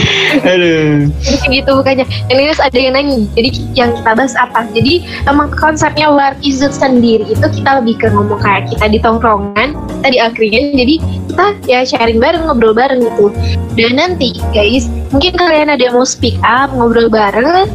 [0.52, 1.10] Aduh.
[1.20, 2.06] Jadi gitu bukannya.
[2.30, 3.16] Yang ini ada yang nanya.
[3.36, 4.64] Jadi yang kita bahas apa?
[4.72, 8.98] Jadi emang konsepnya war is it sendiri itu kita lebih ke ngomong kayak kita di
[9.00, 10.18] tongkrongan, kita di.
[10.52, 10.94] Jadi
[11.32, 13.28] kita ya sharing bareng, ngobrol bareng gitu.
[13.76, 17.68] Dan nanti guys, mungkin kalian ada yang mau speak up, ngobrol bareng,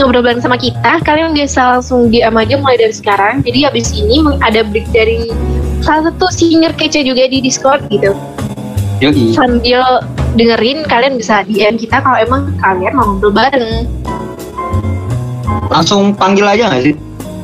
[0.00, 1.00] ngobrol bareng sama kita.
[1.04, 3.44] Kalian bisa langsung DM aja mulai dari sekarang.
[3.44, 5.28] Jadi habis ini ada break dari
[5.82, 8.14] salah satu senior kece juga di Discord gitu
[9.02, 9.34] Yoi.
[9.34, 9.82] sambil
[10.32, 13.84] dengerin kalian bisa DM kita kalau emang kalian mau ngobrol bareng.
[15.68, 16.94] Langsung panggil aja nggak sih?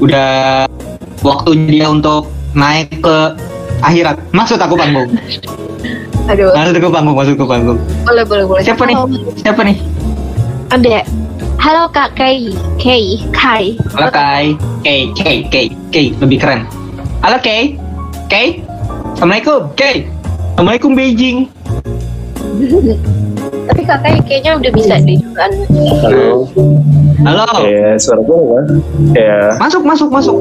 [0.00, 0.64] Udah
[1.20, 3.16] waktunya dia untuk naik ke
[3.82, 4.16] akhirat.
[4.32, 5.08] Maksud aku panggung.
[6.28, 7.78] Aduh, Maksud aku panggung, maksud aku panggung.
[8.04, 8.60] boleh boleh boleh.
[8.60, 8.96] Siapa nih?
[9.00, 9.76] Halo, Siapa nih?
[10.68, 11.00] Ada.
[11.56, 13.80] Halo Kak Kai, Kai, Kai.
[13.96, 14.52] Halo Kai.
[14.84, 16.12] Kay, Kay, Kay, Kay.
[16.20, 16.68] Lebih keren.
[17.24, 17.80] Halo Kay.
[18.28, 18.60] Kay.
[19.16, 19.72] Assalamualaikum.
[19.72, 20.04] Kay.
[20.52, 21.48] Assalamualaikum Beijing.
[23.68, 25.50] Tapi Kak Kai kayaknya udah bisa deh kan.
[26.02, 26.48] Halo.
[27.22, 27.44] Halo.
[27.68, 28.58] Ya, suara gue apa?
[29.12, 30.36] Ya, Masuk, masuk, masuk.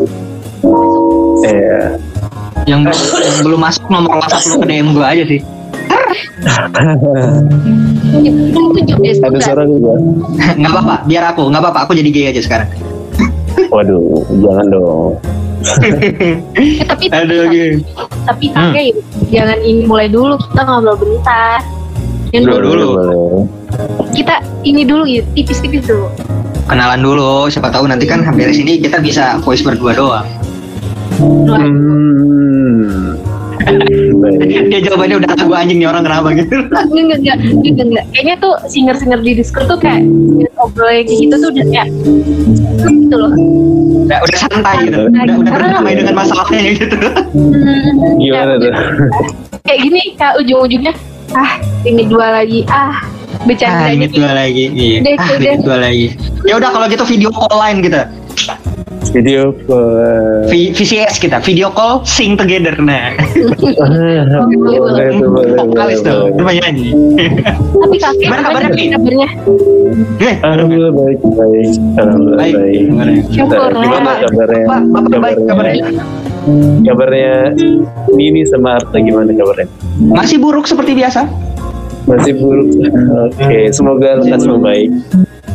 [1.43, 1.99] ya.
[2.65, 2.91] Yang,
[3.43, 5.39] belum masuk nomor WhatsApp lu ke DM gua aja sih.
[8.17, 9.43] Ada sebentar.
[9.43, 9.93] suara juga.
[10.59, 12.69] nggak apa-apa, biar aku, nggak apa-apa, aku jadi gay aja sekarang.
[13.69, 15.11] Waduh, jangan dong.
[16.87, 17.71] Tapi Aduh, gay.
[18.23, 18.89] tapi Kak Kai
[19.29, 21.59] jangan ini mulai dulu kita ngobrol bentar.
[22.35, 22.89] Yang Dulu, dulu
[24.11, 26.09] kita ini dulu ya tipis-tipis dulu.
[26.67, 30.27] Kenalan dulu, siapa tahu nanti kan hampir sini kita bisa voice berdua doang.
[31.17, 33.15] Hmm.
[34.71, 36.55] Dia jawabannya udah gua anjing nih orang kenapa gitu.
[36.67, 38.05] Enggak, enggak, enggak, enggak.
[38.15, 40.03] Kayaknya tuh singer-singer di Discord tuh kayak
[40.55, 41.87] ngobrol yang kayak gitu tuh udah kayak
[42.87, 43.31] gitu loh.
[44.07, 44.99] Udah, udah santai gitu.
[45.07, 46.95] Udah, udah berdamai dengan masalahnya gitu.
[46.95, 48.71] Hmm, Gimana kayak, tuh?
[49.67, 50.93] kayak gini kak ujung-ujungnya
[51.35, 53.03] ah ini dua lagi ah
[53.43, 54.65] bercanda Ah, ini dua lagi.
[54.71, 54.97] Iya.
[55.03, 56.07] Udah, Ah, ini dua lagi.
[56.43, 58.09] Ya udah kalau gitu video call lain kita.
[59.07, 60.45] Video call.
[60.47, 63.15] V- VCS kita, video call sing together nah.
[65.57, 66.91] Vokalis tuh, cuma nyanyi.
[67.73, 68.83] tapi kakek Gimana kabarnya, Pi?
[68.89, 69.29] kabarnya
[70.19, 71.71] Eh, Alhamdulillah baik, baik.
[71.95, 72.75] Alhamdulillah baik.
[73.31, 74.65] syukur Gimana kabarnya?
[74.67, 75.83] Pak, Bapak baik Kabarnya,
[76.83, 77.35] kabarnya.
[78.11, 79.67] Nini sama Arta gimana kabarnya?
[80.03, 81.23] Masih buruk seperti biasa.
[82.05, 82.67] Masih buruk.
[83.35, 84.91] Oke, semoga lekas membaik.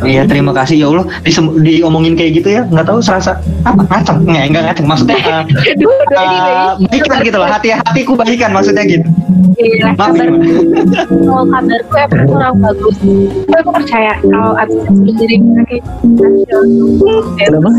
[0.03, 0.77] Iya terima kasih.
[0.83, 4.27] Ya Allah Disem- diomongin kayak gitu ya nggak tahu serasa apa ngaceng?
[4.27, 5.43] Nggak nggak ngaceng maksudnya uh,
[5.79, 9.07] dua dua ini uh, baikan gitu loh hati hatiku baikan maksudnya gitu.
[9.53, 12.97] Iya, maaf kabar kalau kabarku emang kurang bagus.
[12.99, 15.81] Tapi aku percaya kalau abis itu jadi kakek
[17.37, 17.71] Kenapa?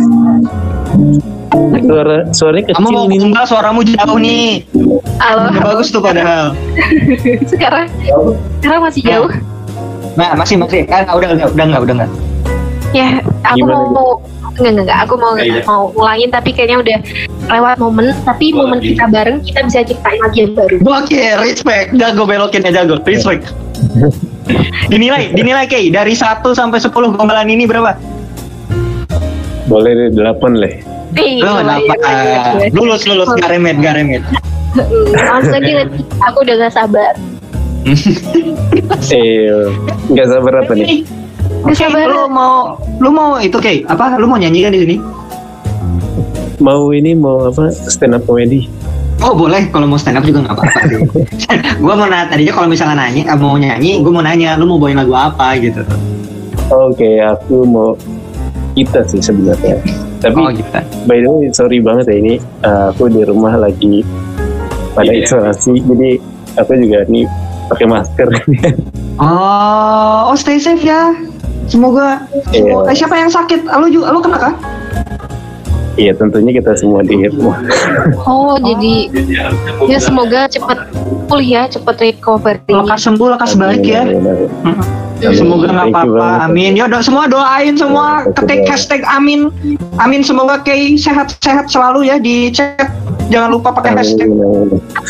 [1.84, 3.26] Suara suaranya kamu mau kecil Nini.
[3.30, 4.50] enggak suaramu jauh nih.
[5.22, 5.50] Halo.
[5.54, 6.54] Bagus tuh padahal.
[7.52, 7.86] Sekarang
[8.62, 9.30] sekarang masih jauh
[10.14, 12.12] nah masih masih kan udah udah udah nggak udah nggak
[12.92, 13.08] ya
[13.44, 14.10] aku Gimana, mau
[14.54, 15.62] enggak enggak enggak aku mau Iya, iya.
[15.64, 16.98] mau ulangin tapi kayaknya udah
[17.50, 18.88] lewat momen tapi Oh, momen iya.
[18.94, 23.50] kita bareng kita bisa ciptain lagi yang baru oke respect jago belokinnya jago respect
[24.88, 27.98] dinilai dinilai Kay dari 1 sampai 10 gombalan ini berapa
[29.64, 30.76] Boleh deh, delapan leh.
[31.14, 31.88] Nih, Lo lumayan.
[31.88, 32.68] kenapa?
[32.76, 34.20] Lulus lulus garemet garemet.
[35.32, 37.16] Langsung aja nge- aku udah gak sabar.
[37.84, 39.68] Eh,
[40.12, 41.04] nggak sabar apa nih?
[41.64, 42.08] Gak sabar.
[42.08, 44.16] Lu mau lu mau itu kayak apa?
[44.16, 44.96] Lu mau nyanyi kan di sini?
[46.60, 47.72] Mau ini mau apa?
[47.72, 48.68] Stand up comedy.
[49.24, 50.84] Oh boleh, kalau mau stand up juga nggak apa-apa
[51.84, 54.76] gua mau nanya tadinya kalau misalnya nanya, eh, mau nyanyi, gua mau nanya, lu mau
[54.76, 55.80] bawain lagu apa gitu.
[56.68, 57.96] Oke, aku mau
[58.76, 59.80] kita sih sebenarnya.
[60.20, 60.68] Tapi Oh gitu.
[61.08, 62.34] by the way, sorry banget ya ini
[62.64, 64.04] uh, aku di rumah lagi
[64.92, 65.24] pada Iya.
[65.24, 66.20] isolasi, jadi
[66.60, 67.24] aku juga nih
[67.70, 68.28] pakai masker.
[69.22, 71.14] Oh, oh stay safe ya.
[71.70, 72.98] Semoga, semoga- Iya.
[72.98, 73.64] siapa yang sakit?
[73.64, 74.54] Lu juga, lu kena kah?
[75.94, 77.62] Iya, tentunya kita semua di rumah.
[78.26, 79.14] Oh, jadi
[79.86, 80.90] ya semoga cepat
[81.30, 82.66] pulih ya, cepat recovery.
[82.66, 84.02] Lekas sembuh, lekas baik ya.
[84.02, 85.04] Amin, amin, amin.
[85.24, 85.38] Amin.
[85.38, 86.28] Semoga nggak apa-apa.
[86.50, 86.76] Amin.
[86.76, 89.54] Ya semua doain semua ketik hashtag amin.
[90.02, 92.90] Amin semoga Kay sehat-sehat selalu ya di chat.
[93.32, 94.28] Jangan lupa pakai hashtag.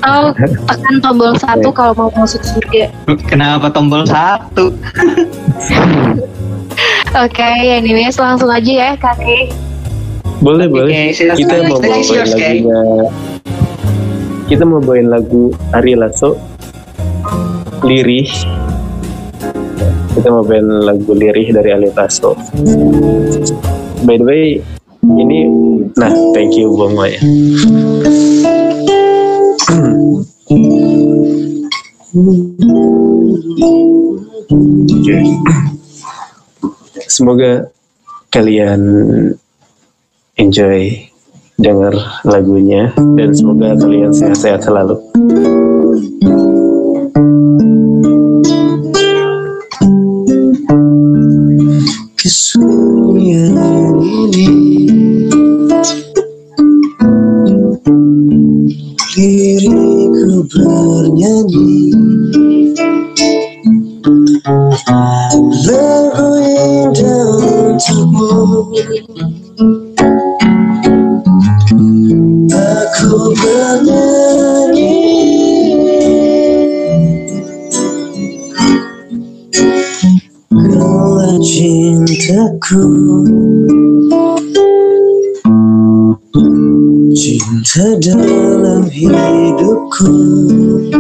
[0.03, 0.35] Atau
[0.69, 2.91] tekan tombol satu kalau mau masuk surga.
[3.26, 4.73] Kenapa tombol satu?
[7.14, 9.53] Oke, anyways langsung aja ya kakek.
[10.41, 11.14] Boleh, Oke, boleh.
[11.14, 12.81] Kita mau bawain lagunya.
[14.49, 16.35] Kita mau bawain lagu Ari Lasso.
[17.85, 18.27] Lirih.
[20.18, 22.34] Kita mau bawain lagu Lirih dari Ari Lasso.
[24.03, 24.45] By the way,
[25.98, 27.20] nah thank you Bang Maya.
[37.10, 37.70] Semoga
[38.34, 38.82] kalian
[40.34, 41.10] enjoy
[41.61, 41.94] dengar
[42.26, 44.98] lagunya dan semoga kalian sehat-sehat selalu.
[52.18, 53.93] kesunyian
[59.24, 61.95] Lirikku bernyanyi
[65.64, 68.68] Lagu indah untukmu
[72.52, 74.91] Aku bernyanyi
[80.52, 82.84] Kaulah cintaku
[87.14, 90.93] Cinta dalam hidupku Bersama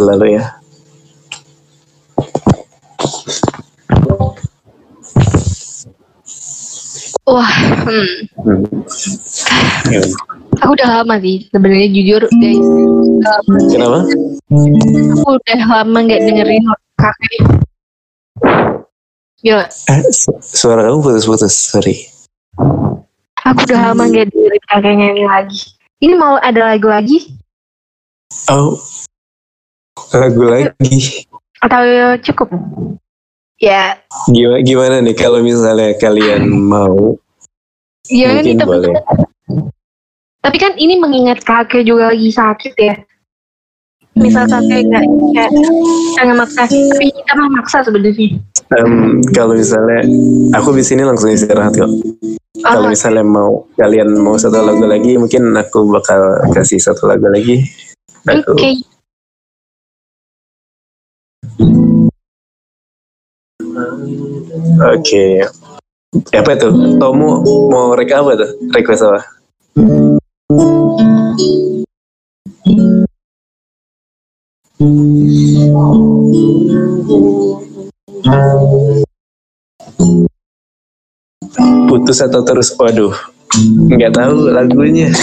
[0.00, 0.44] selalu ya.
[7.28, 7.52] Wah,
[7.86, 8.10] hmm.
[8.42, 8.62] Hmm.
[9.92, 10.02] Ya.
[10.58, 12.66] aku udah lama sih sebenarnya jujur guys.
[13.22, 14.00] Um, Kenapa?
[15.14, 16.64] aku udah lama nggak dengerin
[16.98, 17.42] kakek.
[19.40, 22.08] Gila, Eh, su- suara kamu putus-putus, sorry.
[23.40, 25.60] aku udah lama nggak dengerin kakek nyanyi lagi.
[26.00, 27.36] Ini mau ada lagu lagi
[28.48, 28.80] Oh,
[30.14, 31.26] lagu lagi.
[31.60, 31.84] atau
[32.24, 32.48] cukup?
[33.60, 34.00] Ya,
[34.32, 37.20] Gimana, gimana nih kalau misalnya kalian mau?
[38.08, 38.94] nih Mungkin teman boleh.
[40.40, 42.96] Tapi kan ini mengingat kakek juga lagi sakit ya.
[44.16, 45.04] Misal kakek nggak
[45.36, 45.46] ya,
[46.24, 48.40] nggak maksa, tapi kita mah maksa sebenarnya.
[48.72, 50.08] Em, kalau misalnya
[50.56, 51.92] aku di sini langsung istirahat kok.
[52.60, 57.28] Kalau Oh, misalnya mau kalian mau satu lagu lagi, mungkin aku bakal kasih satu lagu
[57.28, 57.64] lagi.
[58.28, 58.52] Oke, Aku,
[64.80, 65.44] Oke.
[66.34, 66.68] Apa itu?
[66.98, 68.50] Tomu mau reka apa tuh?
[68.74, 69.20] Request apa?
[81.90, 82.72] Putus atau terus?
[82.78, 83.12] Waduh,
[83.90, 85.12] nggak tahu lagunya.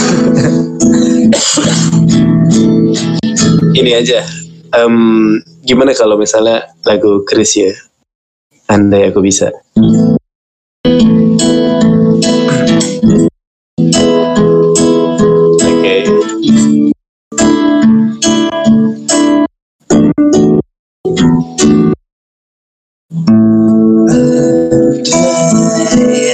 [3.78, 4.26] Ini aja.
[4.74, 4.96] Em,
[5.68, 7.76] gimana kalau misalnya lagu Chris ya?
[8.72, 9.52] Andai aku bisa.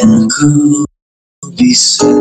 [0.04, 0.86] Aku
[1.58, 2.13] bisa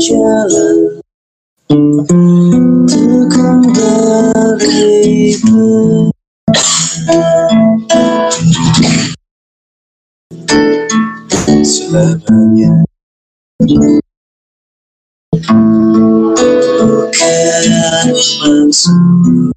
[0.00, 0.96] berjalan
[1.68, 4.88] Untuk kembali
[11.60, 12.80] selamanya
[16.80, 17.64] Bukan
[18.08, 19.52] maksud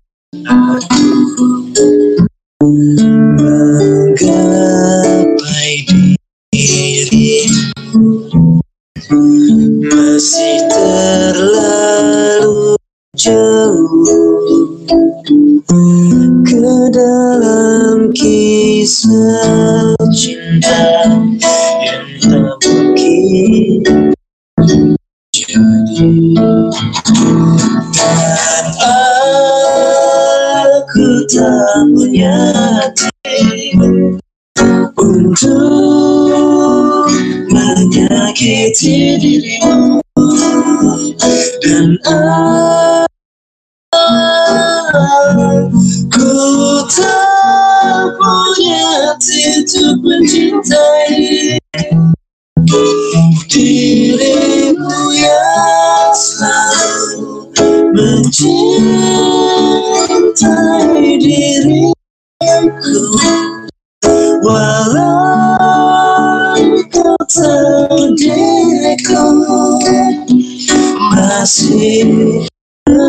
[10.74, 12.74] terlalu
[13.14, 14.10] jauh
[16.44, 19.23] Ke dalam kisah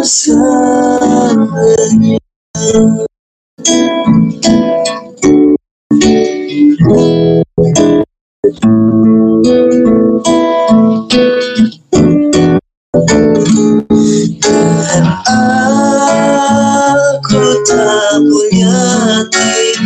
[0.05, 2.21] bersamanya
[14.45, 18.77] Dan aku tak punya
[19.09, 19.81] hati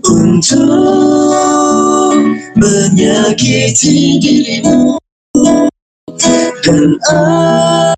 [0.00, 0.80] Untuk
[2.56, 4.96] menyakiti dirimu.
[6.64, 7.91] Dan aku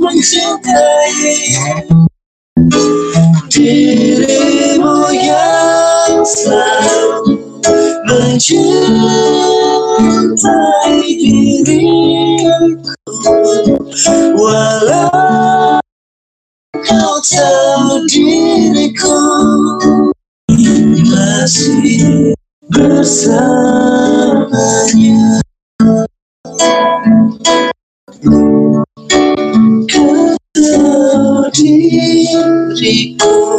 [0.00, 1.36] mencintai
[3.52, 7.36] dirimu yang selalu
[8.08, 8.64] mencintai
[11.20, 12.80] diriku.
[14.40, 15.84] Walau
[16.80, 19.20] kau tahu diriku
[21.04, 22.32] masih
[22.72, 24.40] bersamanya
[33.18, 33.49] kau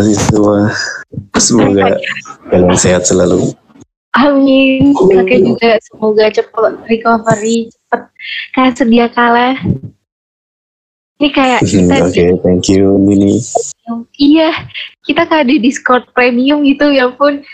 [0.00, 0.72] kasih semua.
[1.36, 2.00] Semoga
[2.48, 3.52] kalian sehat selalu.
[4.16, 4.96] Amin.
[4.96, 8.00] Kakek juga semoga cepet recovery, cepet
[8.56, 9.54] kayak sedia kala.
[11.20, 13.44] Ini kayak Hmm, kita Oke, thank you Nini.
[14.16, 14.64] iya
[15.04, 17.44] kita kayak di Discord premium gitu ya pun.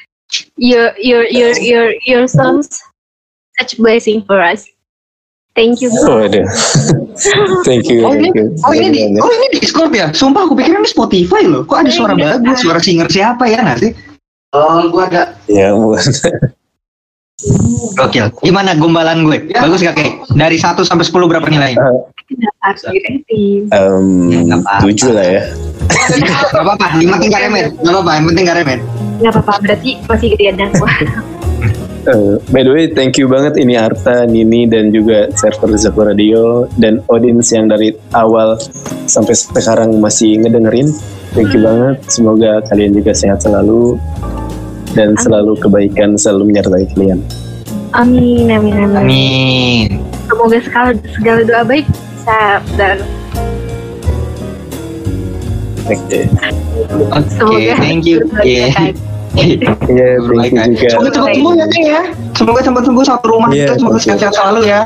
[0.54, 2.70] Your your your your your songs
[3.58, 4.70] such blessing for us.
[5.58, 5.88] Thank you.
[6.04, 6.44] Oh ada.
[7.64, 8.04] thank you.
[8.04, 8.28] Oh ini,
[8.60, 10.12] oh ini, di, oh ini Discord ya?
[10.12, 11.64] Sumpah aku pikir ini Spotify loh.
[11.64, 12.60] Kok ada suara bagus?
[12.60, 13.96] Suara singer siapa ya sih?
[14.52, 15.32] Oh, gua ada.
[15.48, 16.04] Ya, bukan.
[17.96, 18.32] Gokil.
[18.44, 19.48] Gimana gombalan gue?
[19.52, 20.28] Bagus gak kayak?
[20.32, 21.80] Dari 1 sampai 10 berapa di-rating?
[23.72, 24.04] Em,
[24.48, 24.82] Nggak apa-apa.
[24.88, 25.42] tujuh lah ya.
[26.52, 27.66] Gak apa-apa, yang penting gak remet.
[27.80, 28.80] Gak apa-apa, yang penting gak remet.
[29.16, 30.70] Nggak apa-apa, berarti masih gedean dan
[32.06, 36.70] Eh, by the way, thank you banget ini Arta, Nini, dan juga server Zaku Radio
[36.78, 38.54] dan audience yang dari awal
[39.10, 40.86] sampai sekarang masih ngedengerin.
[41.34, 41.98] Thank you banget.
[42.06, 43.98] Semoga kalian juga sehat selalu
[44.94, 47.18] dan selalu kebaikan selalu menyertai kalian.
[47.90, 49.02] Amin, amin, amin.
[49.02, 49.88] Amin.
[50.30, 53.02] Semoga segala, segala doa baik bisa dan
[55.86, 56.26] Oke.
[57.14, 58.22] Oke, Semoga thank you.
[58.46, 58.94] Iya.
[59.36, 60.88] Iya, thank you juga.
[60.96, 62.02] Semoga cepat sembuh ya, Kang ya.
[62.32, 63.72] Semoga cepat sembuh satu rumah Iya, kita.
[63.78, 64.16] Semoga betul.
[64.16, 64.80] sehat selalu ya.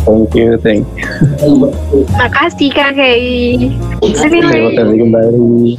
[0.00, 1.70] Thank you, thank you.
[2.16, 3.16] Makasih kakek.
[4.00, 5.72] Terima Anyway, kasih kembali.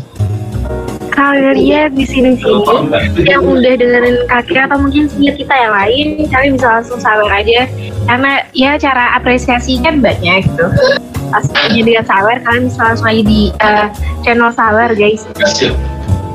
[1.12, 6.52] kalian di sini sini yang udah dengerin kakek atau mungkin senior kita yang lain, kalian
[6.56, 7.68] bisa langsung sawer aja.
[8.08, 10.66] Karena ya cara apresiasi kan banyak gitu.
[11.30, 13.88] Pastinya dengan sawer kalian bisa langsung aja di eh,
[14.24, 15.28] channel sawer guys.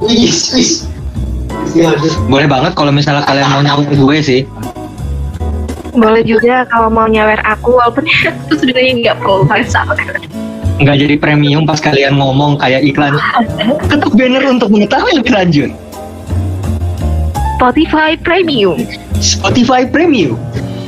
[0.05, 0.71] Wis, wis.
[2.27, 4.41] Boleh banget kalau misalnya kalian mau nyawer gue sih.
[5.97, 9.87] Boleh juga kalau mau nyawer aku walaupun itu sebenarnya nggak perlu kalian.
[10.77, 13.17] Nggak jadi premium pas kalian ngomong kayak iklan.
[13.89, 15.71] Ketuk banner untuk mengetahui lebih lanjut.
[17.57, 18.85] Spotify Premium.
[19.17, 20.37] Spotify Premium.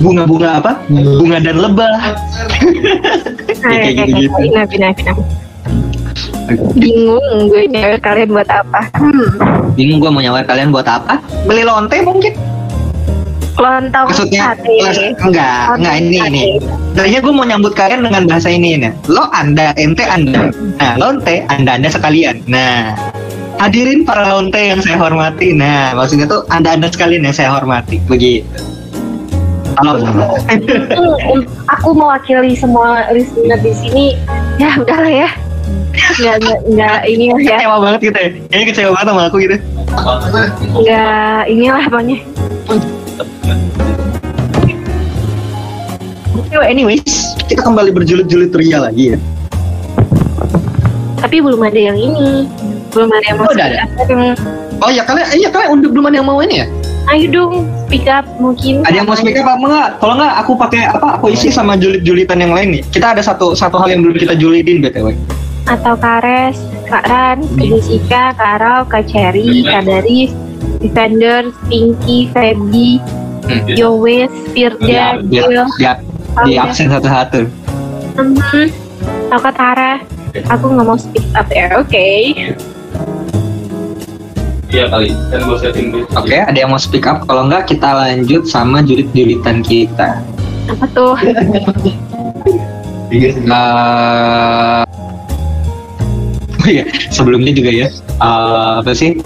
[0.05, 0.73] Bunga-bunga apa?
[0.93, 2.21] Bunga dan lebah.
[3.65, 4.53] kayak gitu-gitu.
[4.53, 5.17] Nah, nah, nah.
[6.77, 8.81] Bingung gue nyawer kalian buat apa?
[8.97, 9.73] Hmm.
[9.77, 11.21] Bingung gue mau nyawer kalian buat apa?
[11.45, 12.33] Beli lonte mungkin?
[13.59, 15.19] Lontong Maksudnya sate.
[15.19, 16.43] enggak, enggak ini ini.
[16.95, 18.95] Tadinya gue mau nyambut kalian dengan bahasa ini nih.
[19.11, 20.55] Lo anda, ente anda.
[20.79, 22.47] Nah, lonte, anda anda sekalian.
[22.47, 22.95] Nah,
[23.59, 25.51] hadirin para lonte yang saya hormati.
[25.51, 27.99] Nah, maksudnya tuh anda anda sekalian yang saya hormati.
[28.07, 28.47] Begitu.
[29.79, 30.07] Halo.
[30.07, 34.07] Hmm, aku mewakili semua listener di sini.
[34.59, 35.31] Ya udahlah ya.
[36.19, 37.35] Nggak, nggak, nggak ini ya.
[37.39, 38.31] Kecewa banget gitu ya.
[38.51, 39.57] Kayaknya kecewa banget sama aku gitu.
[40.83, 42.19] Nggak inilah pokoknya.
[46.49, 47.05] Anyway, anyways,
[47.45, 49.19] kita kembali berjulit-julit ria lagi ya.
[51.21, 52.49] Tapi belum ada yang ini.
[52.89, 53.85] Belum ada yang Oh, ada?
[54.81, 56.67] Oh ya kalian, iya kalian udah belum ada yang mau ini ya?
[57.09, 58.85] Ayo dong, speak up mungkin.
[58.85, 59.89] Ada yang mau speak up apa enggak?
[60.01, 61.09] Kalau enggak aku pakai apa?
[61.21, 62.83] Aku isi sama julit-julitan yang lain nih.
[62.89, 65.13] Kita ada satu satu hal yang belum kita julitin btw.
[65.69, 66.57] Atau Kares,
[66.89, 70.33] Kak Ran, Kak Jessica, Kak Rau, Kak Cherry, Kak Daris,
[70.81, 72.99] Defender, Pinky, Feby,
[73.49, 73.65] Hmm.
[73.65, 75.65] Yowes, Firda, Jill,
[76.45, 77.49] di absen satu-satu.
[78.13, 80.05] Atau Kak Tara.
[80.53, 82.09] Aku nggak mau speak up ya, oke.
[84.69, 85.17] Iya kali.
[85.33, 86.05] Kan gue setting dulu.
[86.13, 87.25] Oke, ada yang mau speak up?
[87.25, 90.21] Kalau enggak kita lanjut sama julit-julitan kita.
[90.69, 91.17] Apa tuh?
[93.09, 93.29] Tiga
[96.75, 97.89] iya, sebelumnya juga ya.
[98.21, 99.19] eh, apa sih?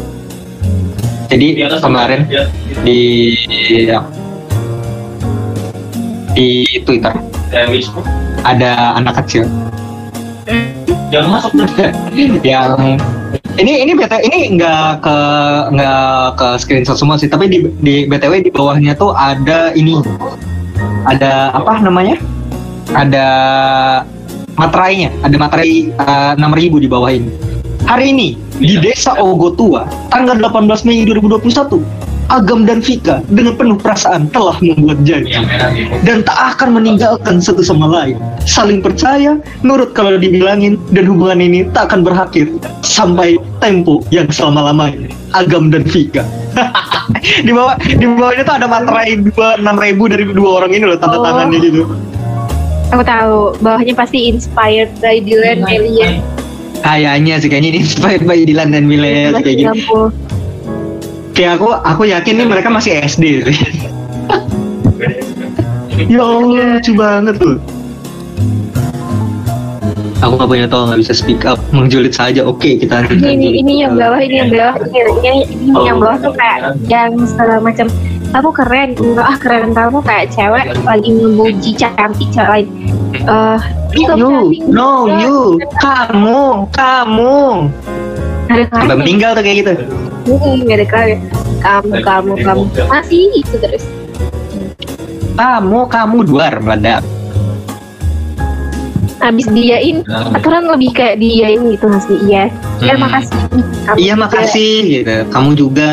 [1.32, 2.44] Jadi kemarin Ya.
[2.84, 3.32] di
[6.36, 6.48] di
[6.84, 7.12] Twitter
[8.44, 9.48] ada anak kecil
[11.12, 11.52] Jangan masuk.
[12.48, 12.96] yang
[13.60, 15.18] ini ini BT ini nggak ke
[15.76, 20.00] nggak ke screenshot semua sih tapi di di btw di bawahnya tuh ada ini
[21.04, 22.16] ada apa namanya
[22.96, 23.26] ada
[24.56, 25.92] materainya ada materai
[26.38, 27.30] enam ribu di bawah ini
[27.88, 28.28] hari ini
[28.62, 35.04] di desa Ogotua tanggal 18 Mei 2021 Agam dan Vika dengan penuh perasaan telah membuat
[35.04, 35.92] janji ini.
[36.00, 38.16] dan tak akan meninggalkan satu sama lain.
[38.48, 42.48] Saling percaya, nurut kalau dibilangin, dan hubungan ini tak akan berakhir
[42.80, 45.12] sampai tempo yang selama-lamanya.
[45.36, 46.24] Agam dan Vika.
[47.46, 50.96] di bawah di bawahnya tuh ada materai dua enam ribu dari dua orang ini loh
[50.96, 51.24] tanda Oh.
[51.26, 51.84] tangannya gitu.
[52.92, 53.56] Aku tahu.
[53.64, 56.20] Bawahnya pasti inspired by Dylan, Melia.
[56.82, 60.12] Kayaknya sih kayaknya ini inspired by Dylan dan Milea sih, kayak gitu.
[61.32, 63.58] Kayak aku aku yakin nih mereka masih SD sih.
[66.12, 67.56] ya Allah lucu banget tuh.
[70.22, 72.46] Aku nggak punya tahu nggak bisa speak up, menjulit saja.
[72.46, 76.18] Oke, kita ini ini, ini yang bawah ini yang bawah ini, ini, ini yang bawah
[76.20, 77.90] tuh kayak yang segala macam
[78.32, 82.66] kamu keren enggak ah keren kamu kayak cewek lagi memuji cantik cewek lain
[83.12, 83.60] eh
[83.92, 87.68] itu You, no, you, kamu, kamu.
[88.48, 89.72] ada Sampai meninggal tuh kayak gitu.
[90.24, 91.14] nggak ada kali
[91.60, 93.84] kamu kamu kamu masih itu terus
[95.32, 97.00] Kamu, kamu duar meledak.
[99.18, 100.02] habis diain
[100.34, 102.44] aturan lebih kayak diain gitu masih iya
[102.80, 103.02] ya Hmm.
[103.02, 103.38] makasih
[103.82, 104.22] Kamu Iya juga.
[104.24, 105.14] makasih gitu.
[105.28, 105.90] Kamu juga.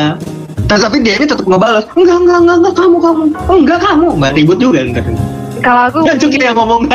[0.70, 1.82] Tapi tapi dia ini tetap ngebalas.
[1.98, 3.22] Enggak, enggak, enggak, enggak, kamu, kamu.
[3.50, 4.06] Oh, enggak, kamu.
[4.14, 5.02] Mbak ribut juga ntar.
[5.60, 6.82] kalau aku Jangan cuki yang ngomong.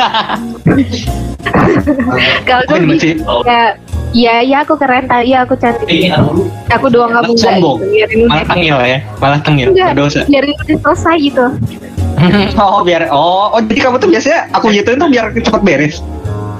[2.48, 3.12] kalau aku Ini lebih masih
[3.46, 3.62] ya
[4.16, 7.78] ya ya aku keren tadi ya aku cantik Ini aku aku doang kamu enggak Sombong.
[7.84, 8.26] gitu.
[8.26, 8.98] malah tengil ya.
[9.20, 9.66] Malah tengil.
[9.70, 9.86] Enggak.
[9.92, 10.20] Nggak dosa.
[10.26, 11.46] biarin udah selesai gitu
[12.64, 15.96] oh, biar oh, oh jadi kamu tuh biasanya aku gituin tuh biar cepet beres.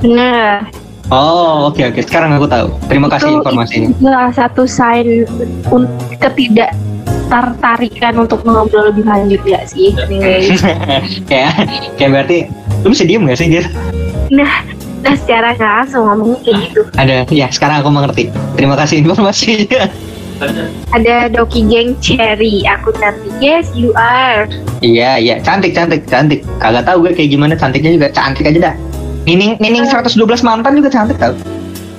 [0.04, 0.62] nah
[1.06, 2.02] Oh, oke oke.
[2.02, 2.66] Sekarang aku tahu.
[2.90, 3.88] Terima kasih Itu- informasinya.
[3.94, 5.22] itu salah satu sign
[6.18, 6.74] ketidak
[7.26, 10.54] tertarikan untuk ngobrol lebih lanjut ya sih Anyway.
[11.30, 11.52] kayak
[11.96, 12.38] kayak berarti
[12.82, 13.64] lu bisa diem gak sih dia?
[14.28, 14.62] nah
[15.00, 18.24] nah secara nggak langsung ngomongnya kayak gitu Ada, ya sekarang aku mengerti.
[18.54, 19.86] Terima kasih informasinya.
[20.92, 24.44] ada Doki Geng Cherry aku cantik yes you are
[24.80, 26.44] Iya iya, cantik cantik cantik.
[26.58, 28.74] Kagak tahu gue kayak gimana cantiknya juga cantik aja dah.
[29.24, 30.12] Nining Nining 112
[30.42, 31.32] mantan juga cantik tau.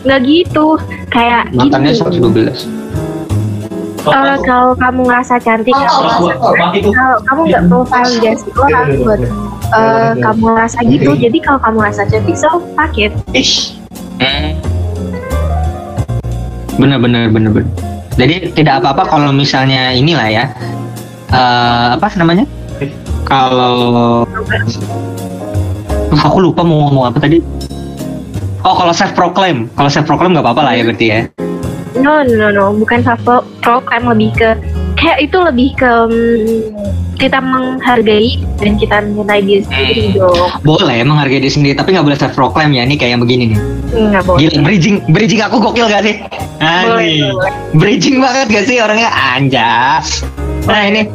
[0.04, 0.78] nggak gitu
[1.10, 2.70] kayak Mantannya gini 112.
[4.08, 6.32] Eh, kalau kamu ngerasa cantik kamu
[6.96, 9.20] kalau kamu nggak perlu validasi orang buat
[9.76, 13.76] eh, kamu ngerasa gitu jadi kalau kamu ngerasa cantik so paket Ish.
[16.78, 17.68] Bener bener bener bener.
[18.18, 20.46] Jadi tidak apa-apa kalau misalnya inilah ya.
[21.28, 22.48] eh apa namanya?
[23.28, 24.24] Kalau
[26.16, 27.44] aku lupa mau ngomong apa tadi.
[28.64, 31.20] Oh kalau self proclaim, kalau self proclaim nggak apa-apa lah ya berarti ya.
[32.08, 34.50] No no no bukan satu program lebih ke
[34.96, 36.64] kayak itu lebih ke mm,
[37.18, 42.18] kita menghargai dan kita mencintai diri sendiri dong Boleh menghargai diri sendiri, tapi nggak boleh
[42.18, 42.86] self proclaim ya.
[42.86, 43.60] Ini kayak begini nih.
[43.90, 46.22] nggak boleh Gila, bridging, bridging aku gokil gak sih?
[46.62, 47.54] boleh boleh.
[47.74, 50.22] Bridging banget gak sih orangnya anjas.
[50.70, 51.10] Nah ini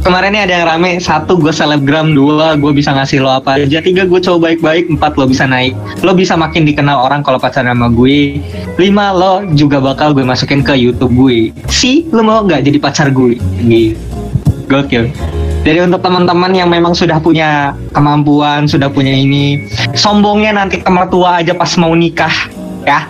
[0.00, 3.80] kemarin ini ada yang rame satu gue selebgram dua gue bisa ngasih lo apa aja
[3.84, 5.76] tiga gue coba baik-baik empat lo bisa naik.
[6.00, 8.40] Lo bisa makin dikenal orang kalau pacaran sama gue.
[8.80, 11.52] Lima lo juga bakal gue masukin ke YouTube gue.
[11.68, 13.36] Si lo mau nggak jadi pacar gue?
[13.62, 13.98] Gitu
[14.70, 15.10] gokil.
[15.60, 21.44] Jadi untuk teman-teman yang memang sudah punya kemampuan sudah punya ini sombongnya nanti ke mertua
[21.44, 22.32] aja pas mau nikah
[22.88, 23.04] ya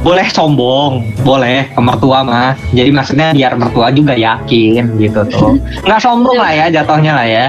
[0.00, 2.52] boleh sombong, boleh ke mertua mah.
[2.70, 5.56] Jadi maksudnya biar mertua juga yakin gitu tuh.
[5.82, 7.46] Nggak sombong lah ya jatuhnya lah ya.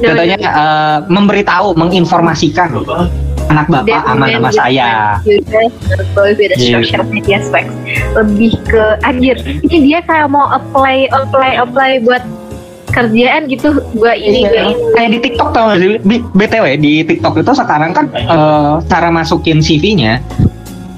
[0.00, 2.72] Jatuhnya eh, memberitahu, menginformasikan
[3.50, 4.90] anak bapak sama nama saya.
[6.56, 6.78] Iya.
[8.14, 12.22] lebih ke anjir ini dia kayak mau apply apply apply buat
[12.90, 15.88] kerjaan gitu gua ini gua ini Kayak di TikTok tau gak sih?
[16.02, 20.18] Di- BTW di TikTok itu sekarang kan eh, cara masukin CV-nya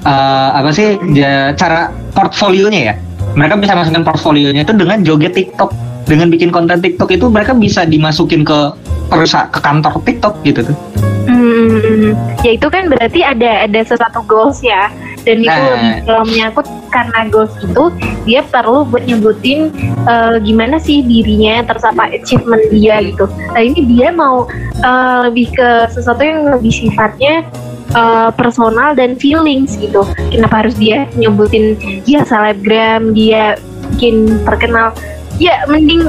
[0.03, 2.95] eh, apa sih ja- cara portfolionya ya?
[3.33, 5.73] Mereka bisa masukin portfolionya itu dengan joget TikTok,
[6.05, 8.77] dengan bikin konten TikTok itu mereka bisa dimasukin ke
[9.09, 10.77] perusahaan ke kantor TikTok gitu tuh.
[11.23, 14.91] Hmm, ya itu kan berarti ada ada sesuatu goals ya
[15.23, 16.03] dan itu Nah.
[16.03, 17.85] kalau menyangkut karena goals itu
[18.27, 19.71] dia perlu buat nyebutin
[20.03, 23.31] eh, gimana sih dirinya terus apa achievement dia gitu.
[23.55, 24.51] Nah ini dia mau
[24.83, 27.47] eh, lebih ke sesuatu yang lebih sifatnya
[27.95, 30.05] eh, personal dan feelings gitu.
[30.33, 33.57] Kenapa harus dia nyebutin dia selebgram, dia
[33.95, 34.93] bikin terkenal?
[35.41, 36.07] Ya mending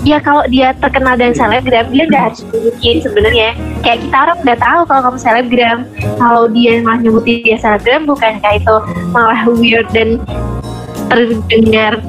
[0.00, 3.56] ya kalau dia terkenal dan selebgram dia nggak harus tunjukin sebenarnya.
[3.84, 5.78] Kayak kita orang udah tahu kalau kamu selebgram.
[6.16, 8.76] Kalau dia malah nyebutin dia selebgram bukan kayak itu
[9.12, 10.20] malah weird dan
[11.10, 12.00] terdengar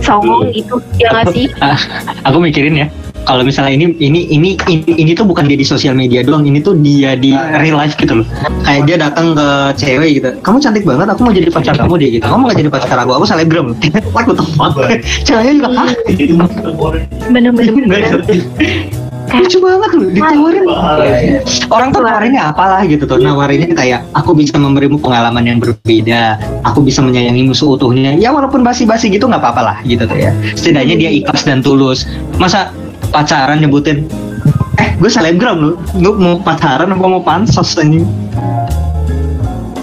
[0.00, 0.80] songong gitu?
[0.96, 1.46] Ya nggak sih?
[2.28, 2.86] Aku mikirin ya,
[3.28, 6.58] kalau misalnya ini ini ini ini, ini tuh bukan dia di sosial media doang, ini
[6.60, 8.26] tuh dia di real life gitu loh.
[8.64, 12.08] Kayak dia datang ke cewek gitu, kamu cantik banget, aku mau jadi pacar kamu deh
[12.18, 12.24] gitu.
[12.24, 13.66] Kamu mau jadi pacar aku, aku selebgram.
[14.14, 14.74] What the fuck?
[15.26, 15.90] Ceweknya juga hah?
[17.30, 18.14] bener-bener bener.
[19.30, 20.64] Lucu banget loh, ditawarin.
[21.70, 26.34] Orang tuh nawarinnya apalah gitu tuh, nawarinnya kayak aku bisa memberimu pengalaman yang berbeda,
[26.66, 28.18] aku bisa menyayangimu seutuhnya.
[28.18, 30.34] Ya walaupun basi-basi gitu nggak apa-apa lah gitu tuh ya.
[30.58, 32.10] Setidaknya dia ikhlas dan tulus.
[32.42, 32.74] Masa
[33.10, 34.06] pacaran nyebutin,
[34.78, 38.06] eh gue selebgram loh, lu mau pacaran apa mau pansos anjing?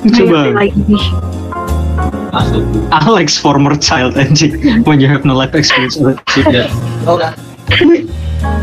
[0.07, 1.11] Nih
[2.31, 2.63] Masuk.
[2.93, 6.71] Alex former child anjing when you have no life experience relationship.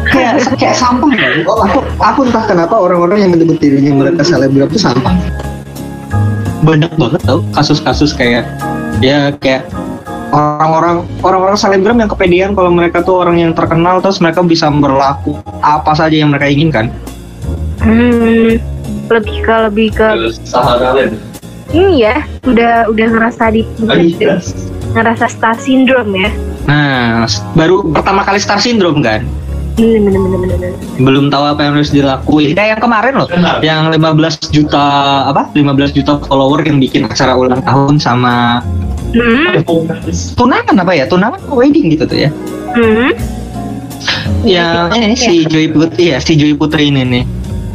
[0.09, 1.43] kayak kayak sampah ya.
[1.43, 5.12] Aku aku entah kenapa orang-orang yang menyebut dirinya mereka selebgram itu sampah.
[6.65, 8.49] banyak banget tau kasus-kasus kayak
[9.05, 9.69] ya kayak
[10.35, 15.39] orang-orang orang-orang selebgram yang kepedean kalau mereka tuh orang yang terkenal terus mereka bisa berlaku
[15.61, 16.90] apa saja yang mereka inginkan
[17.78, 18.56] Hmm,
[19.06, 20.09] lebih ke lebih ke
[20.43, 21.20] Sahara Land.
[21.69, 24.40] ini ya udah udah ngerasa di Iya.
[24.93, 26.31] ngerasa star syndrome ya
[26.65, 29.20] nah baru pertama kali star syndrome kan
[29.74, 30.73] bener bener bener bener, bener.
[30.97, 33.59] belum tahu apa yang harus dilakuin kayak yang kemarin loh Benar.
[33.61, 34.85] yang 15 juta
[35.28, 38.62] apa 15 juta follower yang bikin acara ulang tahun sama
[39.15, 39.62] Hmm,
[40.35, 41.05] tunangan apa ya?
[41.07, 42.31] Tunangan wedding gitu tuh ya?
[42.74, 43.15] Hmm.
[44.45, 47.24] yang ini si Joy Putri ya si Joy Putri ini nih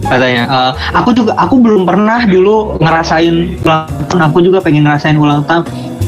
[0.06, 0.44] katanya.
[0.45, 4.20] "Eh, aku juga aku belum pernah dulu ngerasain ulang tahun.
[4.30, 5.66] Aku juga pengen ngerasain ulang tahun.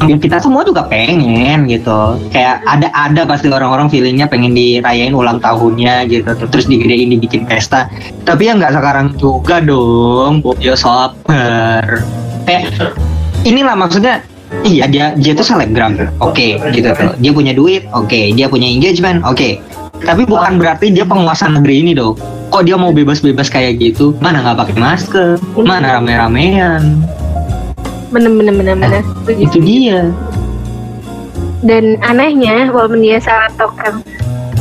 [0.10, 2.18] Ya, kita semua juga pengen gitu.
[2.34, 6.30] Kayak ada ada pasti orang-orang feelingnya pengen dirayain ulang tahunnya gitu.
[6.50, 7.86] Terus digedein dibikin pesta.
[8.26, 12.02] Tapi ya nggak sekarang juga dong ya sabar.
[12.50, 12.94] Kayak
[13.46, 14.26] inilah maksudnya
[14.66, 15.98] iya dia dia tuh selebgram.
[16.22, 17.14] Oke gitu tuh.
[17.20, 18.36] Dia punya duit oke.
[18.36, 19.62] Dia punya engagement oke.
[20.02, 22.18] Tapi bukan berarti dia penguasa negeri ini dong.
[22.52, 24.18] Kok dia mau bebas-bebas kayak gitu?
[24.20, 25.30] Mana nggak pakai masker?
[25.56, 27.06] Mana rame-ramean?
[28.12, 29.04] Bener bener bener bener.
[29.30, 30.10] Itu dia.
[31.62, 34.02] Dan anehnya walaupun dia salah token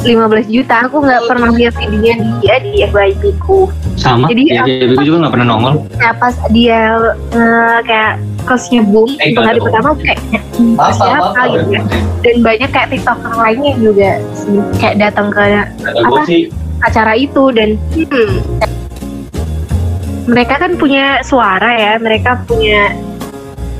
[0.05, 3.69] 15 juta aku nggak pernah lihat videonya dia di FYP ku.
[4.01, 4.33] Sama.
[4.33, 5.75] Jadi, ya, ya, gue juga nggak pernah nongol.
[6.01, 6.97] Nah pas dia
[7.37, 9.09] eh, kayak kosnya boom.
[9.21, 10.21] Eh, untuk hari pertama kayak
[10.77, 11.83] Apa, siapa apa, gitu ya.
[12.21, 14.11] dan banyak kayak tiktoker lainnya juga
[14.77, 16.29] kayak datang ke Kata gue Apa?
[16.29, 16.43] sih,
[16.85, 18.33] acara itu dan hmm,
[20.29, 22.93] mereka kan punya suara ya mereka punya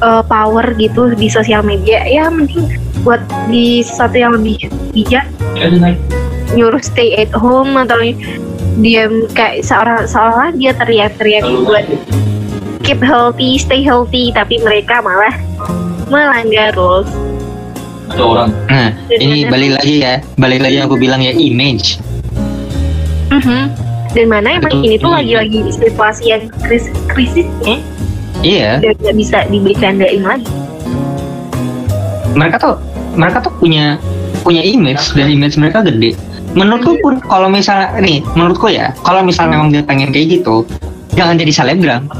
[0.01, 2.01] eh, power gitu di sosial media.
[2.09, 5.25] Ya mending buat di sesuatu yang lebih bijak
[6.53, 7.97] nyuruh stay at home atau
[8.81, 11.85] diam kayak seorang seolah dia teriak-teriak buat.
[12.91, 15.31] Keep healthy stay healthy tapi mereka malah
[16.11, 17.07] melanggar rules.
[18.11, 18.51] Ada orang.
[18.67, 22.03] nah Dan ini mana- balik lagi ya balik lagi yang aku bilang ya image.
[23.31, 23.71] Mhm.
[24.11, 24.91] dan mana emang Betul.
[24.91, 27.79] ini tuh lagi-lagi situasi yang kris krisisnya
[28.43, 28.83] iya.
[28.83, 30.51] dan nggak bisa dibecandain lagi.
[32.35, 32.75] Mereka tuh
[33.15, 34.03] mereka tuh punya
[34.43, 36.19] punya image dan image mereka gede.
[36.59, 40.67] Menurutku pun kalau misalnya nih menurutku ya kalau misalnya memang dia pengen kayak gitu
[41.15, 42.11] jangan jadi selebgram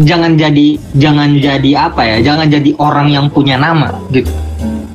[0.00, 4.30] jangan jadi jangan jadi apa ya jangan jadi orang yang punya nama gitu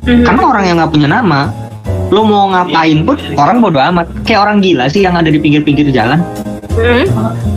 [0.00, 0.24] Mhm.
[0.24, 1.40] karena orang yang nggak punya nama
[2.10, 5.92] lo mau ngapain pun orang bodo amat kayak orang gila sih yang ada di pinggir-pinggir
[5.92, 6.18] jalan
[6.72, 7.04] Mhm.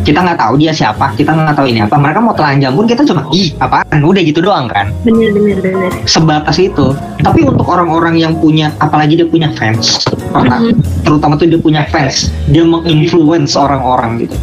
[0.04, 3.08] kita nggak tahu dia siapa kita nggak tahu ini apa mereka mau telanjang pun kita
[3.08, 6.92] cuma ih apaan udah gitu doang kan bener bener bener sebatas itu.
[7.24, 10.04] Tapi untuk orang-orang yang punya, apalagi dia punya fans,
[10.36, 10.76] Mhm.
[11.08, 14.36] terutama tuh dia punya fans, dia menginfluence orang-orang gitu.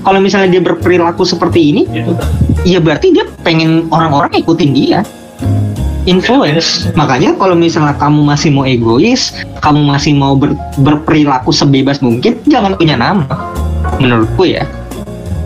[0.00, 2.16] Kalau misalnya dia berperilaku seperti ini, kan.
[2.64, 5.00] ya berarti dia pengen orang-orang ikutin dia.
[6.08, 6.88] Influence.
[6.96, 12.72] Makanya kalau misalnya kamu masih mau egois, kamu masih mau ber- berperilaku sebebas mungkin, jangan
[12.74, 13.28] punya nama.
[14.00, 14.64] Menurutku ya.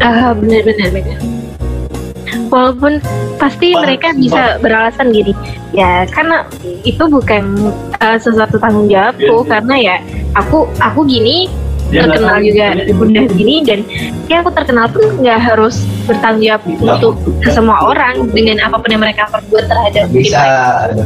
[0.03, 1.07] ah bener bener
[2.51, 3.03] walaupun
[3.39, 5.35] pasti mereka bisa beralasan gini
[5.71, 6.47] ya karena
[6.83, 9.51] itu bukan eh, sesuatu tanggung jawabku Iya.
[9.51, 9.97] karena ya
[10.35, 11.51] aku aku gini
[11.93, 13.81] Terkenal juga udah gini dan
[14.27, 18.89] ya aku terkenal pun nggak harus bertanggung jawab untuk ke semua orang dengan apa pun
[18.91, 20.43] yang mereka perbuat terhadap Bisa.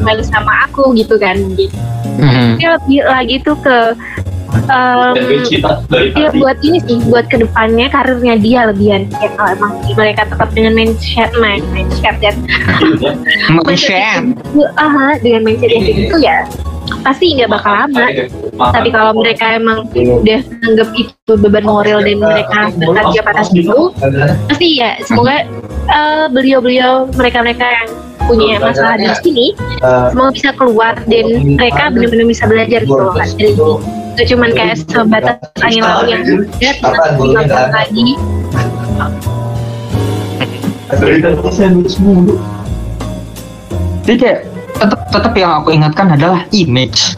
[0.00, 1.74] malu sama aku gitu kan gitu.
[2.18, 2.58] Mhm.
[2.58, 3.94] Ya lebih lagi tuh ke
[4.68, 5.40] dari
[6.14, 10.48] ya buat ini sih buat ke depannya karirnya dia lebihan ya kalau emang mereka tetap
[10.52, 12.36] dengan mindset main mindset dan
[13.78, 14.24] Share.
[14.76, 16.38] aha dengan mindset yang kayak gitu ya
[17.04, 18.06] pasti nggak bakal lama.
[18.72, 23.92] tapi kalau mereka emang udah anggap itu beban moral dan mereka bekerja atas itu
[24.48, 25.44] pasti ya semoga
[25.88, 27.88] eh, beliau-beliau mereka-mereka yang
[28.28, 29.46] punya masalah di sini
[30.12, 31.24] semoga bisa keluar dan
[31.56, 33.52] mereka benar-benar bisa belajar gitu loh dari sini
[34.18, 38.18] itu cuman kayak sebatas angin lalu yang dilakukan lagi.
[44.02, 44.38] Jadi kayak
[44.74, 47.14] tetap tetap yang aku ingatkan adalah image.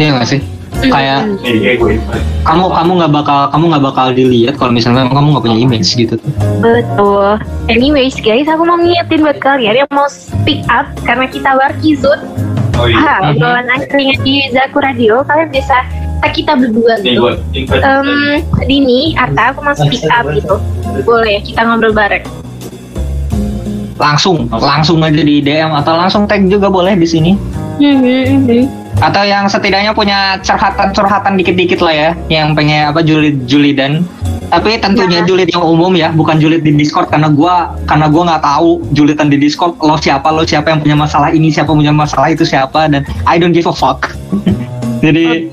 [0.00, 0.40] Iya gak sih?
[0.80, 2.00] Kayak Iya, invite.
[2.40, 6.16] kamu kamu nggak bakal kamu nggak bakal dilihat kalau misalnya kamu nggak punya image gitu
[6.16, 6.32] tuh.
[6.64, 7.36] betul
[7.68, 12.16] anyways guys aku mau ngingetin buat kalian yang mau speak up karena kita workizut
[12.80, 12.96] Oh iya.
[12.96, 15.84] ah obrolan akhirnya di Zaku Radio kalian bisa
[16.32, 17.16] kita berdua Nih,
[17.52, 17.76] gitu.
[17.76, 20.56] Em, Dini, Arta, aku mau speak up gitu
[21.04, 22.24] Boleh, kita ngobrol bareng
[24.00, 27.36] Langsung langsung aja di DM atau langsung tag juga boleh di sini.
[27.76, 28.64] Mhm, mhm.
[29.04, 34.08] Atau yang setidaknya punya curhatan-curhatan dikit-dikit lah ya, yang pengen apa Juli Julidan
[34.50, 38.42] Tapi tentunya julid yang umum ya, bukan julid di Discord karena gua karena gua nggak
[38.42, 42.34] tahu julidan di Discord lo siapa lo siapa yang punya masalah ini siapa punya masalah
[42.34, 44.10] itu siapa dan I don't give a fuck.
[45.06, 45.48] Jadi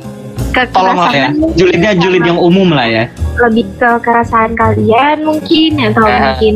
[0.74, 3.06] tolonglah ya, julidnya julid yang umum lah ya.
[3.38, 6.34] lebih ke kerasaan kalian mungkin atau Ah.
[6.34, 6.53] mungkin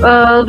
[0.00, 0.48] em,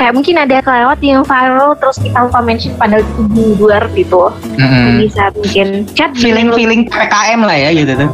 [0.00, 4.32] kayak mungkin ada kelewat yang viral terus kita lupa mention padahal itu di luar gitu
[4.56, 4.96] Mm-mm.
[5.04, 6.16] bisa mungkin chat.
[6.16, 8.10] Feeling feeling PKM lah ya gitu tuh.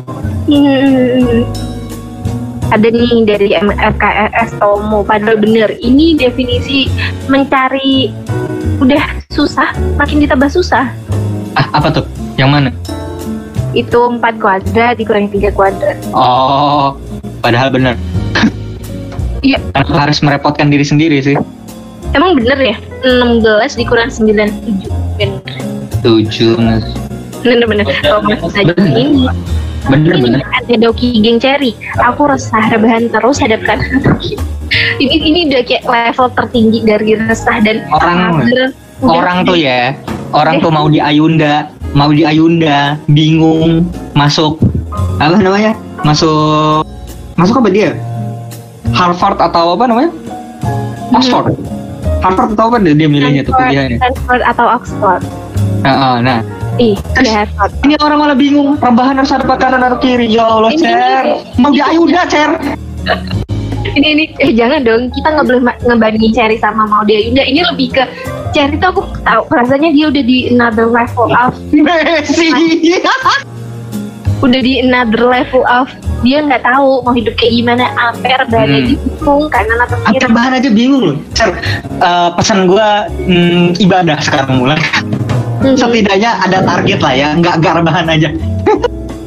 [0.50, 1.46] Hmm.
[2.74, 6.90] ada nih dari MFKS Tomo padahal bener ini definisi
[7.30, 8.10] mencari
[8.82, 10.90] udah susah makin ditambah susah
[11.54, 12.04] Ah apa tuh?
[12.34, 12.70] Yang mana?
[13.76, 16.96] itu empat kuadrat dikurangi tiga kuadrat Oh,
[17.44, 17.94] padahal bener.
[19.44, 19.60] Iya.
[19.76, 21.36] Karena harus merepotkan diri sendiri sih.
[22.12, 23.43] Emang bener ya 16
[23.77, 25.41] dikurang 97 bener
[26.01, 26.55] Tujuh.
[27.43, 28.95] bener bener kalau masih saja Bener.
[28.95, 29.27] ini
[29.87, 30.41] Bener ini bener.
[30.43, 33.78] ada doki geng cherry aku resah rebahan terus hadapkan
[35.03, 38.43] ini ini udah kayak level tertinggi dari resah dan Orang.
[38.43, 38.69] Udah.
[39.05, 39.93] orang tuh ya,
[40.33, 44.57] orang tuh mau di Ayunda, mau di Ayunda, bingung masuk
[45.20, 45.77] apa namanya?
[46.01, 46.81] Masuk
[47.37, 47.93] masuk apa dia?
[48.91, 50.11] Harvard atau apa namanya?
[51.12, 51.53] Oxford.
[52.22, 53.98] Harvard atau apa dia dia milihnya tuh pilihannya.
[54.01, 55.22] Stanford atau Oxford?
[55.84, 56.40] Nah, ah, nah,
[56.80, 57.70] ih ya Harvard.
[57.86, 60.26] ini orang malah bingung rebahan harus ada kanan atau kiri.
[60.32, 61.24] Ya Allah Ini- cer.
[61.60, 62.51] mau di Ayunda cer.
[63.86, 64.24] Ini ini.
[64.43, 65.09] Eh jangan dong.
[65.14, 68.02] Kita nggak boleh ngebandingin Cherry sama Maudia Yunda ini lebih ke
[68.51, 72.51] Cherry tuh aku tahu rasanya dia udah di another level of Messi
[74.40, 75.88] udah di another level of
[76.20, 78.86] dia nggak tahu mau hidup kayak gimana Ampere berada Hmm.
[78.88, 80.16] di bingung atau kiri.
[80.16, 81.16] Antar bahan aja bingung loh.
[81.32, 81.50] Cer
[82.00, 84.80] eh, pesan gua mm, ibadah sekarang mulai.
[85.56, 85.72] Mhm.
[85.80, 88.28] setidaknya ada target lah ya nggak nggak rebahan aja.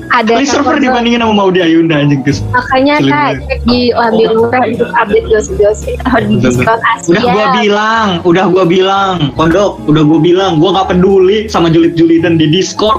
[0.10, 2.41] Ada Kali server dibandingin sama mau di Ayunda anjing Gus.
[2.49, 6.02] Makanya kak cek di Lambil Murah untuk update gosip-gosip.
[6.02, 10.81] Atau di Discord Asia Udah gua bilang, udah gua bilang, Pondok, udah gua bilang, gua
[10.81, 12.98] nggak peduli sama julid-julidan di Discord.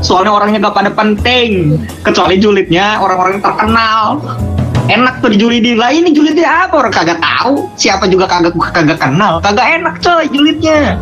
[0.00, 4.04] Soalnya orangnya gak pada penting, kecuali julidnya orang-orang yang terkenal.
[4.90, 6.82] Enak tuh dijulidin lah ini julidnya apa?
[6.82, 7.70] Orang kagak tahu.
[7.78, 9.38] Siapa juga kagak kagak kenal.
[9.38, 10.98] Kagak enak coy julidnya.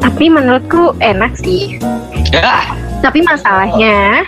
[0.00, 1.76] Tapi menurutku enak sih.
[2.32, 2.64] Ya.
[3.04, 4.24] Tapi masalahnya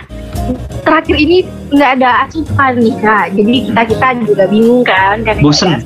[0.91, 3.25] terakhir ini nggak ada asupan nih kak.
[3.31, 5.79] Jadi kita kita juga bingung kan karena bosen.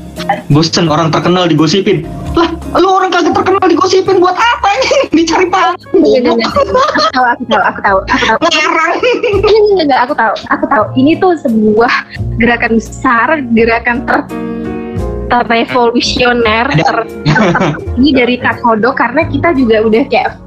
[0.49, 2.01] bosen orang terkenal digosipin.
[2.33, 4.91] Lah lu orang kagak terkenal digosipin buat apa ini?
[5.13, 6.61] Dicari panggung aku
[7.13, 8.37] tahu aku tahu aku tahu aku tahu.
[8.41, 10.85] Ngarang Enggak, enggak, enggak, aku tahu aku tahu.
[10.97, 11.93] Ini tuh sebuah
[12.41, 14.19] gerakan besar gerakan ter
[15.25, 15.41] ter,
[16.81, 17.07] ter-
[18.01, 20.37] ini dari Takodo karena kita juga udah kayak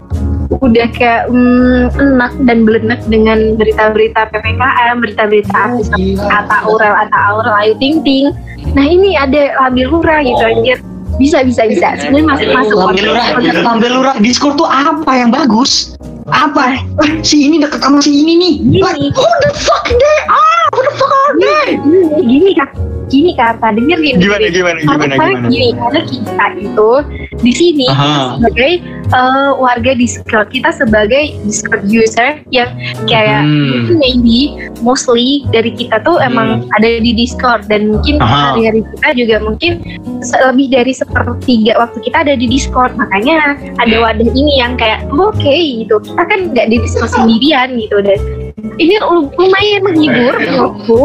[0.48, 7.54] udah kayak mm, enak dan belenak dengan berita-berita PPKM, berita-berita artis Ata Aurel, Ata Aurel,
[7.60, 8.32] Ayu Ting Ting.
[8.72, 10.80] Nah ini ada Labil Lura gitu anjir.
[11.18, 11.98] Bisa bisa bisa.
[11.98, 12.76] Sebenarnya masuk masuk.
[12.78, 13.26] Lambe lurah,
[13.66, 15.98] lambe lurah Discord tuh apa yang bagus?
[16.30, 16.78] Apa?
[16.78, 18.54] Eh, si ini deket sama si ini nih.
[18.78, 20.67] Like, who the fuck they are?
[20.78, 21.74] Who the fuck are they?
[21.74, 22.70] Gini, gini kak,
[23.08, 24.14] gini kata dengerin.
[24.14, 24.54] Gimana, dengerin.
[24.54, 25.48] gimana, Karena- gimana, karena gimana?
[25.50, 26.90] gini, karena kita itu
[27.38, 28.38] di sini Aha.
[28.38, 28.72] sebagai
[29.08, 32.68] eh, warga Discord, kita sebagai Discord user yang
[33.08, 33.96] kayak Hmm.
[33.96, 39.80] maybe mostly dari kita tuh emang ada di Discord dan mungkin hari-hari kita juga mungkin
[40.20, 45.32] lebih dari sepertiga waktu kita ada di Discord makanya ada wadah ini yang kayak "Oh,
[45.32, 48.20] oke gitu kita kan nggak di Discord sendirian gitu dan
[48.58, 51.02] ini lu- lumayan menghibur menurutku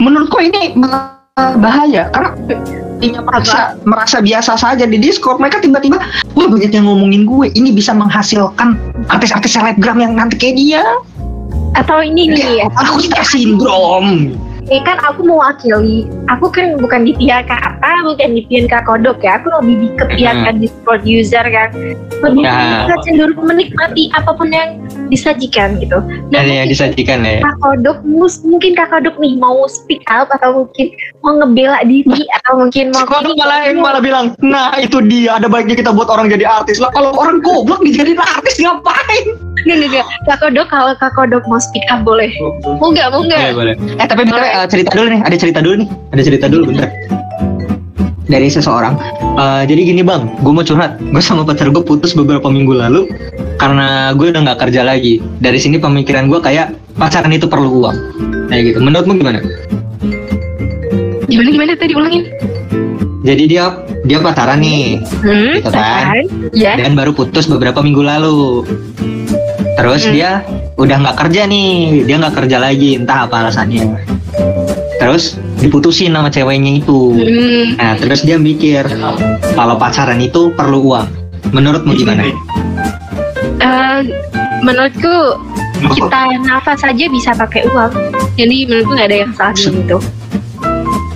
[0.00, 2.30] Menurutku ini eh, bahaya karena
[3.00, 5.40] dia merasa merasa biasa saja di Discord.
[5.40, 5.96] Mereka tiba-tiba
[6.36, 7.48] wah banyak yang ngomongin gue.
[7.56, 8.76] Ini bisa menghasilkan
[9.08, 10.84] artis-artis selebgram yang nanti kayak dia.
[11.80, 12.66] Atau ini nih ya.
[12.76, 18.42] Aku star syndrome ini kan aku mewakili aku kan bukan di pihak Kata bukan di
[18.44, 20.56] pihak Kak Kodok ya aku lebih di ke pihak Hmm.
[20.56, 21.68] Discord user kan
[22.20, 22.84] lebih Ya.
[22.84, 24.76] kita cenderung menikmati apa pun yang
[25.08, 29.34] disajikan gitu ada nah yang mungkin disajikan ya Kak Kodok mus- mungkin Kak Kodok nih
[29.34, 33.82] mau speak up atau mungkin mau ngebela diri atau mungkin mau Kalau ini, malah mau-
[33.82, 36.88] malah bilang, nah itu dia ada baiknya kita buat orang jadi artis lah.
[36.90, 39.24] Kalau orang goblok dijadiin artis ngapain?
[39.60, 40.06] Nggak, nggak, nggak.
[40.24, 42.32] Kak Kodok kalau Kak Kodok mau speak up boleh
[42.72, 43.74] mau nggak mau nggak boleh.
[43.76, 46.88] Eh tapi eh, cerita dulu nih, ada cerita dulu nih, ada cerita dulu bentar.
[48.30, 48.94] Dari seseorang.
[49.38, 50.98] Eh, jadi gini bang, gue mau curhat.
[50.98, 53.10] Gue sama pacar gue putus beberapa minggu lalu
[53.58, 55.22] karena gue udah nggak kerja lagi.
[55.42, 57.96] Dari sini pemikiran gue kayak pacaran itu perlu uang.
[58.50, 58.78] Kayak gitu.
[58.82, 59.38] Menurutmu gimana?
[61.30, 62.22] gimana gimana tadi ulangin
[63.22, 63.64] Jadi dia
[64.08, 66.26] dia pacaran nih hmm, Gitu kan?
[66.50, 68.64] ya dan baru putus beberapa minggu lalu.
[69.76, 70.12] Terus Hmm.
[70.12, 70.30] dia
[70.76, 71.70] udah nggak kerja nih,
[72.04, 73.84] dia nggak kerja lagi, entah apa alasannya.
[74.96, 77.16] Terus diputusin sama ceweknya itu.
[77.16, 78.84] Hmm, Nah, terus dia mikir
[79.54, 81.08] kalau pacaran itu perlu uang.
[81.50, 82.28] Menurutmu gimana?
[83.60, 84.00] eh,
[84.60, 85.36] menurutku
[85.80, 87.92] kita nafas saja bisa pakai uang.
[88.36, 89.98] Jadi menurutku nggak ada yang salah di situ.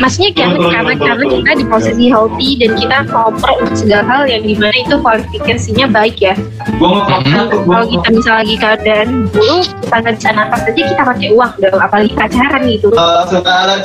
[0.04, 4.44] Maksudnya kan karena karena kita di posisi healthy dan kita ngoper untuk segala hal yang
[4.44, 6.36] di mana itu kualifikasinya baik ya.
[6.76, 7.08] Hmm.
[7.08, 11.80] Kalau kita misalnya lagi keadaan buruk, kita nggak bisa nafas aja kita pakai uang dong,
[11.80, 12.88] apalagi pacaran gitu.
[13.32, 13.78] sekarang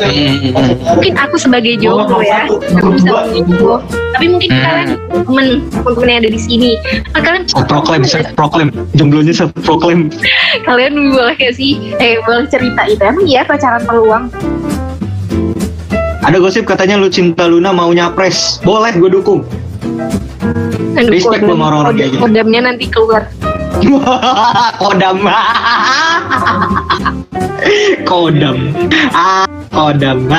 [0.92, 3.80] Mungkin aku sebagai jomblo ya, aku bisa jomblo.
[4.12, 4.64] Tapi mungkin Hmm.
[4.66, 4.90] kalian
[5.24, 6.72] temen temen yang ada di sini,
[7.16, 8.70] Nah, kalian Saya proklaim, saya proklaim.
[8.92, 10.12] Jomblonya saya proklaim.
[10.68, 14.26] kalian boleh gak sih eh boleh cerita itu emang iya pacaran perlu uang
[16.30, 18.62] Ada gosip katanya lu cinta Luna mau nyapres.
[18.62, 19.42] Boleh, gue dukung.
[20.94, 22.22] Aduh, Respect sama orang-orang kayak gitu.
[22.22, 23.26] kodamnya nanti keluar
[24.82, 25.26] kodam.
[28.06, 28.58] kodam.
[29.18, 30.30] Ah, kodam.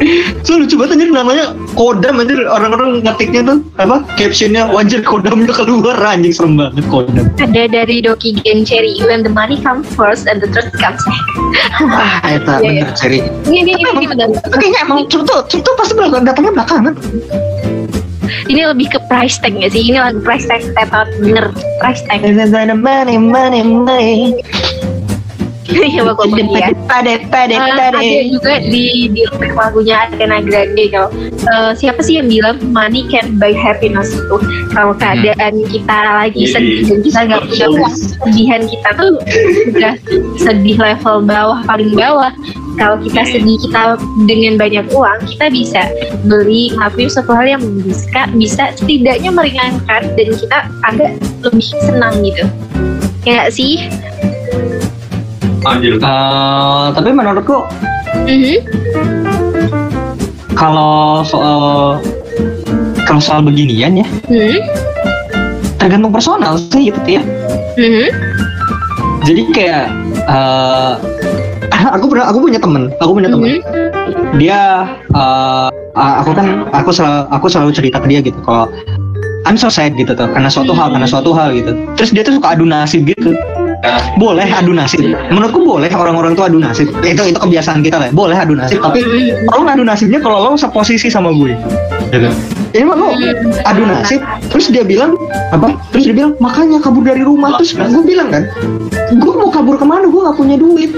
[0.46, 1.44] so lucu banget anjir namanya
[1.76, 2.40] kodam anjir.
[2.48, 5.96] Orang-orang ngetiknya tuh apa captionnya anjir kodamnya keluar.
[6.02, 7.28] Anjing serem banget kodam.
[7.38, 11.00] Ada dari Doki Geng Cherry when the money comes first and the truth comes
[11.82, 15.18] ah eta Iya, bener seri ini ini ini, ini, ini, kayaknya emang itu
[15.50, 16.94] itu pasti belakang datangnya belakangan.
[18.48, 19.92] Ini lebih ke price tag gak sih?
[19.92, 21.52] Ini lagi price tag tetot bener
[21.82, 22.22] price tag.
[22.22, 24.40] Money money money
[26.02, 26.26] bakal
[26.58, 29.22] ya pade pade Eh, ada juga di di
[29.54, 34.10] lagunya Ariana Grande kalau eh, siapa sih yang bilang money can buy happiness?
[34.10, 34.42] Itu
[34.74, 39.12] kalau keadaan kita lagi sedih dan kita nggak punya uang kesedihan kita tuh
[39.78, 39.94] udah
[40.42, 42.32] sedih level bawah paling bawah.
[42.80, 45.82] Kalau kita sedih kita dengan banyak uang kita bisa
[46.26, 50.58] beli ngelakuin suatu hal yang bisa bisa setidaknya meringankan dan kita
[50.88, 51.10] agak
[51.46, 52.44] lebih senang gitu.
[53.22, 53.86] Ya sih
[55.62, 55.94] Anjir.
[55.98, 57.62] Eh, tapi menurutku
[58.26, 58.56] Mhm.
[60.52, 61.98] kalau soal
[63.06, 64.58] kalau soal beginian ya Mhm.
[65.78, 67.22] tergantung personal sih gitu ya
[67.78, 68.06] Mhm.
[69.26, 69.84] jadi kayak
[70.30, 70.92] eh
[71.96, 74.38] aku pernah aku punya temen aku punya temen Mhm.
[74.38, 78.66] dia eh, aku kan aku selalu aku selalu cerita ke dia gitu kalau
[79.42, 82.38] I'm so sad gitu tuh karena suatu hal karena suatu hal gitu terus dia tuh
[82.38, 83.34] suka adu nasib gitu
[84.16, 85.02] boleh adu nasib.
[85.02, 86.88] Menurutku boleh orang-orang tuh adu nasib.
[87.02, 89.02] Itu itu kebiasaan kita lah boleh adu nasib tapi
[89.50, 91.54] kalau adu nasibnya kalau lo seposisi sama gue.
[92.12, 92.28] Gitu.
[92.72, 93.12] ini mah lo
[93.66, 95.18] adu nasib terus dia bilang
[95.50, 95.74] apa?
[95.90, 97.58] Terus dia bilang makanya kabur dari rumah.
[97.58, 98.46] Terus gue bilang kan
[99.12, 100.06] gue mau kabur ke mana?
[100.06, 100.94] Gue gak punya duit.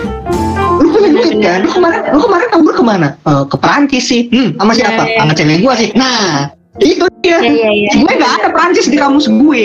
[0.74, 3.08] Lu punya duit kan lu kemarin lu kemarin kabur ke mana?
[3.24, 4.28] Eh, ke Perancis sih.
[4.28, 5.02] Hmm, sama siapa?
[5.08, 5.88] sama cewek gue sih.
[5.96, 6.52] Nah
[6.82, 7.40] itu dia.
[7.96, 9.62] Gue gak ada Perancis di kamus gue.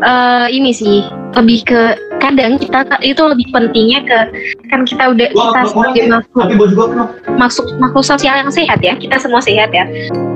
[0.00, 1.80] Eh ini sih lebih ke
[2.20, 4.18] kadang kita itu lebih pentingnya ke
[4.68, 6.46] kan kita udah kita sebagai makhluk
[6.92, 7.64] kenapa?
[7.80, 9.88] makhluk sosial yang sehat ya kita semua sehat ya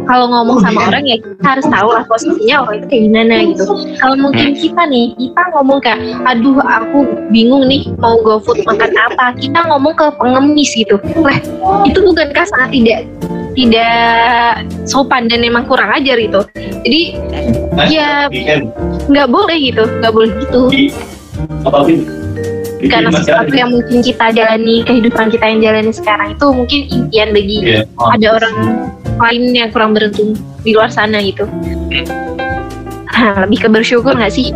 [0.04, 0.88] kalau ngomong Oh, sama iya.
[0.88, 3.64] orang ya kita harus tahu lah posisinya orang itu kayak gimana gitu
[3.98, 6.98] kalau mungkin kita nih kita ngomong kayak aduh aku
[7.28, 11.36] bingung nih mau go food makan apa kita ngomong ke pengemis gitu lah
[11.84, 13.00] itu bukankah sangat tidak
[13.54, 16.40] tidak sopan dan emang kurang ajar itu
[16.86, 17.02] jadi
[17.74, 18.30] Eh, Ya.
[18.30, 18.70] Weekend.
[19.08, 20.92] Nggak boleh gitu nggak boleh gitu Di-
[21.66, 21.98] Apa sih?
[22.80, 27.28] Di- karena sesuatu yang mungkin kita jalani kehidupan kita yang jalani sekarang itu mungkin impian
[27.32, 27.58] bagi.
[27.96, 28.12] Oh.
[28.12, 28.54] ada orang
[29.16, 31.48] lain yang kurang beruntung di luar sana gitu
[33.14, 34.50] lebih ke bersyukur nggak sih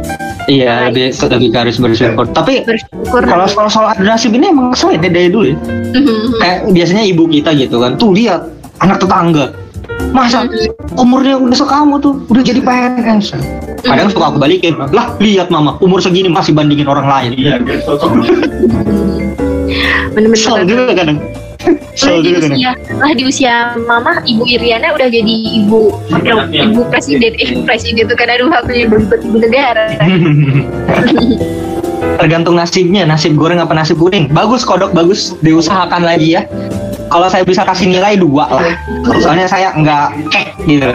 [0.50, 5.30] iya lebih lebih harus bersyukur tapi bersyukur kalau soal soal nasib ini emang saya dari
[5.30, 5.56] dulu ya.
[6.42, 8.44] kayak biasanya ibu kita gitu kan tuh lihat
[8.82, 9.54] anak tetangga
[10.14, 10.48] masa
[10.96, 13.36] umurnya udah sekamu tuh udah jadi PNS
[13.84, 14.74] kadang suka aku balikin.
[14.78, 17.30] Lah lihat mama umur segini masih bandingin orang lain.
[17.38, 17.62] Iya,
[20.12, 20.66] bener-bener.
[20.66, 21.18] Juga kadang.
[21.98, 22.58] Di juga kadang.
[22.58, 23.54] Usia lah di usia
[23.84, 26.70] mama ibu Iriana udah jadi ibu Anaknya.
[26.70, 28.30] ibu presiden eh presiden itu kan.
[28.30, 28.96] Aduh aku jadi ibu
[29.38, 29.84] negara.
[32.18, 33.06] Tergantung nasibnya.
[33.06, 35.34] Nasib goreng apa nasib kuning bagus kodok bagus.
[35.42, 36.42] Diusahakan lagi ya
[37.08, 38.72] kalau saya bisa kasih nilai dua lah.
[39.20, 40.88] Soalnya saya nggak kek gitu.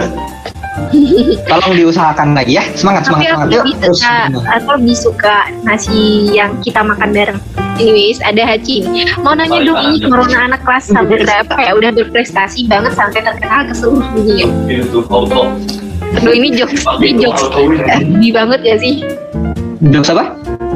[1.46, 2.64] Tolong diusahakan lagi ya.
[2.74, 3.48] Semangat tapi semangat aku semangat.
[3.54, 4.00] yuk lebih terus.
[4.02, 5.36] suka aku lebih suka
[5.66, 6.00] nasi
[6.34, 7.40] yang kita makan bareng.
[7.78, 8.86] Anyways ada Haji.
[9.26, 11.54] Mau nanya dong ini corona anak kelas sampai berapa?
[11.58, 14.48] Ya udah berprestasi banget sampai terkenal ke seluruh dunia.
[14.70, 15.54] Itu auto.
[16.14, 17.50] aduh ini jokes ini jokes.
[18.22, 19.02] Di banget ya sih
[19.92, 20.32] jokes apa?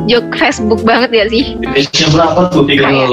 [0.07, 1.43] Joke Facebook banget ya sih?
[1.59, 2.63] Indonesia berapa tuh?
[2.67, 3.05] Tiga ya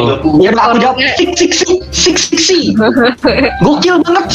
[0.55, 0.97] udah aku jawab.
[1.19, 2.61] Sik sik sik sik sik seksi
[3.62, 4.27] gokil banget.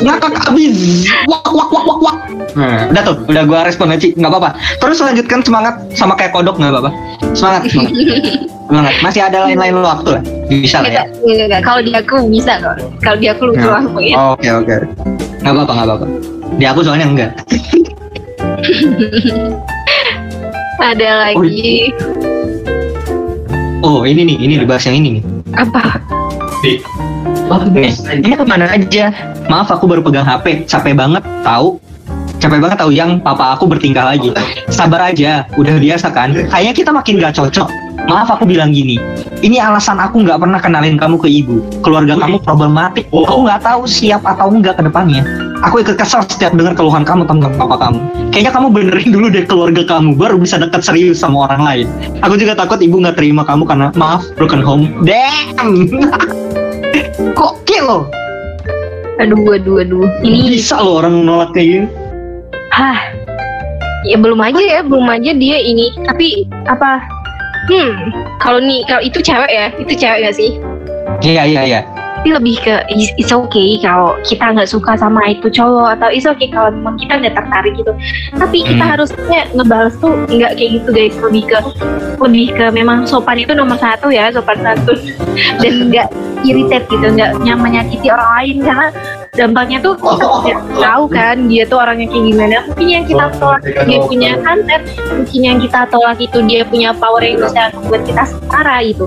[0.00, 2.16] Ngakak abis wak wak wak wak wak.
[2.56, 4.50] Nah, udah tuh udah gua respon aja nggak apa-apa.
[4.80, 6.90] Terus lanjutkan semangat sama kayak kodok nggak apa-apa.
[7.32, 7.92] Semangat semangat.
[8.66, 8.98] Semangat.
[8.98, 10.22] Masih ada lain-lain waktu lah.
[10.50, 11.06] Bisa lah ya.
[11.06, 11.62] Enggak, enggak, enggak.
[11.62, 12.74] Kalau di aku bisa kok.
[12.98, 14.34] Kalau di aku lucu langsung ya.
[14.34, 14.76] oke oke.
[15.46, 16.06] Nggak apa-apa nggak apa-apa.
[16.58, 17.30] Di aku soalnya enggak
[20.76, 21.92] Ada lagi
[23.86, 25.24] oh ini nih ini dibahas yang ini nih
[25.56, 26.02] apa?
[26.60, 26.80] Di.
[27.70, 27.94] Nih,
[28.26, 29.14] ini ke mana aja?
[29.46, 31.78] Maaf aku baru pegang HP, capek banget tahu.
[32.42, 34.34] Capek banget tahu yang papa aku bertingkah lagi.
[34.66, 36.34] Sabar aja, udah biasa kan.
[36.34, 37.85] Kayaknya kita makin gak cocok.
[38.06, 39.02] Maaf aku bilang gini,
[39.42, 41.58] ini alasan aku nggak pernah kenalin kamu ke ibu.
[41.82, 43.10] Keluarga kamu problematik.
[43.10, 45.26] Aku nggak tahu siap atau enggak ke depannya.
[45.66, 47.98] Aku ikut kesal setiap dengar keluhan kamu tentang papa kamu.
[48.30, 51.86] Kayaknya kamu benerin dulu deh keluarga kamu, baru bisa dekat serius sama orang lain.
[52.22, 54.86] Aku juga takut ibu nggak terima kamu karena maaf broken home.
[55.02, 55.90] Damn.
[57.38, 58.06] Gokil loh.
[59.18, 60.06] Aduh, aduh, aduh.
[60.22, 61.88] Ini Bisa loh orang nolak kayak gini.
[62.70, 63.00] Hah.
[64.06, 65.90] Ya belum aja ya, belum aja dia ini.
[66.06, 67.15] Tapi apa?
[67.66, 70.50] Hmm, kalau nih kalau itu cewek ya, itu cewek gak sih?
[71.22, 71.80] Iya iya iya.
[72.16, 76.50] Tapi lebih ke it's okay kalau kita nggak suka sama itu cowok atau it's okay
[76.50, 77.92] kalau memang kita nggak tertarik gitu.
[78.34, 78.92] Tapi kita Hmm.
[78.98, 81.58] harusnya ngebales tuh nggak kayak gitu guys, lebih ke
[82.18, 84.98] lebih ke memang sopan itu nomor satu ya, sopan santun
[85.62, 86.08] dan nggak
[86.42, 88.88] irritate gitu, nggak menyakiti orang lain karena
[89.36, 92.56] dampaknya tuh kita nggak tahu kan dia tuh orangnya kayak gimana.
[92.66, 97.20] Mungkin yang kita tolak dia punya santet, mungkin yang kita tolak itu dia punya power
[97.20, 99.06] yang bisa membuat kita setara gitu.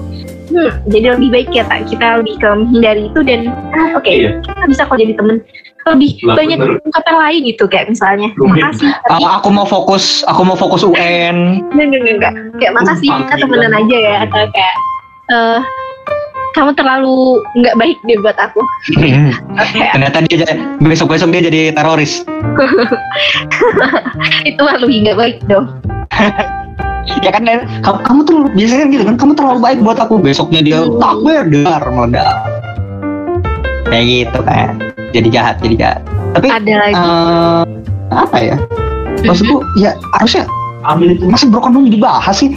[0.50, 4.42] Hmm, jadi lebih baik ya tak kita lebih ke menghindari itu dan ah, oke Iya.
[4.42, 5.46] kita bisa kok jadi temen
[5.86, 8.58] lebih Lah, banyak ungkapan lain gitu kayak misalnya Mungkin.
[8.66, 11.62] makasih tapi aku mau fokus, aku mau fokus UN.
[11.70, 14.76] enggak enggak enggak, kayak makasih kita temenan aja ya atau kayak
[15.30, 15.60] eh
[16.60, 18.60] kamu terlalu nggak baik deh buat aku
[19.00, 19.10] Oke,
[19.96, 20.54] Ternyata dia jadi,
[20.84, 22.28] besok-besok dia jadi teroris.
[24.50, 25.72] itu lebih nggak baik dong
[27.26, 27.42] Ya kan,
[27.82, 30.22] kamu, kamu tuh biasanya gitu kan, kamu terlalu baik buat aku.
[30.22, 32.38] Besoknya dia takbir, dar, meledak.
[33.90, 34.70] Kayak gitu kan.
[35.10, 36.02] Jadi jahat, jadi jahat.
[36.38, 37.10] Tapi ada lagi
[38.14, 38.56] eh apa ya?
[39.26, 40.46] Maksudku ya harusnya
[40.86, 41.26] Ambil itu.
[41.26, 42.54] masih broken home dibahas sih.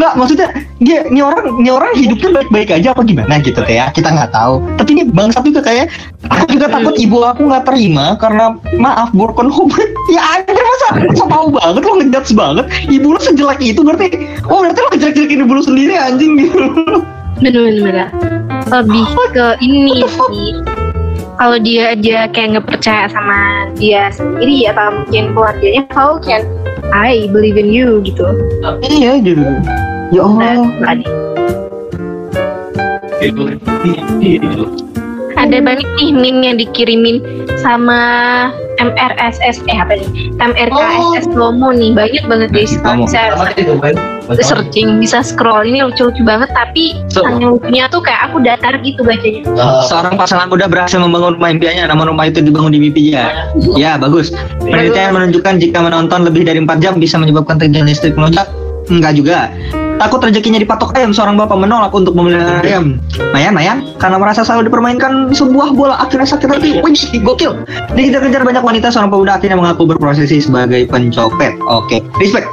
[0.00, 0.48] Nggak, maksudnya
[0.80, 4.64] dia ini orang ini orang hidupnya baik-baik aja apa gimana gitu kayak kita nggak tahu.
[4.80, 5.92] Tapi ini bangsat juga kayak
[6.30, 9.68] aku juga takut ibu aku nggak terima karena maaf broken home.
[10.14, 12.66] ya aja masa masa tahu banget lo ngejudge banget.
[12.88, 14.08] Ibu lo sejelek itu berarti
[14.48, 16.58] oh berarti lo ngejelek-jelekin ibu lo sendiri anjing gitu.
[17.40, 18.08] bener bener bener.
[18.68, 20.60] lebih ke ini sih
[21.40, 26.44] kalau dia dia kayak nggak percaya sama dia sendiri atau mungkin keluarganya how can
[26.90, 28.26] I believe in you gitu.
[28.82, 29.44] Iya gitu.
[30.10, 30.66] Ya Allah.
[30.82, 30.98] nah,
[35.40, 37.22] ada banyak nih meme yang dikirimin
[37.60, 38.00] sama
[38.80, 40.08] MRSS eh apa nih
[40.40, 41.94] MRKSS Lomo nih.
[41.94, 42.74] Banyak banget guys.
[42.80, 43.20] Kalian bisa
[44.38, 49.02] searching bisa scroll ini lucu-lucu banget tapi So- hanya lucunya tuh kayak aku datar gitu
[49.02, 49.42] bacanya
[49.90, 53.50] Seorang pasangan muda berhasil membangun rumah impiannya, namun rumah itu dibangun di mimpinya.
[53.74, 54.30] Ya, bagus.
[54.62, 58.46] Penelitian menunjukkan jika menonton lebih dari 4 jam bisa menyebabkan tagihan listrik melonjak.
[58.90, 59.48] Enggak juga.
[60.00, 62.96] Takut rezekinya dipatok ayam, seorang bapak menolak untuk memelihara ayam.
[63.36, 66.70] Mayan, Mayan, karena merasa selalu dipermainkan sebuah bola akhirnya sakit hati.
[66.80, 67.52] Wih, gokil.
[67.92, 71.52] Dikejar-kejar banyak wanita, seorang pemuda akhirnya mengaku berprofesi sebagai pencopet.
[71.68, 72.48] Oke, respect.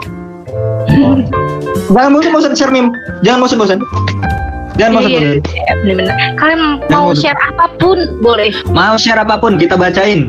[1.87, 2.89] Jangan bosan-bosan share meme.
[3.21, 3.79] Jangan bosan-bosan.
[4.75, 5.39] Jangan bosan-bosan.
[5.41, 6.13] Iya, bener-bener.
[6.35, 8.51] Kalian mau Jangan- share apa pun boleh.
[8.67, 10.27] Mau share apa pun kita bacain.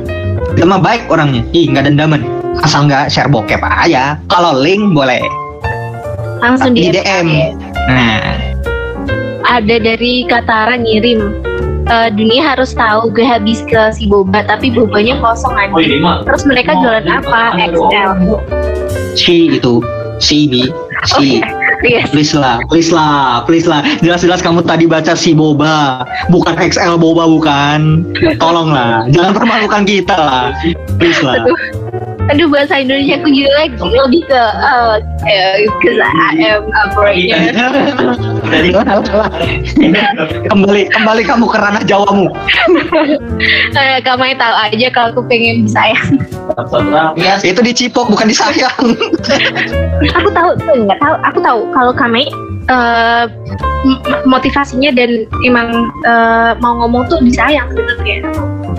[0.54, 1.42] Kita mah baik orangnya.
[1.52, 2.22] Ih, nggak dendaman.
[2.60, 4.18] Asal nggak share bokep aja.
[4.26, 5.22] Kalau link boleh.
[6.38, 7.26] Langsung Di di DM.
[7.88, 8.38] Nah,
[9.48, 11.40] Ada dari Katara ngirim.
[11.88, 15.80] "Eh, dunia harus tahu gue habis ke si boba tapi bobanya kosong Oh aja.
[15.80, 16.20] ini mah.
[16.20, 17.56] Terus mereka jualan apa?
[17.58, 18.12] XL.
[19.16, 19.80] si itu,
[20.18, 20.68] si ini,
[21.06, 21.40] si.
[21.78, 22.10] Yes.
[22.10, 23.86] Please lah, please lah, please lah.
[24.02, 28.02] Jelas-jelas kamu tadi baca si boba, bukan XL boba bukan.
[28.42, 30.50] Tolonglah, jangan permalukan kita lah.
[30.98, 31.46] Please lah.
[32.28, 37.40] Aduh bahasa Indonesia aku jelek lebih ke uh, because I am a foreigner.
[38.52, 38.68] Jadi
[40.52, 42.28] kembali, kembali kamu ke ranah Jawamu.
[43.78, 46.20] Eh, kamu tahu aja kalau aku pengen disayang.
[47.16, 47.40] Iya.
[47.40, 48.76] Itu dicipok bukan disayang.
[50.18, 51.14] aku tahu tuh nggak tahu.
[51.32, 52.28] Aku tahu kalau kami
[52.68, 53.24] eh,
[53.84, 55.68] m- motivasinya dan emang
[56.04, 58.18] eh, mau ngomong tuh disayang sebenarnya.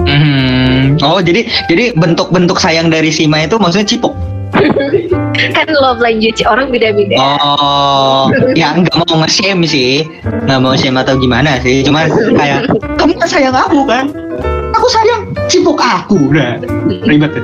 [0.06, 0.96] Hmm.
[1.04, 4.14] Oh jadi jadi bentuk-bentuk sayang dari Sima itu maksudnya cipok.
[5.56, 7.38] kan love language orang beda-beda.
[7.38, 12.66] Oh, ya nggak mau nge-shame sih, nggak mau shame atau gimana sih, cuman kayak
[12.98, 14.10] kamu kan sayang aku kan,
[14.74, 16.58] aku sayang sibuk aku, udah
[17.06, 17.30] ribet.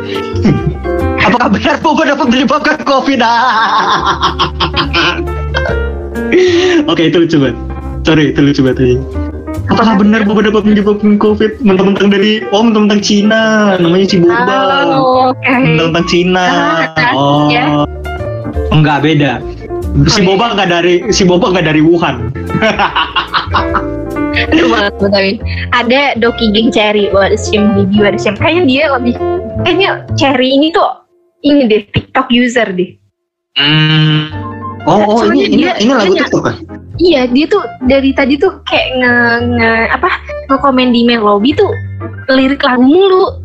[1.25, 3.21] Apakah benar Bobo dapat menyebabkan COVID?
[6.91, 7.57] Oke itu lucu banget.
[8.05, 8.79] Sorry itu lucu banget.
[8.81, 8.97] ini.
[9.65, 11.65] Apakah benar Bobo dapat menyebabkan COVID?
[11.65, 14.57] Mentang-mentang dari oh mentang-mentang Cina, namanya si Boba.
[14.93, 15.41] Oh, oke.
[15.49, 16.47] Tentang Cina.
[16.93, 17.49] Ah, Oh.
[17.49, 17.83] ya.
[18.69, 19.41] Enggak beda.
[20.05, 20.27] Si Oh, iya.
[20.27, 22.29] Boba enggak dari si Boba enggak dari Wuhan.
[24.35, 24.69] Aduh.
[25.73, 28.37] Ada Doki Geng Cherry buat Sim Bibi buat Sim.
[28.37, 29.15] Kayaknya dia lebih
[29.65, 30.85] kayaknya Cherry ini tuh
[31.41, 32.93] ini deh TikTok user deh.
[33.55, 34.54] Hmm.
[34.85, 36.55] Oh, oh Soalnya ini ini, dia- ini lagu dia- TikTok kan?
[36.95, 39.13] Iya, dia tuh dari tadi tuh kayak nge,
[39.57, 40.09] nge apa
[40.47, 41.73] nge-komen di lobby tuh
[42.29, 43.41] lirik lagu mulu.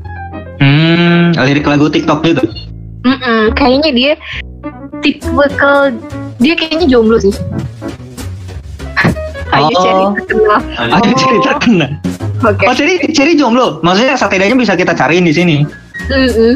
[0.61, 2.45] Hmm, lirik lagu TikTok gitu.
[3.01, 4.13] Mm-mm, kayaknya dia
[5.01, 5.89] tipikal
[6.37, 7.33] dia kayaknya jomblo sih.
[9.57, 9.83] Ayo Oh.
[9.83, 10.59] Cherry terkenal.
[10.79, 11.91] Ada cerita terkenal.
[12.41, 12.65] Oke.
[12.65, 13.83] Oh, jadi ciri jomblo.
[13.83, 15.57] Maksudnya setidaknya bisa kita cariin di sini.
[16.07, 16.55] Mm-mm.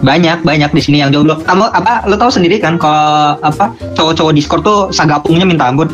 [0.00, 1.36] Banyak, banyak di sini yang jomblo.
[1.44, 2.08] Kamu apa?
[2.08, 5.88] Lo tahu sendiri kan kalau apa cowok-cowok Discord tuh sagapungnya minta ampun.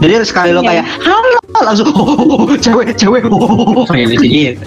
[0.00, 0.82] Jadi sekali lo Iya.
[0.82, 3.84] kayak halo langsung oh, oh, oh, cewek cewek oh, oh, oh.
[3.88, 4.60] Gitu.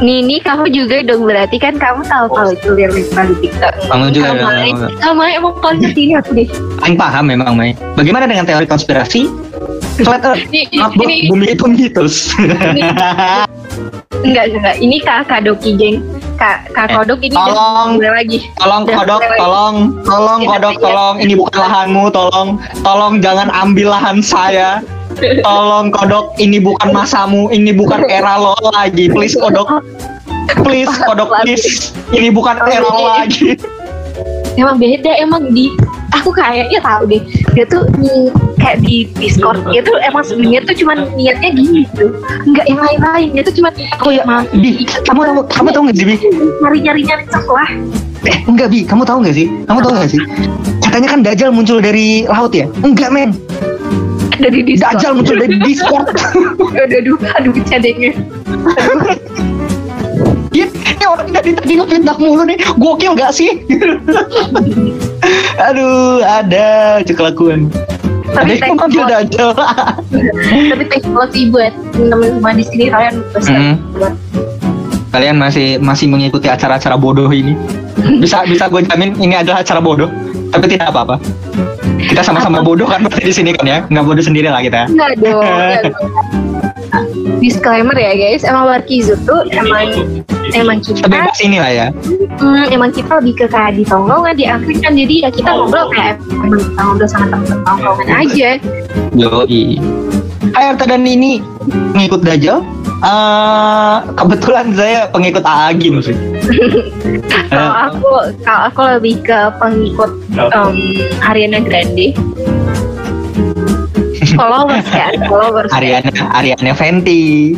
[0.00, 3.74] Nini kamu juga dong berarti kan kamu tahu kalau itu lirik lagu TikTok.
[3.88, 6.48] Kamu juga Kamu kamu emang ngerti ini aku deh.
[6.80, 7.76] Paling paham memang Mai.
[7.96, 9.28] Bagaimana dengan teori konspirasi?
[9.94, 12.34] Flat Earth, Ini, ini, bumi itu mitos.
[14.24, 15.96] enggak enggak ini kakak Doki geng
[16.34, 17.88] kak kak Eh, kodok ini tolong.
[17.94, 19.38] mulai lagi tolong Udah, kodok, lagi.
[19.38, 20.82] tolong, tolong Ya, kodok, ya.
[20.82, 21.14] tolong.
[21.22, 22.48] Ini bukan lahanmu, tolong,
[22.82, 24.82] tolong jangan ambil lahan saya.
[25.40, 29.06] Tolong kodok, ini bukan masamu, ini bukan era lo lagi.
[29.06, 29.78] Please kodok,
[30.66, 31.94] please kodok, please.
[32.10, 33.54] Ini bukan era lo lagi.
[34.54, 35.70] emang beda emang di
[36.14, 37.22] aku kayaknya tahu deh
[37.52, 37.82] dia tuh
[38.56, 42.14] kayak di Discord dia tuh emang sebenarnya tuh cuman niatnya gini tuh
[42.46, 43.72] enggak yang lain-lain dia tuh cuman
[44.04, 46.16] Oh ya, emang Bi, kamu tahu, kamu tahu nggak sih, Bi?
[46.62, 47.68] nyari-nyari nyari sekolah
[48.24, 48.88] Eh, enggak, Bi.
[48.88, 49.46] Kamu tahu nggak sih?
[49.68, 50.20] Kamu tahu nggak sih?
[50.80, 52.64] Katanya kan Dajjal muncul dari laut ya?
[52.80, 53.36] Enggak, men.
[54.34, 56.06] dari Discord Dajjal muncul dari Discord.
[56.84, 58.10] aduh aduh aduh bercandanya
[61.04, 62.56] Ini orang dari tadi ngefitnah mulu nih.
[62.80, 63.60] Gokil gak sih?
[65.68, 67.68] Aduh, ada aja kelakuan.
[68.32, 69.50] Ada tapi yang manggil teknologi Dajjal.
[70.72, 73.76] tapi teknologi buat teman-teman di sini kalian pasti Hmm.
[75.12, 77.52] Kalian masih masih mengikuti acara-acara bodoh ini.
[78.24, 80.08] Bisa bisa gue jamin ini adalah acara bodoh.
[80.56, 81.20] Tapi tidak apa-apa.
[82.00, 83.78] Kita sama-sama bodoh kan berarti di sini kan ya.
[83.92, 84.88] Nggak bodoh sendiri lah kita.
[84.88, 85.44] Enggak dong.
[85.44, 85.96] enggak dong.
[87.44, 91.86] Disclaimer ya guys, emang Warkizu tuh emang emang kita Sebebas inilah ya.
[92.36, 94.44] hmm, emang kita lebih ke kayak di tongkrongan di
[94.84, 98.50] kan jadi ya kita ngobrol kayak emang kita ngobrol sama temen tongkrongan aja.
[99.16, 99.64] Yoi.
[100.52, 101.40] Hai Arta dan Nini
[101.96, 102.60] ngikut Dajjal.
[103.04, 106.16] Eh, kebetulan saya pengikut Aagim sih.
[107.52, 108.10] Kalau aku
[108.42, 110.10] kalau aku lebih ke pengikut
[110.56, 110.74] um,
[111.22, 112.16] Ariana Grande.
[114.34, 115.70] Followers ya, followers.
[115.70, 115.76] ya.
[116.00, 117.54] Ariana Ariana Fenty.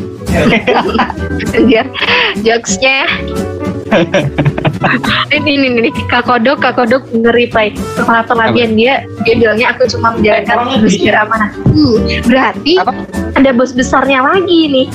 [2.45, 2.99] Jokesnya
[5.33, 10.13] ini ini ini kak kodok kak kodok nge-reply kepala pengabdian dia dia bilangnya aku cuma
[10.19, 11.97] menjalankan tugas biar amanah hmm,
[12.27, 12.93] berarti Apa?
[13.39, 14.89] ada bos besarnya lagi nih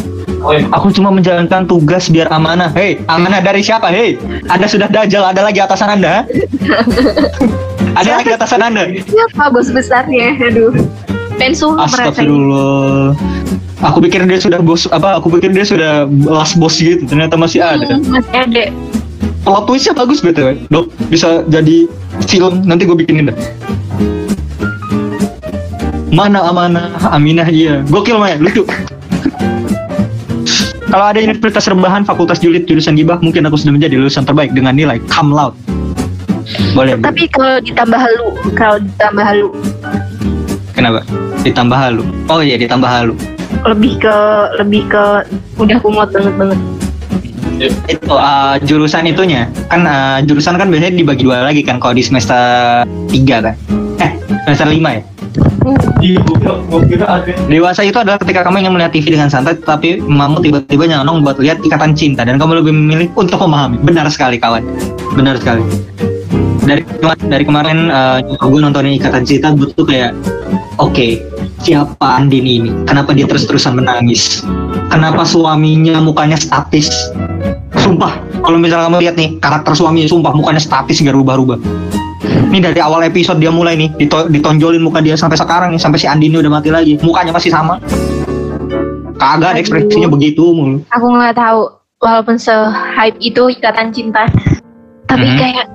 [0.74, 2.74] Aku cuma menjalankan tugas biar amanah.
[2.74, 3.94] Hei, amanah dari siapa?
[3.94, 4.18] Hei,
[4.50, 6.26] Anda sudah dajal, ada lagi atasan Anda?
[8.02, 8.90] ada lagi atasan Anda?
[9.06, 10.74] siapa bos besarnya aduh
[11.38, 13.14] merasa Astagfirullah.
[13.82, 15.18] Aku pikir dia sudah bos apa?
[15.18, 17.02] Aku pikir dia sudah last bos gitu.
[17.10, 17.98] Ternyata masih ada.
[17.98, 18.64] Hmm, masih ada
[19.42, 20.54] Plot twistnya bagus btw.
[20.70, 21.90] Dok, bisa jadi
[22.30, 22.62] film.
[22.62, 23.38] Nanti gue bikinin deh.
[26.14, 27.82] Mana amanah Aminah iya.
[27.90, 28.62] Gokil Maya, lucu.
[30.92, 34.76] Kalau ada universitas rebahan fakultas julid jurusan gibah, mungkin aku sudah menjadi lulusan terbaik dengan
[34.78, 35.56] nilai cum laude.
[36.76, 37.00] Boleh.
[37.00, 39.48] Tapi kalau ditambah halu kalau ditambah halu
[40.76, 41.00] Kenapa?
[41.42, 42.04] Ditambah halu.
[42.28, 43.16] Oh iya, ditambah halu.
[43.66, 44.16] Lebih ke
[44.58, 45.04] lebih ke
[45.58, 46.60] udah kumot banget banget.
[47.86, 49.46] Itu uh, jurusan itunya.
[49.70, 52.42] Kan uh, jurusan kan biasanya dibagi dua lagi kan kalau di semester
[52.86, 53.56] 3 kan.
[54.02, 54.12] Eh
[54.50, 55.02] semester 5 ya?
[56.02, 56.18] Iya,
[57.46, 61.38] dewasa itu adalah ketika kamu ingin melihat TV dengan santai tapi mamamu tiba-tiba nyonong buat
[61.38, 63.78] lihat ikatan cinta dan kamu lebih memilih untuk memahami.
[63.86, 64.66] Benar sekali kawan.
[65.14, 65.62] Benar sekali.
[66.66, 66.82] Dari
[67.30, 70.18] dari kemarin uh, gue nontonin ikatan cinta gue tuh kayak
[70.82, 71.22] oke
[71.62, 74.42] siapa Andin ini kenapa dia terus-terusan menangis
[74.90, 76.90] kenapa suaminya mukanya statis
[77.78, 81.62] sumpah Kalau misalnya kamu lihat nih karakter suami sumpah mukanya statis gak rubah-rubah.
[82.50, 86.02] Ini dari awal episode dia mulai nih dito- ditonjolin muka dia sampai sekarang nih sampai
[86.02, 86.98] si Andini udah mati lagi.
[87.06, 87.78] Mukanya masih sama.
[89.16, 89.62] Kagak Aduh.
[89.62, 90.82] ekspresinya begitu mulu.
[90.90, 91.70] Aku nggak tahu
[92.02, 94.26] walaupun se-hype itu ikatan cinta.
[95.06, 95.38] Tapi Mhm.
[95.38, 95.66] kayak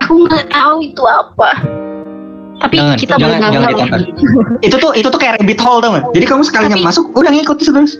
[0.00, 1.50] aku nggak tahu itu apa.
[2.54, 4.00] Tapi Jangan, kita jangan, benar jangan ditonton.
[4.66, 6.04] Itu tuh itu tuh kayak rabbit hole tau gak?
[6.14, 7.92] Jadi kamu sekalinya Tapi- masuk udah ngikut terus.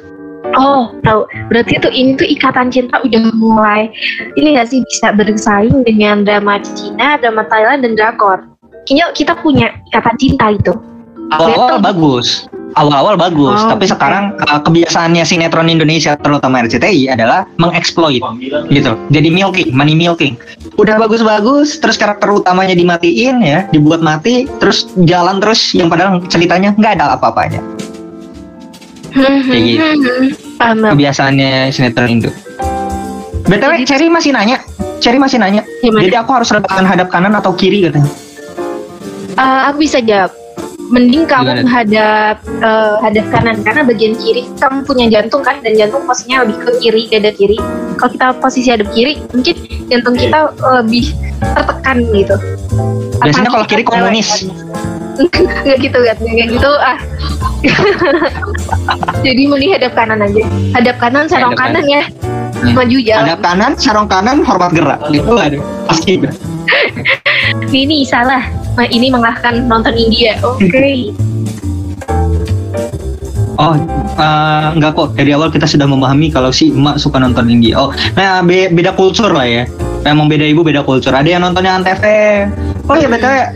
[0.54, 1.26] Oh, tahu.
[1.50, 3.90] Berarti itu ini tuh ikatan cinta udah mulai
[4.38, 8.44] ini gak sih bisa bersaing dengan drama Cina, drama Thailand dan drakor.
[8.86, 10.72] Kayaknya kita punya ikatan cinta itu.
[11.32, 11.82] Awal-awal Betul.
[11.82, 12.28] bagus.
[12.74, 18.18] Awal-awal bagus, Oh, tapi sekarang uh, kebiasaannya sinetron Indonesia terutama RCTI adalah mengeksploit
[18.74, 18.98] gitu.
[19.14, 20.34] Jadi milking, money milking.
[20.74, 26.74] Udah bagus-bagus, terus karakter utamanya dimatiin ya, dibuat mati, terus jalan terus yang padahal ceritanya
[26.74, 27.62] nggak ada apa-apanya.
[29.14, 29.82] Kayak gitu.
[30.58, 32.30] Kebiasaannya sinetron Indo.
[33.46, 34.58] BTW, Cherry masih nanya.
[34.98, 35.62] Cherry masih nanya.
[35.78, 36.02] Gimana?
[36.10, 38.10] Jadi aku harus rebahan hadap kanan atau kiri katanya.
[39.38, 40.43] Eh, aku bisa jawab.
[40.92, 41.70] Mending kamu Gimana?
[41.70, 46.56] hadap eh, hadap kanan karena bagian kiri kamu punya jantung kan dan jantung posisinya lebih
[46.60, 47.56] ke kiri dada kiri.
[47.96, 49.56] Kalau kita posisi hadap kiri mungkin
[49.88, 50.52] jantung kita
[50.84, 52.36] lebih tertekan gitu.
[53.22, 54.30] Biasanya kalau kiri kita komunis.
[55.62, 56.98] nggak gitu kan nggak gitu ah
[59.26, 60.42] jadi mending hadap kanan aja
[60.74, 62.02] hadap kanan sarong Hadap kanan ya
[62.64, 62.80] Hmm.
[62.80, 64.96] maju jalan Hadap kanan, sarung kanan, hormat gerak.
[65.12, 65.58] Itu ada.
[65.84, 66.16] Pasti.
[67.72, 68.44] ini salah
[68.76, 70.64] nah, ini mengalahkan nonton India oke
[73.54, 73.78] Oh,
[74.18, 75.14] eh, enggak kok.
[75.14, 77.78] Dari awal kita sudah memahami kalau si emak suka nonton India.
[77.78, 79.62] Oh, nah be- beda kultur lah ya.
[80.02, 81.14] Emang beda ibu, beda kultur.
[81.14, 82.02] Ada yang nontonnya Antv.
[82.90, 83.30] Oh iya, betul.
[83.30, 83.46] eh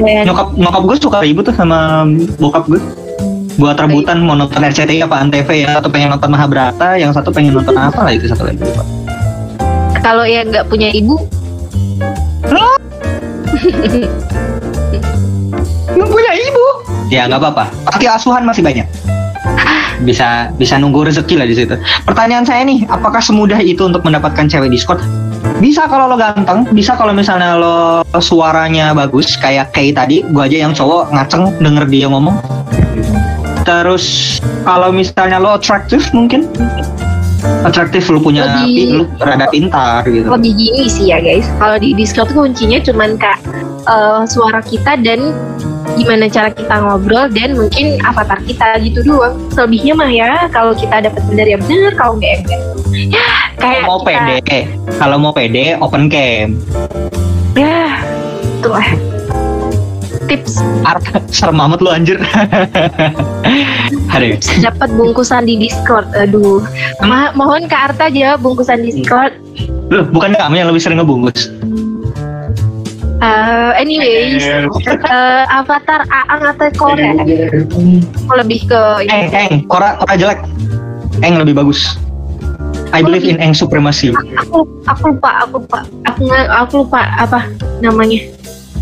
[0.00, 2.08] Dan nyokap nyokap gue suka ribut tuh sama
[2.40, 2.80] bokap gue.
[3.60, 5.76] Buat rebutan mau nonton RCTI apa Antv ya.
[5.76, 8.64] Satu pengen nonton Mahabharata, yang satu pengen nonton apa lah itu satu lagi.
[10.00, 11.20] kalau yang nggak punya ibu
[15.90, 16.66] Nggak punya ibu.
[17.10, 17.64] Ya nggak apa-apa.
[17.90, 18.86] Pasti asuhan masih banyak.
[20.00, 21.76] Bisa bisa nunggu rezeki lah di situ.
[22.08, 25.02] Pertanyaan saya nih, apakah semudah itu untuk mendapatkan cewek Discord?
[25.60, 30.64] Bisa kalau lo ganteng, bisa kalau misalnya lo suaranya bagus kayak kayak tadi, gua aja
[30.64, 32.32] yang cowok ngaceng denger dia ngomong.
[33.68, 36.48] Terus kalau misalnya lo atraktif mungkin
[37.62, 40.26] atraktif lo punya Lebih- lo rada pintar gitu.
[40.26, 43.38] lebih gini sih ya guys kalau di Discord tuh kuncinya cuman kak
[43.84, 45.32] eh, suara kita dan
[45.92, 51.02] gimana cara kita ngobrol dan mungkin avatar kita gitu doang selebihnya mah ya kalau kita
[51.02, 52.60] dapat benar ya benar kalau enggak ya enggak
[53.10, 53.26] ya
[53.56, 54.08] kayak Mau kita,
[54.40, 54.58] pede,
[54.96, 56.48] kalau mau pede open cam.
[57.54, 57.98] ya
[58.56, 58.88] itulah
[60.26, 62.16] tips Arta serem amat lu anjir.
[64.10, 64.34] Aduh.
[64.66, 66.62] dapat bungkusan di Discord aduh
[67.02, 69.34] Ma- mohon Kak Arta jawab bungkusan Discord
[69.90, 71.50] Loh, bukan kamu yang lebih sering ngebungkus?
[73.20, 77.12] Eh, anyways eh, avatar Aang atau Korea
[78.32, 78.80] lebih ke
[79.10, 80.40] Eng, Eng, Kora, Kora jelek.
[81.20, 82.00] Eng lebih bagus.
[82.96, 84.10] I believe in Eng supremacy.
[84.40, 87.44] aku aku lupa aku lupa aku aku lupa apa
[87.84, 88.24] namanya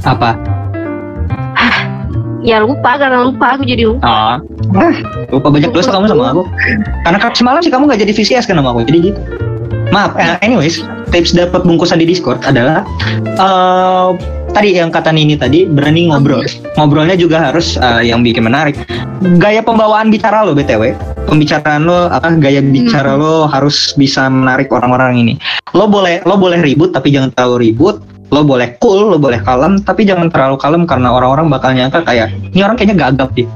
[0.06, 0.38] Apa?
[2.48, 4.36] Ya lupa karena lupa aku jadi lupa Ah,
[4.72, 4.94] ah,
[5.28, 6.42] lupa banyak dosa kamu sama aku.
[7.04, 9.20] Karena semalam sih kamu gak jadi VCS kan sama aku, jadi gitu.
[9.92, 12.84] Maaf, eh, anyways, tips dapat bungkusan di Discord adalah
[13.24, 14.08] eh
[14.52, 16.44] tadi yang kata Nini tadi berani ngobrol.
[16.76, 18.76] Ngobrolnya juga harus eh, yang bikin menarik.
[19.40, 20.92] Gaya pembawaan bicara lo BTW,
[21.28, 25.34] pembicaraan lo apa gaya bicara lo harus bisa menarik orang-orang ini.
[25.72, 28.00] Lo boleh lo boleh ribut tapi jangan terlalu ribut.
[28.28, 32.28] Lo boleh cool, lo boleh kalem, tapi jangan terlalu kalem karena orang-orang bakal nyangka kayak
[32.52, 33.48] ini orang kayaknya gagap deh.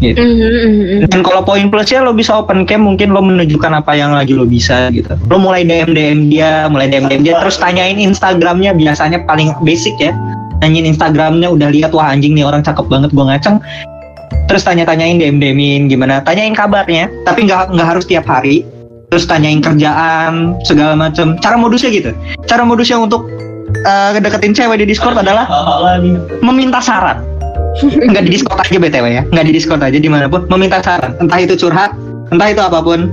[0.00, 0.72] Mhm, mhm,
[1.04, 1.08] mhm.
[1.12, 4.48] Dan kalau poin plusnya lo bisa open cam mungkin lo menunjukkan apa yang lagi lo
[4.48, 5.12] bisa gitu.
[5.28, 9.92] Lo mulai DM DM dia, mulai DM DM dia, terus tanyain Instagramnya biasanya paling basic
[10.00, 10.16] ya.
[10.64, 13.60] Tanyain Instagramnya udah lihat wah anjing nih orang cakep banget gua ngaceng.
[14.48, 18.64] Terus tanya-tanyain DM DMin gimana, tanyain kabarnya, tapi nggak nggak harus tiap hari.
[19.12, 21.36] Terus tanyain kerjaan segala macam.
[21.44, 22.10] Cara modusnya gitu.
[22.48, 23.26] Cara modusnya untuk
[23.86, 25.46] eh, deketin cewek di Discord adalah
[26.42, 27.22] meminta saran.
[27.80, 29.22] Nggak di Discord aja btw ya.
[29.30, 30.44] Nggak di Discord aja di mana pun.
[30.50, 31.14] Meminta saran.
[31.22, 31.94] Entah itu curhat
[32.30, 33.10] entah itu apa pun.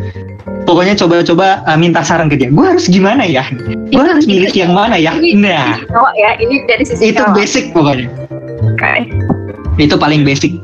[0.67, 2.51] Pokoknya coba-coba uh, minta saran ke dia.
[2.51, 3.47] Gue harus gimana ya?
[3.87, 5.15] Gue harus milih yang mana ya?
[5.39, 5.79] nah.
[6.19, 7.35] ya ini dari sisi itu cowok.
[7.39, 8.07] basic pokoknya.
[8.67, 9.07] Oke.
[9.79, 10.59] itu paling basic.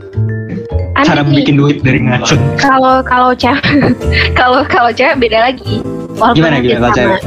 [1.08, 2.40] Cara bikin duit dari ngaceng.
[2.60, 3.64] Kalau kalau cewek
[4.40, 5.80] kalau kalau cewek beda lagi.
[6.20, 7.22] Walaupun Gimana, gimana kalau cewek?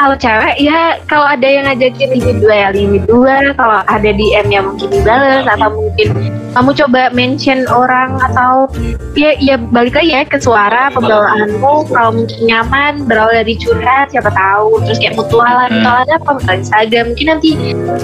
[0.00, 3.52] Kalau cewek ya kalau ada yang ngajakin limit dua ya limit dua.
[3.52, 6.08] Kalau ada DM ya mungkin dibales atau mungkin
[6.56, 8.64] kamu coba mention orang atau
[9.12, 11.92] ya ya balik lagi ya ke suara pembawaanmu.
[11.92, 14.80] Kalau mungkin nyaman berawal dari curhat siapa tahu.
[14.88, 15.68] Terus kayak mutualan.
[15.68, 15.84] Hmm.
[15.84, 17.04] kalau ada apa ke Instagram.
[17.12, 17.50] Mungkin nanti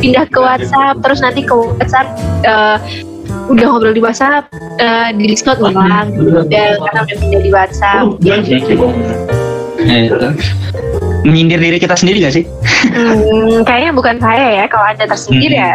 [0.05, 1.01] pindah ke WhatsApp.
[1.01, 2.07] Terus nanti ke WhatsApp
[2.45, 2.77] eh,
[3.49, 4.53] udah ngobrol di WhatsApp
[4.85, 6.45] eh, di Discord ngulang udah
[6.77, 8.05] karena udah pindah di WhatsApp.
[9.81, 10.19] Eh, itu.
[11.27, 12.45] Menyindir diri kita sendiri gak sih?
[12.95, 14.65] Hmm, kayaknya bukan saya ya.
[14.71, 15.61] Kalau anda tersindir Hmm.
[15.61, 15.75] ya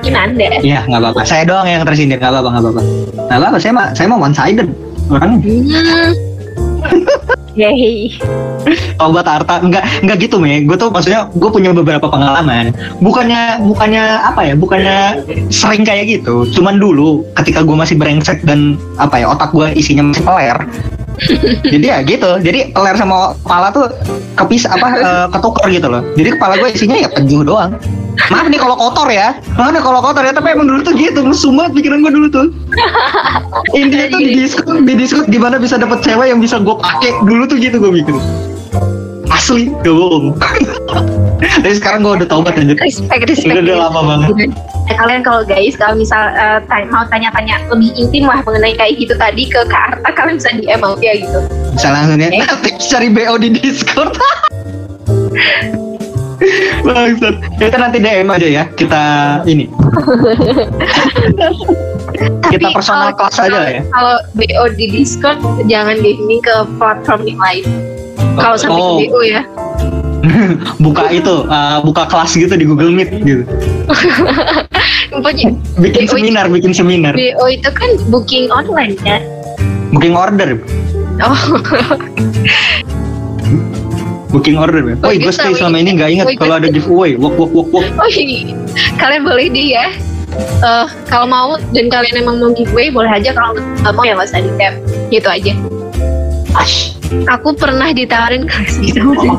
[0.00, 0.46] mungkin anda.
[0.64, 1.20] Iya, nggak apa-apa.
[1.28, 2.82] Saya doang yang tersindir, nggak apa-apa, nggak apa-apa.
[3.28, 3.58] Nggak apa-apa.
[3.60, 4.68] Saya mah, saya mah one sided
[5.12, 5.32] orang.
[5.44, 6.12] Hmm.
[8.96, 10.64] Kalau buat Arta, nggak nggak gitu me.
[10.64, 12.72] Gue tuh maksudnya gue punya beberapa pengalaman.
[13.04, 14.54] Bukannya bukannya apa ya?
[14.56, 14.98] Bukannya
[15.52, 16.48] sering kayak gitu.
[16.56, 20.56] Cuman dulu ketika gue masih brengsek dan apa ya otak gue isinya masih peler.
[21.72, 22.30] jadi ya gitu.
[22.40, 23.86] Jadi peler sama kepala tuh
[24.38, 26.02] kepis apa eh, ketukar gitu loh.
[26.16, 27.76] Jadi kepala gue isinya ya penjuh doang.
[28.28, 29.38] Maaf nih kalau kotor ya.
[29.56, 30.32] Maaf nih kalau kotor ya.
[30.34, 31.20] Tapi emang dulu tuh gitu.
[31.24, 32.46] Mesum banget pikiran gue dulu tuh.
[33.80, 37.48] Intinya tuh di Discord, di Discord gimana bisa dapet cewek yang bisa gue pakai dulu
[37.48, 38.16] tuh gitu gue mikir.
[39.30, 40.36] Asli, gak bohong.
[41.40, 42.76] Tapi sekarang gue udah taubat anjir.
[42.76, 43.54] Respect, respect.
[43.54, 44.52] Udah, udah lama banget.
[44.86, 48.98] Eh, kalian kalau guys, kalau misal eh, tanya- mau tanya-tanya lebih intim lah mengenai kayak
[48.98, 51.38] gitu tadi ke Kak Arta, kalian bisa DM aku ya gitu.
[51.72, 52.28] Bisa langsung ya.
[52.64, 54.12] Tips cari BO di Discord.
[56.80, 57.36] Bangsat.
[57.54, 58.64] Kita nanti DM aja ya.
[58.70, 59.02] Kita
[59.44, 59.68] ini.
[62.42, 63.80] Kita Tapi personal kalau- class aja ya.
[63.86, 67.64] Kalau BO di Discord, jangan gaming ke platform yang lain.
[68.34, 68.98] Kalau sampai Oh.
[68.98, 69.42] ke BO ya.
[70.84, 73.44] buka itu, uh, buka kelas gitu di Google Meet gitu.
[75.20, 77.12] Bikin BO seminar, bikin seminar.
[77.16, 79.18] BO itu kan booking online ya.
[79.90, 80.60] Booking order.
[81.20, 81.36] Oh,
[84.30, 84.94] Booking order.
[84.94, 84.96] ya.
[85.02, 87.18] Oh, gue gitu, stay selama ini nggak inget Woi, kalau ada giveaway.
[87.18, 87.84] Wok wok wok wok.
[87.98, 88.54] oh ini
[88.96, 89.90] kalian boleh di ya.
[90.62, 94.30] Eh, kalau mau dan kalian emang mau giveaway boleh aja kalau nggak mau ya nggak
[94.30, 94.74] usah di tap
[95.10, 95.52] gitu aja.
[96.54, 96.94] Ash.
[97.26, 99.38] Aku pernah ditawarin kelas gitu sama.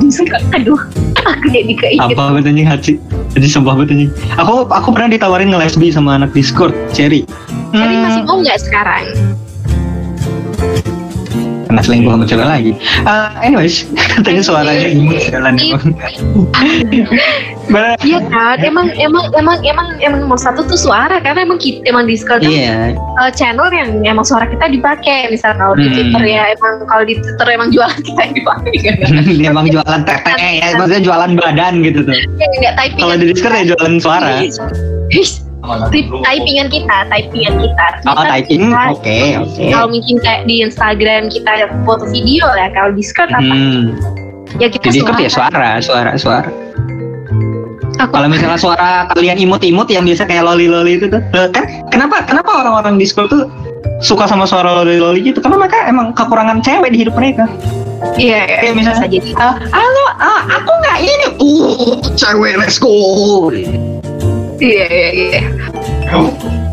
[0.56, 0.80] Aduh,
[1.18, 2.16] aku jadi keinget.
[2.16, 2.94] Apa banget anjing Haji?
[3.32, 4.12] Jadi sumpah anjing.
[4.36, 7.24] Aku aku pernah ditawarin nge-lesbi sama anak Discord, Cherry.
[7.72, 9.04] Tapi Hmm, masih mau nggak sekarang?
[11.72, 12.72] Kena selingkuh sama cewek lagi.
[13.07, 15.56] Uh, anyways, katanya suaranya imut jalan.
[17.72, 17.95] Bener.
[18.03, 22.03] Iya kan, emang emang emang emang emang nomor satu tuh suara karena emang kita emang
[22.03, 25.31] Discord tuh Iya, eh, channel yang emang suara kita dipakai.
[25.31, 25.95] Misal kalau di Hmm.
[25.95, 28.95] Twitter ya emang kalau di Twitter emang jualan kita yang dipakai kan.
[29.56, 32.15] Emang jualan tete ya, maksudnya jualan badan gitu tuh.
[32.76, 32.99] Typing.
[32.99, 34.31] Kalau di Discord ya jualan suara.
[36.22, 37.86] Typingan kita, typingan kita.
[38.04, 39.64] Oh, Kita- typing, kita- oke, oke.
[39.70, 41.52] Kalau mungkin kayak di Instagram kita
[41.86, 43.46] foto video ya, kalau Discord apa?
[43.46, 43.94] Hmm,
[44.60, 46.50] Ya kita di Discord ya suara, suara, suara.
[48.02, 52.26] Aku Kalau misalnya suara kalian imut-imut yang biasa kayak loli-loli itu tuh, eh, kan kenapa
[52.26, 53.46] kenapa orang-orang Discord tuh
[54.02, 55.38] suka sama suara loli-loli gitu?
[55.38, 57.46] Karena mereka emang kekurangan cewek di hidup mereka.
[58.18, 59.30] Iya, iya, Kayak misalnya, bisa jadi.
[59.38, 61.26] Ah, halo, ah, aku nggak ini.
[61.38, 63.54] Uh, cewek, let's go.
[64.62, 65.42] Iya, iya, iya.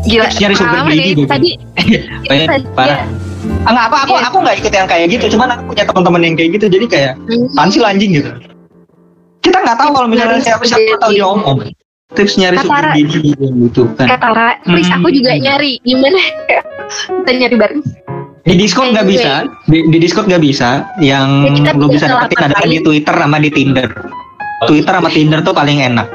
[0.05, 0.25] Gila.
[0.29, 1.23] Nyari ya, gitu.
[1.25, 1.49] Tadi
[2.29, 3.01] Banyak, tadi- parah.
[3.65, 4.27] Ah, nggak apa, aku Iya.
[4.29, 5.25] aku nggak ikut yang kayak gitu.
[5.35, 6.65] Cuman aku punya teman-teman yang kayak gitu.
[6.69, 7.49] Jadi kayak Hmm.
[7.51, 8.29] lo anjing gitu.
[9.39, 11.57] Kita nggak tahu kalau misalnya Nyari siapa siapa tahu dia omong.
[12.09, 14.05] Tips nyari Kata sugar Ra- baby yang butuhkan.
[14.09, 15.15] Kata Ra, please aku Hmm.
[15.15, 15.71] juga nyari.
[15.81, 16.19] Gimana?
[17.21, 17.81] Kita nyari bareng.
[18.39, 19.19] Di Discord nggak Anyway.
[19.21, 19.33] bisa,
[19.69, 20.69] di, di Discord nggak bisa.
[20.97, 21.27] Yang
[21.59, 23.89] Ya, lo bisa dapetin adalah di Twitter sama di Tinder.
[24.65, 26.07] Twitter sama Tinder tuh paling enak.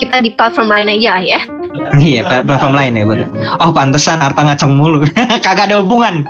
[0.00, 1.40] Kita di platform lain aja lah ya.
[1.96, 3.28] Iya, pla- platform lain ya bener.
[3.60, 5.04] Oh pantesan Harta ngaceng mulu.
[5.46, 6.24] Kagak ada hubungan.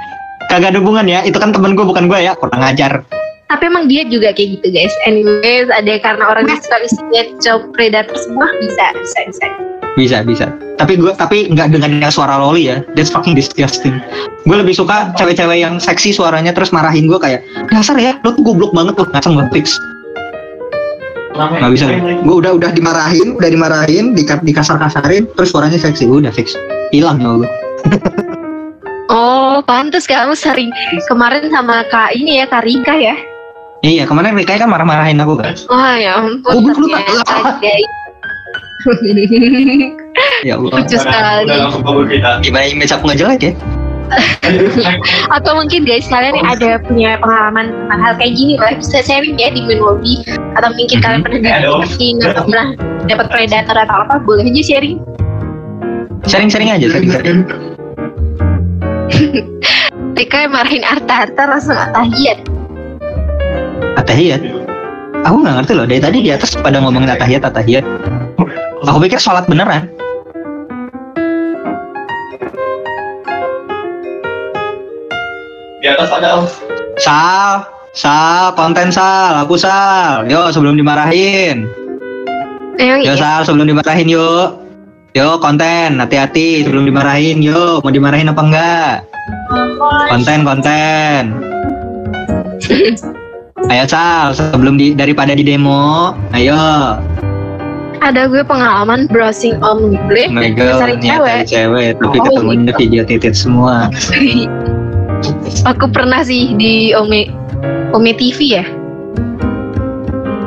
[0.51, 1.23] Kagak ada hubungan ya.
[1.23, 2.35] Itu kan temen gue bukan gue ya.
[2.39, 3.03] Kurang ajar.
[3.53, 4.95] Tapi emang dia juga kayak gitu guys.
[5.05, 9.47] Anyways, ada karena orang yang suka isinya job predator semua bisa, bisa, bisa.
[9.93, 10.47] Bisa bisa.
[10.81, 12.81] Tapi gue tapi nggak dengan yang suara loli ya.
[12.97, 14.01] That's fucking disgusting.
[14.49, 18.17] Gue lebih suka cewek-cewek yang seksi suaranya terus marahin gue kayak dasar ya.
[18.25, 19.77] Lo tuh goblok banget tuh ngaceng banget fix.
[21.33, 21.85] Nggak bisa.
[22.23, 26.05] Gue udah udah dimarahin, udah dimarahin, di, dikasar kasarin, terus suaranya seksi.
[26.05, 26.57] Udah fix.
[26.93, 27.49] Hilang ya lo.
[29.13, 30.73] Oh, pantas kamu sering
[31.05, 33.13] kemarin sama Kak ini ya, Kak Rika ya.
[33.85, 35.53] Iya kemarin Rika kan marah-marahin aku kan.
[35.69, 36.65] Wah, ya ampun.
[36.65, 37.05] Goblok lu, Kak.
[37.05, 37.91] ternyata, guys.
[40.49, 40.71] Ya Allah.
[40.81, 41.45] Lucu sekali.
[41.45, 42.41] Udah langsung kabur kita.
[42.41, 43.53] Gimana image aku nggak jelek ya?
[45.37, 49.49] Atau mungkin guys kalian ada punya pengalaman tentang hal kayak gini lah bisa sharing ya
[49.53, 50.21] di main lobby
[50.59, 52.67] atau mungkin kalian pernah dideketin atau pernah
[53.09, 55.01] dapat predator atau apa boleh aja sharing.
[56.29, 57.41] Sharing-sharing aja, sharing-sharing.
[60.17, 62.39] Rika yang marahin Arta Arta langsung atahiyat.
[63.99, 64.41] Atahiyat.
[65.27, 65.87] Aku nggak ngerti loh.
[65.87, 67.85] Dari tadi di atas pada ngomongin atahiyat atahiyat.
[68.87, 69.91] Aku pikir sholat beneran.
[75.83, 76.45] Di atas ada Om.
[77.03, 80.31] Sal, Sal, konten Sal, aku Sal.
[80.31, 81.67] Yo sebelum dimarahin.
[82.79, 83.19] Emang Yo iya.
[83.19, 84.63] Sal sebelum dimarahin yuk.
[85.19, 87.83] Yo konten, hati-hati sebelum dimarahin yuk.
[87.83, 88.93] Mau dimarahin apa enggak?
[90.07, 91.23] Konten, konten.
[93.67, 96.95] Ayo Sal, sebelum di daripada di demo, ayo.
[97.99, 100.31] Ada gue pengalaman browsing om gue.
[100.31, 103.91] Cari niat cari cewek, tapi Oh, ketemunya video titit semua.
[105.69, 107.31] Aku pernah sih di Ome
[107.95, 108.65] Ome TV ya.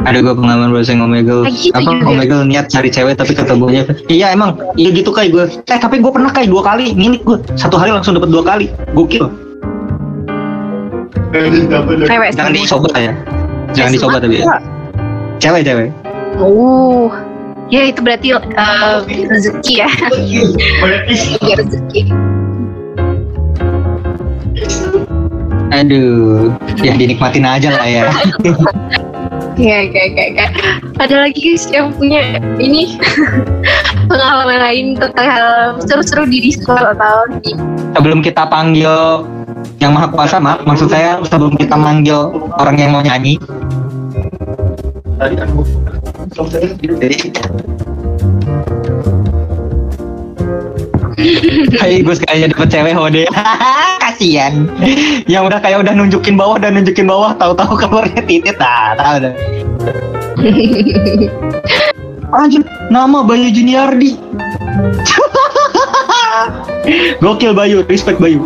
[0.06, 1.50] Ada gue pengalaman browsing Omegle.
[1.50, 2.06] Ah, gitu Apa juga.
[2.14, 3.90] Omegle niat cari cewek tapi ketemunya.
[4.06, 5.46] Iya emang, iya gitu kayak gue.
[5.66, 7.38] Eh tapi gue pernah kayak dua kali, ngilik gue.
[7.58, 8.70] Satu hari langsung dapat dua kali.
[8.94, 9.26] Gokil.
[12.06, 13.14] Cewek Jangan dicoba ya.
[13.74, 14.58] Jangan Eh, dicoba tapi ya.
[15.42, 15.90] Cewek cewek.
[16.38, 17.10] Oh.
[17.74, 19.90] Ya itu berarti eh, rezeki ya.
[20.22, 22.02] Iya rezeki.
[25.76, 28.04] Aduh, ya dinikmatin aja lah ya.
[29.56, 30.52] Ya kayak kayak kayak.
[31.00, 33.00] Ada lagi guys yang punya ini
[34.12, 37.56] pengalaman lain tentang hal seru-seru di Discord atau di
[37.96, 39.24] Sebelum kita panggil
[39.80, 43.40] yang maha kuasa, mak, maksud saya sebelum kita manggil orang yang mau nyanyi,
[45.16, 45.64] Tadi aku.
[47.00, 47.18] jadi
[51.80, 53.24] Hai gue kayaknya dapet cewek hode
[54.16, 54.72] Kasian
[55.32, 58.56] Yang udah kayak udah nunjukin bawah dan nunjukin bawah Tahu-tahu keluarnya titit.
[58.64, 59.34] Ah, tahu dah.
[62.36, 64.20] Anjir, nama Bayu Juniardi.
[67.24, 68.44] Gokil Bayu, respect Bayu.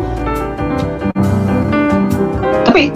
[2.66, 2.94] Tapi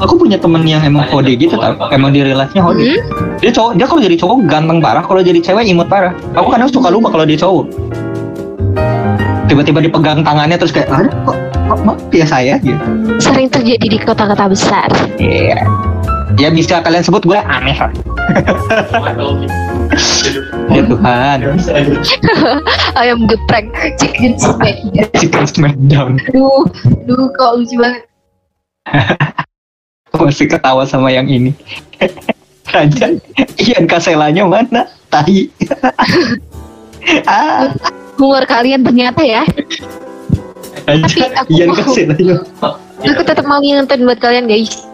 [0.00, 1.76] Aku punya temen yang emang hode gitu tau.
[1.92, 3.02] Emang di relasinya hode Hmm?
[3.40, 6.12] Dia cowok, dia kalau jadi cowok ganteng parah Kalau jadi cewek imut parah.
[6.36, 7.66] Aku kadang suka lupa kalau dia cowok.
[9.50, 11.36] Tiba-tiba dipegang tangannya terus kayak Ada kok,
[12.10, 12.82] biasa ya gitu
[13.22, 14.90] sering terjadi di kota-kota besar.
[15.20, 15.62] Iya
[16.38, 17.92] Ya bisa kalian sebut gue aneh lah
[20.70, 21.38] Ya Tuhan
[23.00, 23.66] Ayam geprek,
[23.98, 25.10] chicken smackdown.
[25.18, 26.64] Chicken Smackdown Duh,
[27.04, 28.06] duh kok lucu banget.
[30.14, 31.50] Aku masih ketawa sama yang ini
[32.72, 33.18] Raja
[33.58, 34.86] Ian Kaselanya mana?
[35.10, 35.50] Tahi
[37.26, 37.74] ah,
[38.20, 39.42] Humor kalian ternyata ya.
[40.86, 41.76] Aku Ian mau.
[41.76, 42.36] Kaselanya
[43.00, 44.84] Aku tetap mau ngingetin buat kalian guys.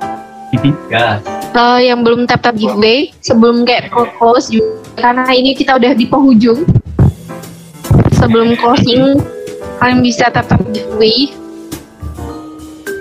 [0.89, 1.21] Gas.
[1.53, 6.07] Kalau yang belum tap tap giveaway sebelum kayak close juga karena ini kita udah di
[6.07, 6.65] penghujung.
[8.17, 9.21] Sebelum closing
[9.79, 11.31] kalian bisa tap tap giveaway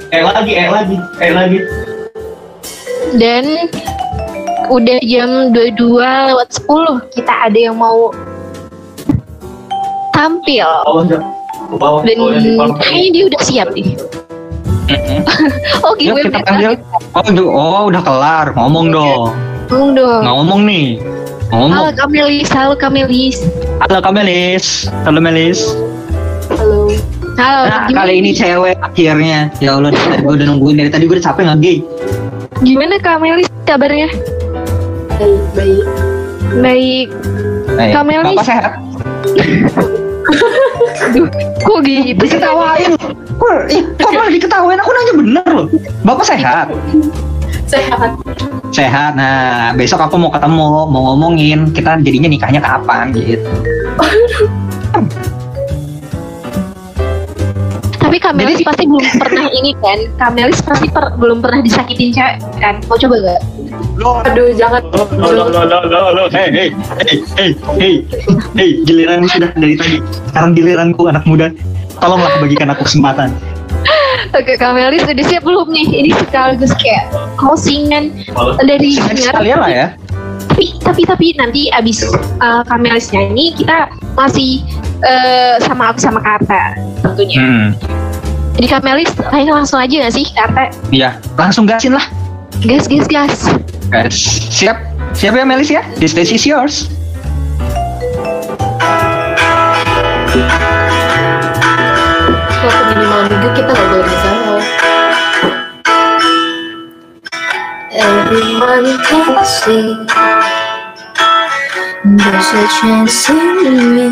[0.10, 1.60] Eh lagi, eh lagi, eh lagi.
[3.16, 3.44] dan
[4.68, 8.10] udah jam 22 lewat 10 kita ada yang mau
[10.10, 11.22] tampil Bawah enggak?
[11.66, 12.02] Ke bawah.
[12.04, 13.88] dan Oh, kayaknya dia udah siap nih.
[15.82, 16.72] oh Yuk giveaway kita panggil
[17.18, 19.34] Oh, du- oh udah kelar Ngomong dong
[19.66, 20.22] Ngomong dong.
[20.22, 21.02] Ngomong nih
[21.50, 23.42] Halo Ngomong Kamelis, halo Kamelis.
[23.82, 25.74] Halo Kak Melis Halo Melis
[26.54, 26.94] Halo.
[27.34, 27.62] Halo.
[27.66, 31.26] Nah gimana, kali ini cewek akhirnya Ya Allah gue udah nungguin Dari tadi gue udah
[31.26, 31.78] capek nge-gay
[32.62, 34.08] gimana Kamelis kabarnya?
[35.18, 35.86] Baik, baik.
[36.62, 37.08] Baik.
[37.76, 38.32] Eh, Kak Melis.
[38.32, 38.72] Bapak sehat?
[41.62, 42.92] Kok gitu sih Diketawain
[43.36, 43.54] Kok
[44.00, 45.68] kok malah diketawain Aku nanya bener loh
[46.02, 46.68] Bapak sehat?
[47.66, 48.10] Sehat.
[48.70, 53.50] Sehat Nah besok aku mau ketemu Mau ngomongin Kita jadinya nikahnya kapan gitu
[58.00, 60.00] Tapi Kamelis Jadi- pasti belum pernah ini kan?
[60.16, 62.78] Kamelis pasti per- belum pernah disakitin cewek kan?
[62.86, 63.42] Mau coba gak?
[64.26, 64.82] Aduh, jangan.
[64.92, 66.24] Lo, lo, lo, lo, lo, lo.
[66.30, 66.70] Hei, hei,
[67.06, 67.50] hei, hei,
[67.80, 67.94] hei,
[68.56, 69.98] hei, giliran sudah dari tadi.
[70.30, 71.50] Sekarang giliranku anak muda.
[71.98, 73.32] Tolonglah bagikan aku kesempatan.
[74.36, 75.88] Oke, Kamelis udah siap belum nih?
[76.04, 77.08] Ini sekaligus kayak
[77.40, 78.12] closingan
[78.66, 79.88] dari Sekalian sekalian lah ya.
[80.52, 82.04] Tapi tapi tapi nanti abis
[82.42, 83.88] uh, Kamelis nyanyi kita
[84.18, 84.60] masih
[85.06, 87.40] uh, sama aku sama Karta tentunya.
[87.40, 87.68] Hmm,
[88.60, 90.64] Jadi Kamelis, kayaknya langsung aja gak sih Karta?
[90.92, 91.16] iya.
[91.40, 92.04] Langsung gasin lah.
[92.62, 93.36] Gas gas gas.
[93.92, 94.16] Guys,
[94.54, 94.80] siap?
[95.12, 95.84] Siap ya Melis ya?
[96.00, 96.88] The stage is yours.
[102.66, 104.58] Waktu minimal minggu kita nggak boleh galau.
[107.96, 109.86] Everyone can see
[112.06, 113.48] There's a chance in
[113.96, 114.08] me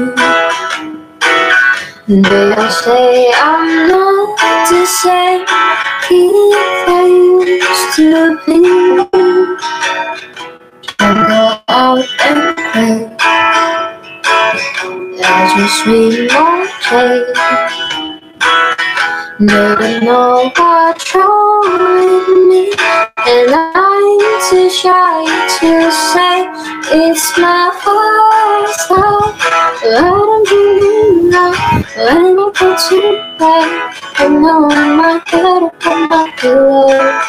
[2.07, 4.39] They all say I'm not
[4.69, 5.45] the same
[6.09, 7.05] If I
[7.47, 8.57] used to be
[10.99, 13.17] and go out and play.
[15.23, 15.27] I
[15.57, 15.83] just
[16.83, 17.23] play.
[19.39, 22.71] Never know what's wrong with me,
[23.27, 24.19] and I'm
[24.49, 25.25] too shy
[25.59, 26.47] to say
[26.91, 28.13] it's my fault.
[31.95, 33.93] When I go to bed.
[34.17, 37.21] I know my head upon my pillow.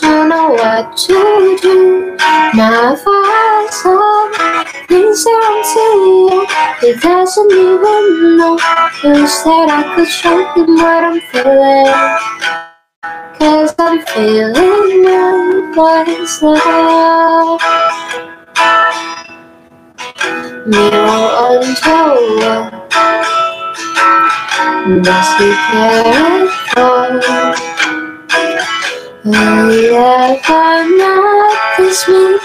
[0.00, 2.16] Don't know what to do.
[2.54, 2.96] My.
[4.88, 6.46] Things are wrong to you.
[6.80, 8.58] He doesn't even know.
[9.02, 12.36] You said I could show him what I'm feeling.
[13.38, 17.60] Cause I'm feeling nobody's love.
[20.66, 23.45] Mirror on the
[24.86, 25.50] Must be.
[29.24, 32.38] Will you ever notice me?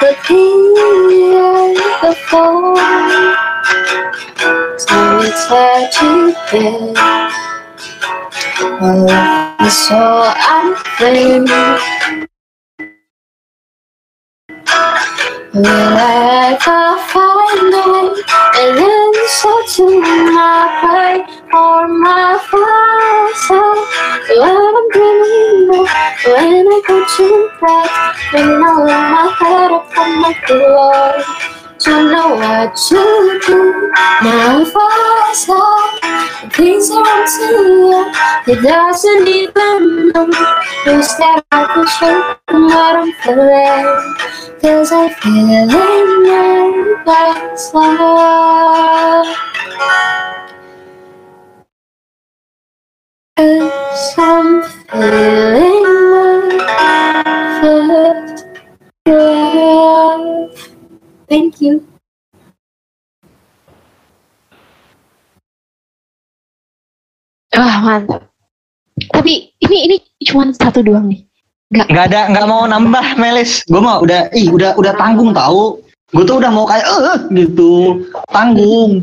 [0.00, 0.42] Could be
[1.10, 2.76] here before.
[4.78, 6.94] So it's hard to bear.
[8.80, 11.44] My life is so unfair.
[15.54, 17.25] Will I ever find
[17.62, 18.22] way
[18.60, 19.84] and answer to
[20.34, 23.64] my prayer or my father?
[24.28, 25.88] When I'm dreaming of,
[26.26, 27.88] when I go to bed,
[28.32, 31.55] when I lay my head upon my pillow,
[31.86, 33.92] don't know what to do.
[34.22, 37.46] My father, things are wrong to
[37.80, 38.12] you.
[38.46, 40.26] He doesn't even know.
[40.86, 44.16] Instead, I can show him what I'm feeling.
[44.62, 49.26] Cause I feel in nobody's love.
[53.36, 58.46] Cause I'm feeling my first
[59.06, 60.55] love.
[61.28, 61.86] Thank you.
[67.52, 68.22] Wah mantap.
[69.12, 71.22] Tapi ini ini cuma satu doang nih.
[71.66, 75.82] nggak ada nggak mau nambah Melis gue mau udah ih udah udah tanggung tahu
[76.14, 79.02] gue tuh udah mau kayak eh gitu tanggung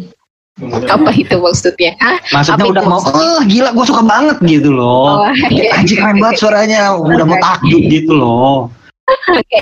[0.87, 1.91] Apa itu maksudnya?
[1.99, 2.15] Hah?
[2.31, 5.75] maksudnya Apa udah mau eh gila gue suka banget gitu loh Oh, iya.
[5.75, 8.71] anjir keren banget suaranya udah mau takjub gitu loh
[9.11, 9.59] Oke.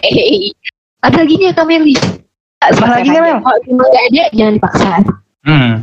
[1.01, 1.97] Ada lagi nih Kak Meli?
[2.61, 3.37] Apa lagi, Kak Mel?
[3.41, 4.91] Kalau cuma nggak ada, jangan dipaksa.
[5.49, 5.73] hmm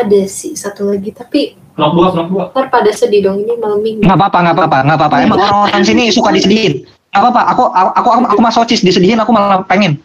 [0.00, 2.44] Ada sih satu lagi tapi Vlog dua, vlog dua.
[2.52, 4.04] ntar pada sedih dong ini malam minggu.
[4.04, 7.90] nggak apa-apa nggak apa-apa nggak apa-apa emang orang-orang sini suka disedihin nggak apa-apa aku aku
[7.96, 9.96] aku aku, aku masochis disedihin aku malah pengen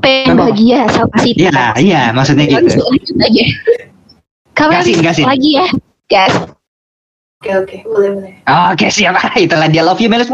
[0.00, 2.80] Pengen bahagia sama si iya iya maksudnya gitu
[4.52, 5.24] Meli, Gasin, gasin.
[5.28, 5.66] lagi ya.
[6.08, 6.34] Gas.
[7.40, 8.34] Oke oke boleh boleh.
[8.46, 10.28] oke siap itulah dia love you Melis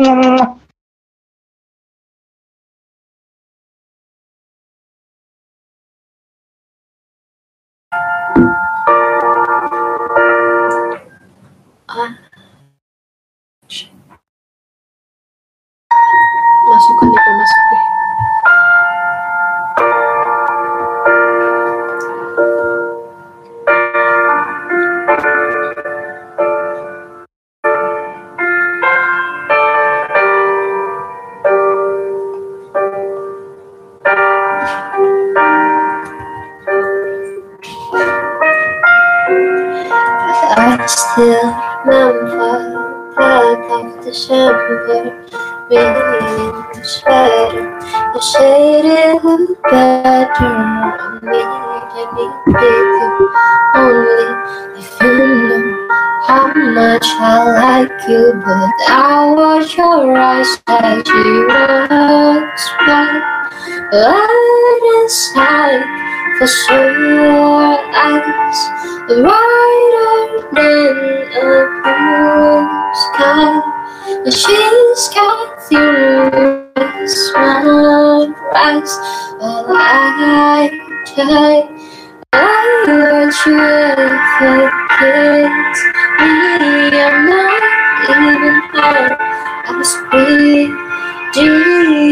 [52.10, 52.28] Only
[54.78, 55.88] if you knew
[56.26, 62.48] how much I like you, but I watch your eyes as you walk
[62.86, 63.20] by.
[63.90, 64.30] But
[64.96, 65.84] inside,
[66.38, 68.60] for sure, eyes
[69.06, 70.16] brighter
[70.56, 70.96] than
[71.36, 71.48] a
[71.84, 72.64] blue
[73.04, 73.52] sky.
[74.24, 75.88] And she's got you
[76.74, 78.08] mesmerized
[79.38, 80.70] while I
[81.14, 81.77] try.
[82.32, 83.58] I want you
[84.38, 85.76] forget
[86.20, 87.00] me.
[87.00, 87.62] I'm not
[88.10, 89.12] even hard
[89.68, 90.68] as we
[91.34, 91.48] do.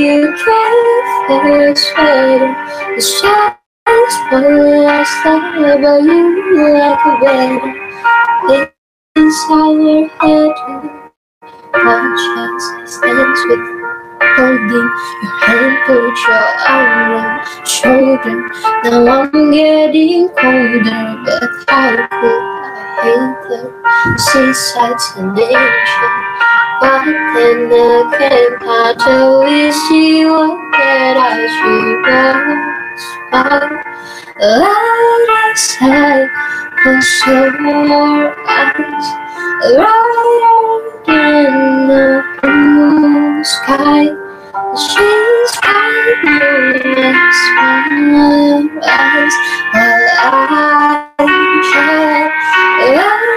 [0.03, 2.57] You care for sweater.
[2.97, 8.73] It's just one last thought about you like a better
[9.17, 10.53] inside your head.
[11.73, 13.76] One chance stands with
[14.37, 14.91] holding
[15.23, 18.37] your hand, put your arm around shoulder.
[18.85, 23.61] Now I'm getting colder, but how could I hate the
[24.19, 25.01] seaside
[25.35, 26.13] nature.
[26.81, 27.05] But
[27.35, 32.07] then again, I totally see what that I should
[33.33, 33.87] was.
[34.41, 36.29] Us say,
[36.83, 39.07] close your eyes,
[39.63, 44.26] brighter than the blue sky.
[44.77, 47.81] She's right next my
[48.85, 49.37] eyes
[49.73, 51.17] while I
[51.73, 52.29] try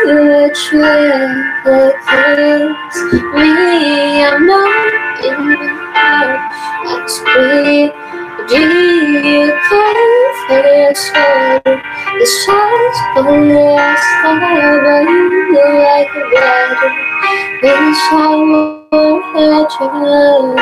[0.04, 1.16] which way
[1.64, 2.98] the kiss
[3.36, 4.24] me.
[4.26, 6.42] I'm not in the heart.
[6.84, 7.96] Let's breathe.
[8.50, 9.96] Do you care
[10.50, 11.82] for this water?
[12.20, 16.92] The stars on the star, but you look like a weather.
[17.62, 20.56] When shower electric love.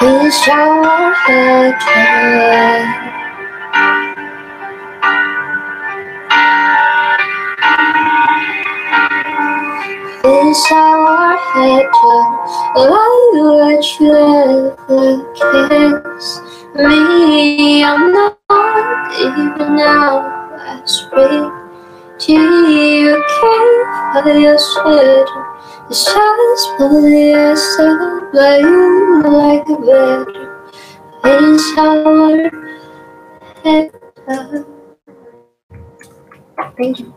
[0.00, 1.76] Wish I had
[10.46, 11.86] wish I had
[13.74, 15.00] just like a
[15.34, 16.65] kiss.
[16.78, 17.84] Me?
[17.84, 18.38] I'm not
[19.20, 20.26] even now.
[20.58, 21.52] I spring.
[22.18, 25.26] Do you care for your sweater?
[25.88, 30.46] The stars polyester, but you like a better.
[31.24, 32.50] Wish I were
[33.64, 34.66] better.
[36.76, 37.14] Thank you.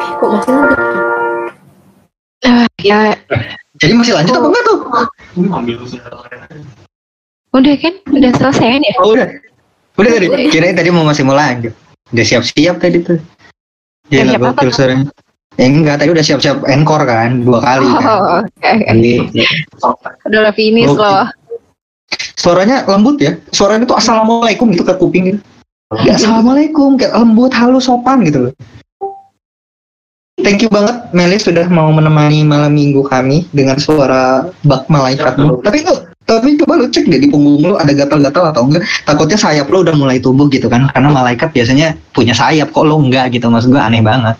[0.00, 1.53] Eh, kok masih lanjut?
[2.44, 3.16] Eh, ya
[3.80, 4.78] Jadi masih lanjut apa enggak tuh?
[7.54, 9.28] udah kan udah selesai kan ya Oh, udah.
[9.94, 10.26] Udah tadi.
[10.50, 11.70] Kirain tadi mau masih mau lanjut.
[12.10, 13.18] Udah siap-siap tadi tuh.
[14.10, 15.06] Ya Siap nggak apa suaranya.
[15.54, 18.02] Eh enggak, tadi udah siap-siap encore kan, dua kali kan.
[18.10, 18.70] oh oke oke.
[18.90, 19.12] Jadi,
[20.26, 20.98] udah lah finish Oke.
[20.98, 21.30] loh
[22.44, 23.32] suaranya lembut ya.
[23.48, 25.40] Suaranya tuh assalamualaikum gitu ke kuping gitu.
[26.02, 28.52] Ya, assalamualaikum, kayak lembut, halus, sopan gitu loh.
[30.44, 35.64] Thank you banget Melis sudah mau menemani malam minggu kami dengan suara bak malaikatmu.
[35.64, 38.84] Tapi lu, tapi coba lu cek deh di punggung lu ada gatal-gatal atau enggak.
[39.08, 40.92] Takutnya sayap lu udah mulai tumbuh gitu kan.
[40.92, 43.48] Karena malaikat biasanya punya sayap kok lu enggak gitu.
[43.48, 44.36] Maksud gua aneh banget.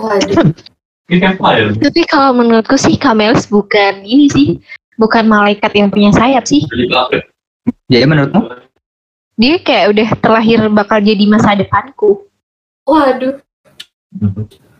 [0.00, 0.50] Waduh.
[1.12, 1.36] Kan
[1.76, 4.56] tapi kalau menurutku sih Kamelis bukan ini sih
[4.96, 7.20] bukan malaikat yang punya sayap sih Jadi apa?
[7.92, 8.40] Jadi menurutmu?
[9.36, 12.24] dia kayak udah terlahir bakal jadi masa depanku
[12.88, 13.44] Waduh.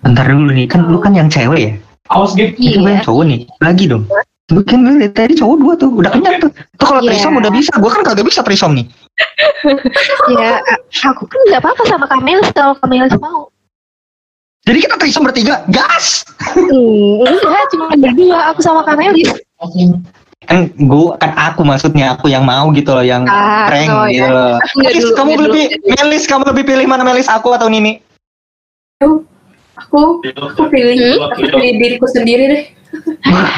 [0.03, 1.73] Bentar dulu nih, kan lu kan yang cewek ya?
[2.11, 2.53] Awas gitu.
[2.59, 3.41] Itu gue iya yang cowok nih.
[3.62, 4.05] Lagi dong.
[4.51, 6.51] Bukan gue liat tadi cowok dua tuh, udah kenyang tuh.
[6.77, 7.15] Tuh kalau Iya.
[7.15, 8.87] trisom udah bisa, gue kan kagak bisa trisom nih.
[10.41, 10.59] ya
[11.05, 13.53] aku kan nggak apa-apa sama Kamelis kalau Kamelis mau
[14.62, 16.23] Jadi kita trisom bertiga, gas!
[16.39, 19.31] Hmm, enggak cuma berdua aku sama Kamelis
[20.43, 24.27] Kan gue, kan aku maksudnya, aku yang mau gitu loh, yang ah prank no, gitu
[24.27, 24.31] ya.
[24.31, 24.55] loh.
[24.79, 28.03] Melis, kamu lebih, Melis, kamu lebih pilih mana Melis, aku atau Nini?
[29.93, 31.29] Aku aku pilih Hmm?
[31.29, 32.62] aku pilih diriku sendiri deh.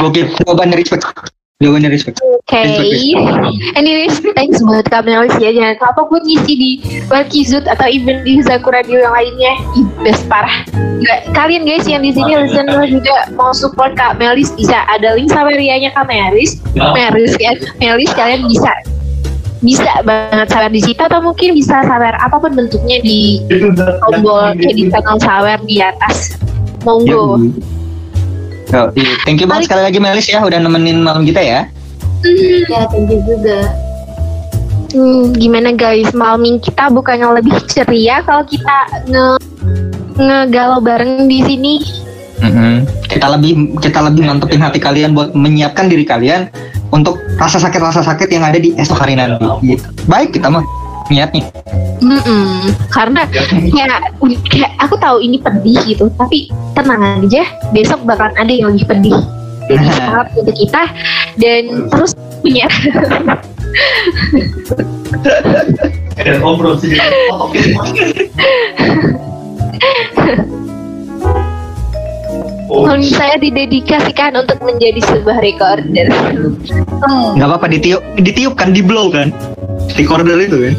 [0.02, 1.06] Gokil, jawabannya respect.
[1.62, 2.18] Jawabannya respect.
[2.26, 2.58] Oke,
[3.78, 5.54] anyways, thanks buat Kamelis ya.
[5.54, 6.70] Jangan lupa pun ngisi di
[7.06, 9.54] Walkizut atau even di Zaku Radio yang lainnya.
[9.78, 10.66] Ih, best parah.
[10.74, 15.30] Gila, kalian guys yang di sini listener juga mau support Kak Melis bisa ada link
[15.30, 16.58] Saverianya Kak Melis.
[16.74, 18.74] Melis kan, Melis kalian bisa
[19.65, 23.41] bisa banget sawer di situ atau mungkin bisa sawer apa pun bentuknya di
[24.05, 26.36] tombol eh, di channel sawer di atas.
[26.84, 27.41] Monggo.
[28.75, 29.15] Oh, iya.
[29.25, 31.65] Thank you banget sekali lagi Melis ya, udah nemenin malam kita ya.
[32.68, 33.73] Ya, thank you juga.
[34.94, 38.78] Hmm, gimana guys, malam kita bukannya lebih ceria kalau kita
[39.10, 39.26] nge
[40.20, 41.75] ngegalau bareng di sini.
[42.39, 42.86] Mm-mm.
[43.09, 46.51] Kita lebih kita lebih mantepin hati kalian buat menyiapkan diri kalian
[46.94, 49.42] untuk rasa sakit rasa sakit yang ada di esok hari nanti.
[49.66, 49.82] Gitu.
[50.06, 50.62] Baik kita mah
[51.10, 51.42] niatnya.
[51.98, 52.70] Mm-mm.
[52.94, 53.26] Karena
[53.74, 56.48] ya kayak aku tahu ini pedih gitu, tapi
[56.78, 57.42] tenang aja,
[57.74, 59.18] besok bakalan ada yang lebih pedih.
[59.66, 59.86] Jadi
[60.39, 60.82] untuk kita
[61.40, 62.14] dan terus
[62.44, 62.68] punya
[66.78, 66.94] sih.
[72.74, 76.10] Kalau saya didedikasikan untuk menjadi sebuah recorder.
[76.10, 77.38] Hmm.
[77.38, 79.30] Nggak apa-apa ditiup ditiup kan di blow kan.
[79.94, 80.74] Recorder itu kan.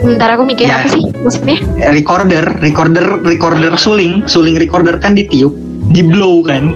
[0.00, 0.80] Bentar aku mikir Ya.
[0.80, 1.60] apa sih maksudnya?
[1.76, 5.52] Eh, Recorder, recorder, recorder suling, suling recorder kan ditiup,
[5.92, 6.72] di blow kan.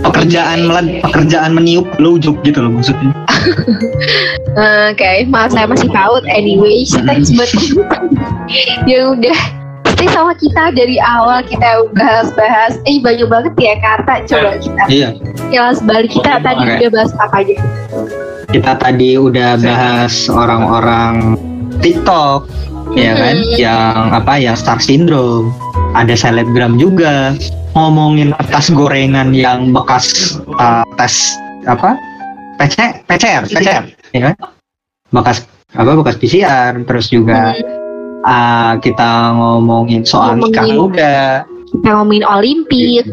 [0.00, 3.12] Pekerjaan melad, pekerjaan meniup blow job gitu loh maksudnya.
[4.92, 6.20] Oke, maaf saya masih paut.
[6.28, 7.48] Anyways, thanks buat
[8.90, 9.38] yang udah
[10.00, 12.80] stay sama kita dari awal kita bahas-bahas.
[12.88, 14.24] Eh banyak banget ya Karta.
[14.24, 15.08] Coba kita Iya.
[15.52, 16.72] kilas balik kita tadi Oke.
[16.80, 17.54] udah bahas apa aja.
[18.48, 21.36] Kita tadi udah bahas orang-orang
[21.84, 22.48] TikTok,
[22.96, 23.36] ya kan?
[23.36, 23.60] Hmm.
[23.60, 24.32] Yang apa?
[24.40, 25.52] Yang star syndrome.
[25.92, 27.36] Ada selebgram juga.
[27.76, 31.36] Ngomongin tes gorengan yang bekas uh, tes
[31.68, 31.94] apa?
[32.56, 33.84] PC, PCR, PCR,
[34.16, 34.34] ya kan?
[35.12, 35.44] Bekas
[35.76, 35.92] apa?
[35.92, 36.72] Bekas PCR.
[36.88, 37.54] Terus juga
[38.24, 40.76] uh, kita ngomongin soal nikah Ngomongin.
[40.76, 41.18] muda.
[41.70, 43.04] Kita ngomongin Olimpik,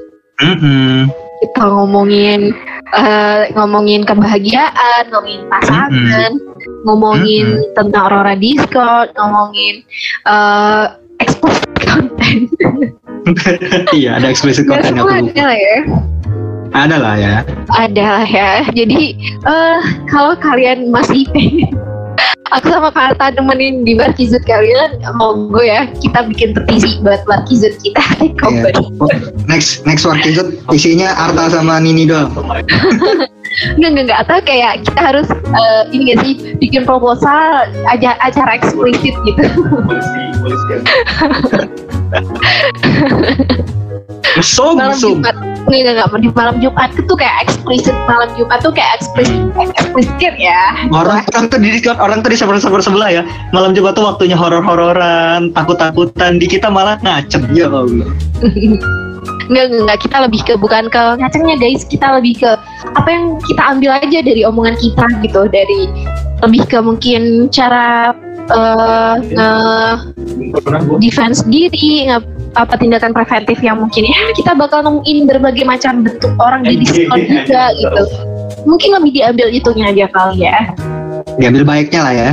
[0.42, 1.14] Mm-mm.
[1.46, 2.58] kita ngomongin
[2.98, 6.32] eh, ngomongin kebahagiaan, ngomongin pasangan,
[6.90, 7.46] ngomongin
[7.78, 9.86] tentang Aurora Discord, ngomongin
[10.26, 10.86] eh
[11.22, 12.50] explicit content.
[13.98, 15.22] iya, ada explicit content aku lupa.
[15.22, 15.78] ada lah ya.
[16.74, 17.36] Ada lah ya.
[17.78, 18.52] Ada lah ya.
[18.74, 19.04] Jadi
[19.46, 19.80] eh
[20.10, 21.78] kalau kalian masih pengen
[22.52, 28.04] aku sama Karta nemenin di Barkizut kalian monggo ya kita bikin petisi buat Barkizut kita
[28.48, 28.72] over.
[29.02, 29.12] Oh,
[29.50, 32.32] next next workizut isinya Arta sama Nini doang.
[33.58, 34.20] Enggak, enggak, enggak.
[34.22, 39.44] Atau kayak kita harus eh, ini gak sih bikin proposal aja acara eksplisit gitu.
[39.82, 40.66] polisi polisi
[44.38, 45.18] Mesum, malam mesum.
[45.20, 45.36] Jumat.
[45.68, 46.08] Enggak, enggak.
[46.22, 47.96] Di malam Jumat itu kayak eksplisit.
[48.08, 49.42] Malam Jumat tuh kayak eksplisit,
[49.76, 50.62] eksplisit ya.
[50.94, 53.24] Orang orang tuh di Discord, orang tuh di server-server sebelah ya.
[53.52, 56.40] Malam Jumat tuh waktunya horor-hororan, takut-takutan.
[56.40, 58.08] Di kita malah ngacem ya Allah.
[59.48, 60.00] Enggak, enggak, enggak.
[60.04, 61.88] Kita lebih ke bukan ke ngacengnya guys.
[61.88, 62.52] Kita lebih ke
[63.00, 65.48] apa yang kita ambil aja dari omongan kita gitu.
[65.48, 65.88] Dari
[66.44, 68.12] lebih ke mungkin cara
[68.48, 69.52] eh nge
[70.64, 75.66] pernah gua defense diri, nge- apa tindakan preventif yang mungkin ya kita bakal nemuin berbagai
[75.68, 78.04] macam bentuk orang di Discord juga gitu.
[78.64, 80.58] Mungkin lebih diambil itunya aja kali ya.
[81.40, 82.32] Diambil baiknya lah ya.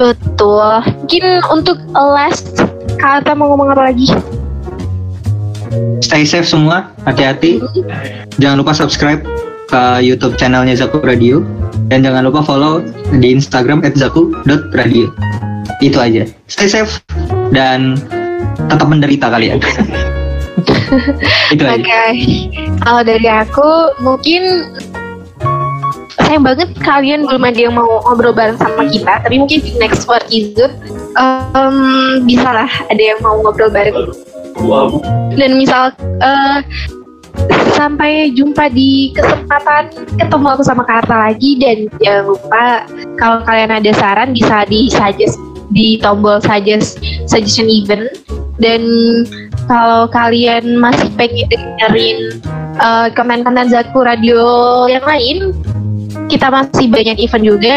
[0.00, 0.72] Betul.
[1.04, 2.64] Mungkin untuk last
[2.96, 4.08] kata mau ngomong apa lagi?
[6.02, 7.62] Stay safe semua, hati-hati.
[8.42, 9.22] Jangan lupa subscribe
[9.70, 11.46] ke YouTube channelnya Zaku Radio
[11.86, 12.82] dan jangan lupa follow
[13.22, 15.06] di Instagram @zaku.radio.
[15.78, 16.26] Itu aja.
[16.50, 16.98] Stay safe
[17.54, 17.96] dan
[18.70, 19.58] tetap menderita kalian.
[21.54, 21.82] Itu Oke.
[21.82, 22.00] aja.
[22.82, 23.68] Kalau dari aku
[24.02, 24.42] mungkin
[26.26, 29.22] sayang banget kalian belum ada yang mau ngobrol bareng sama kita.
[29.26, 30.70] Tapi mungkin di next is good.
[31.18, 34.14] em, bisa lah ada yang mau ngobrol bareng.
[35.34, 36.58] dan misal eh,
[37.74, 39.88] sampai jumpa di kesempatan
[40.20, 42.64] ketemu aku sama Karta lagi dan jangan lupa
[43.16, 45.40] kalau kalian ada saran bisa di suggest
[45.72, 48.10] di tombol suggest suggestion event
[48.60, 48.82] dan
[49.66, 52.18] kalau kalian masih pengen dengerin
[52.78, 54.44] eh, konten-konten Zaku Radio
[54.86, 55.56] yang lain
[56.30, 57.76] kita masih banyak event juga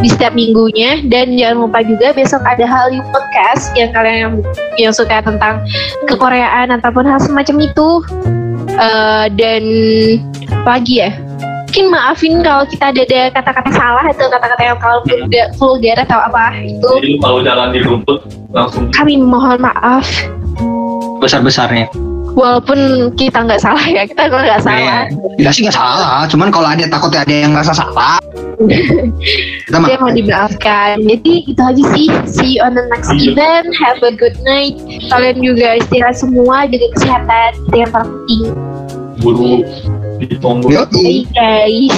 [0.00, 1.04] di setiap minggunya.
[1.06, 4.34] Dan jangan lupa juga besok ada Hallyu Podcast yang kalian yang,
[4.88, 5.62] yang suka tentang
[6.08, 7.88] kekoreaan ataupun hal semacam itu.
[8.74, 9.62] Eh, dan
[10.50, 11.14] apa lagi ya
[11.74, 16.22] mungkin maafin kalau kita ada ada kata-kata salah atau kata-kata yang kalau vulgar, vulgar atau
[16.22, 16.86] apa itu.
[17.02, 18.22] Jadi lu kalau jalan di rumput
[18.54, 20.06] langsung kami mohon maaf.
[21.18, 21.90] Besar-besarnya.
[22.34, 25.10] walaupun kita nggak salah ya kita nggak salah.
[25.34, 28.22] Kita sih nggak salah, cuman kalau ada takutnya ada yang ngerasa salah.
[29.66, 31.02] Kita saya mau dimaafkan.
[31.02, 32.06] Jadi itu aja sih.
[32.22, 33.74] See you on the next event.
[33.74, 34.78] Have a good night.
[35.10, 36.70] Kalian juga istirahat semua.
[36.70, 37.50] Jaga kesehatan.
[37.66, 38.42] Itu yang paling penting
[39.24, 39.64] buru
[40.18, 40.86] di tombol Yoi.
[40.90, 41.94] Bye guys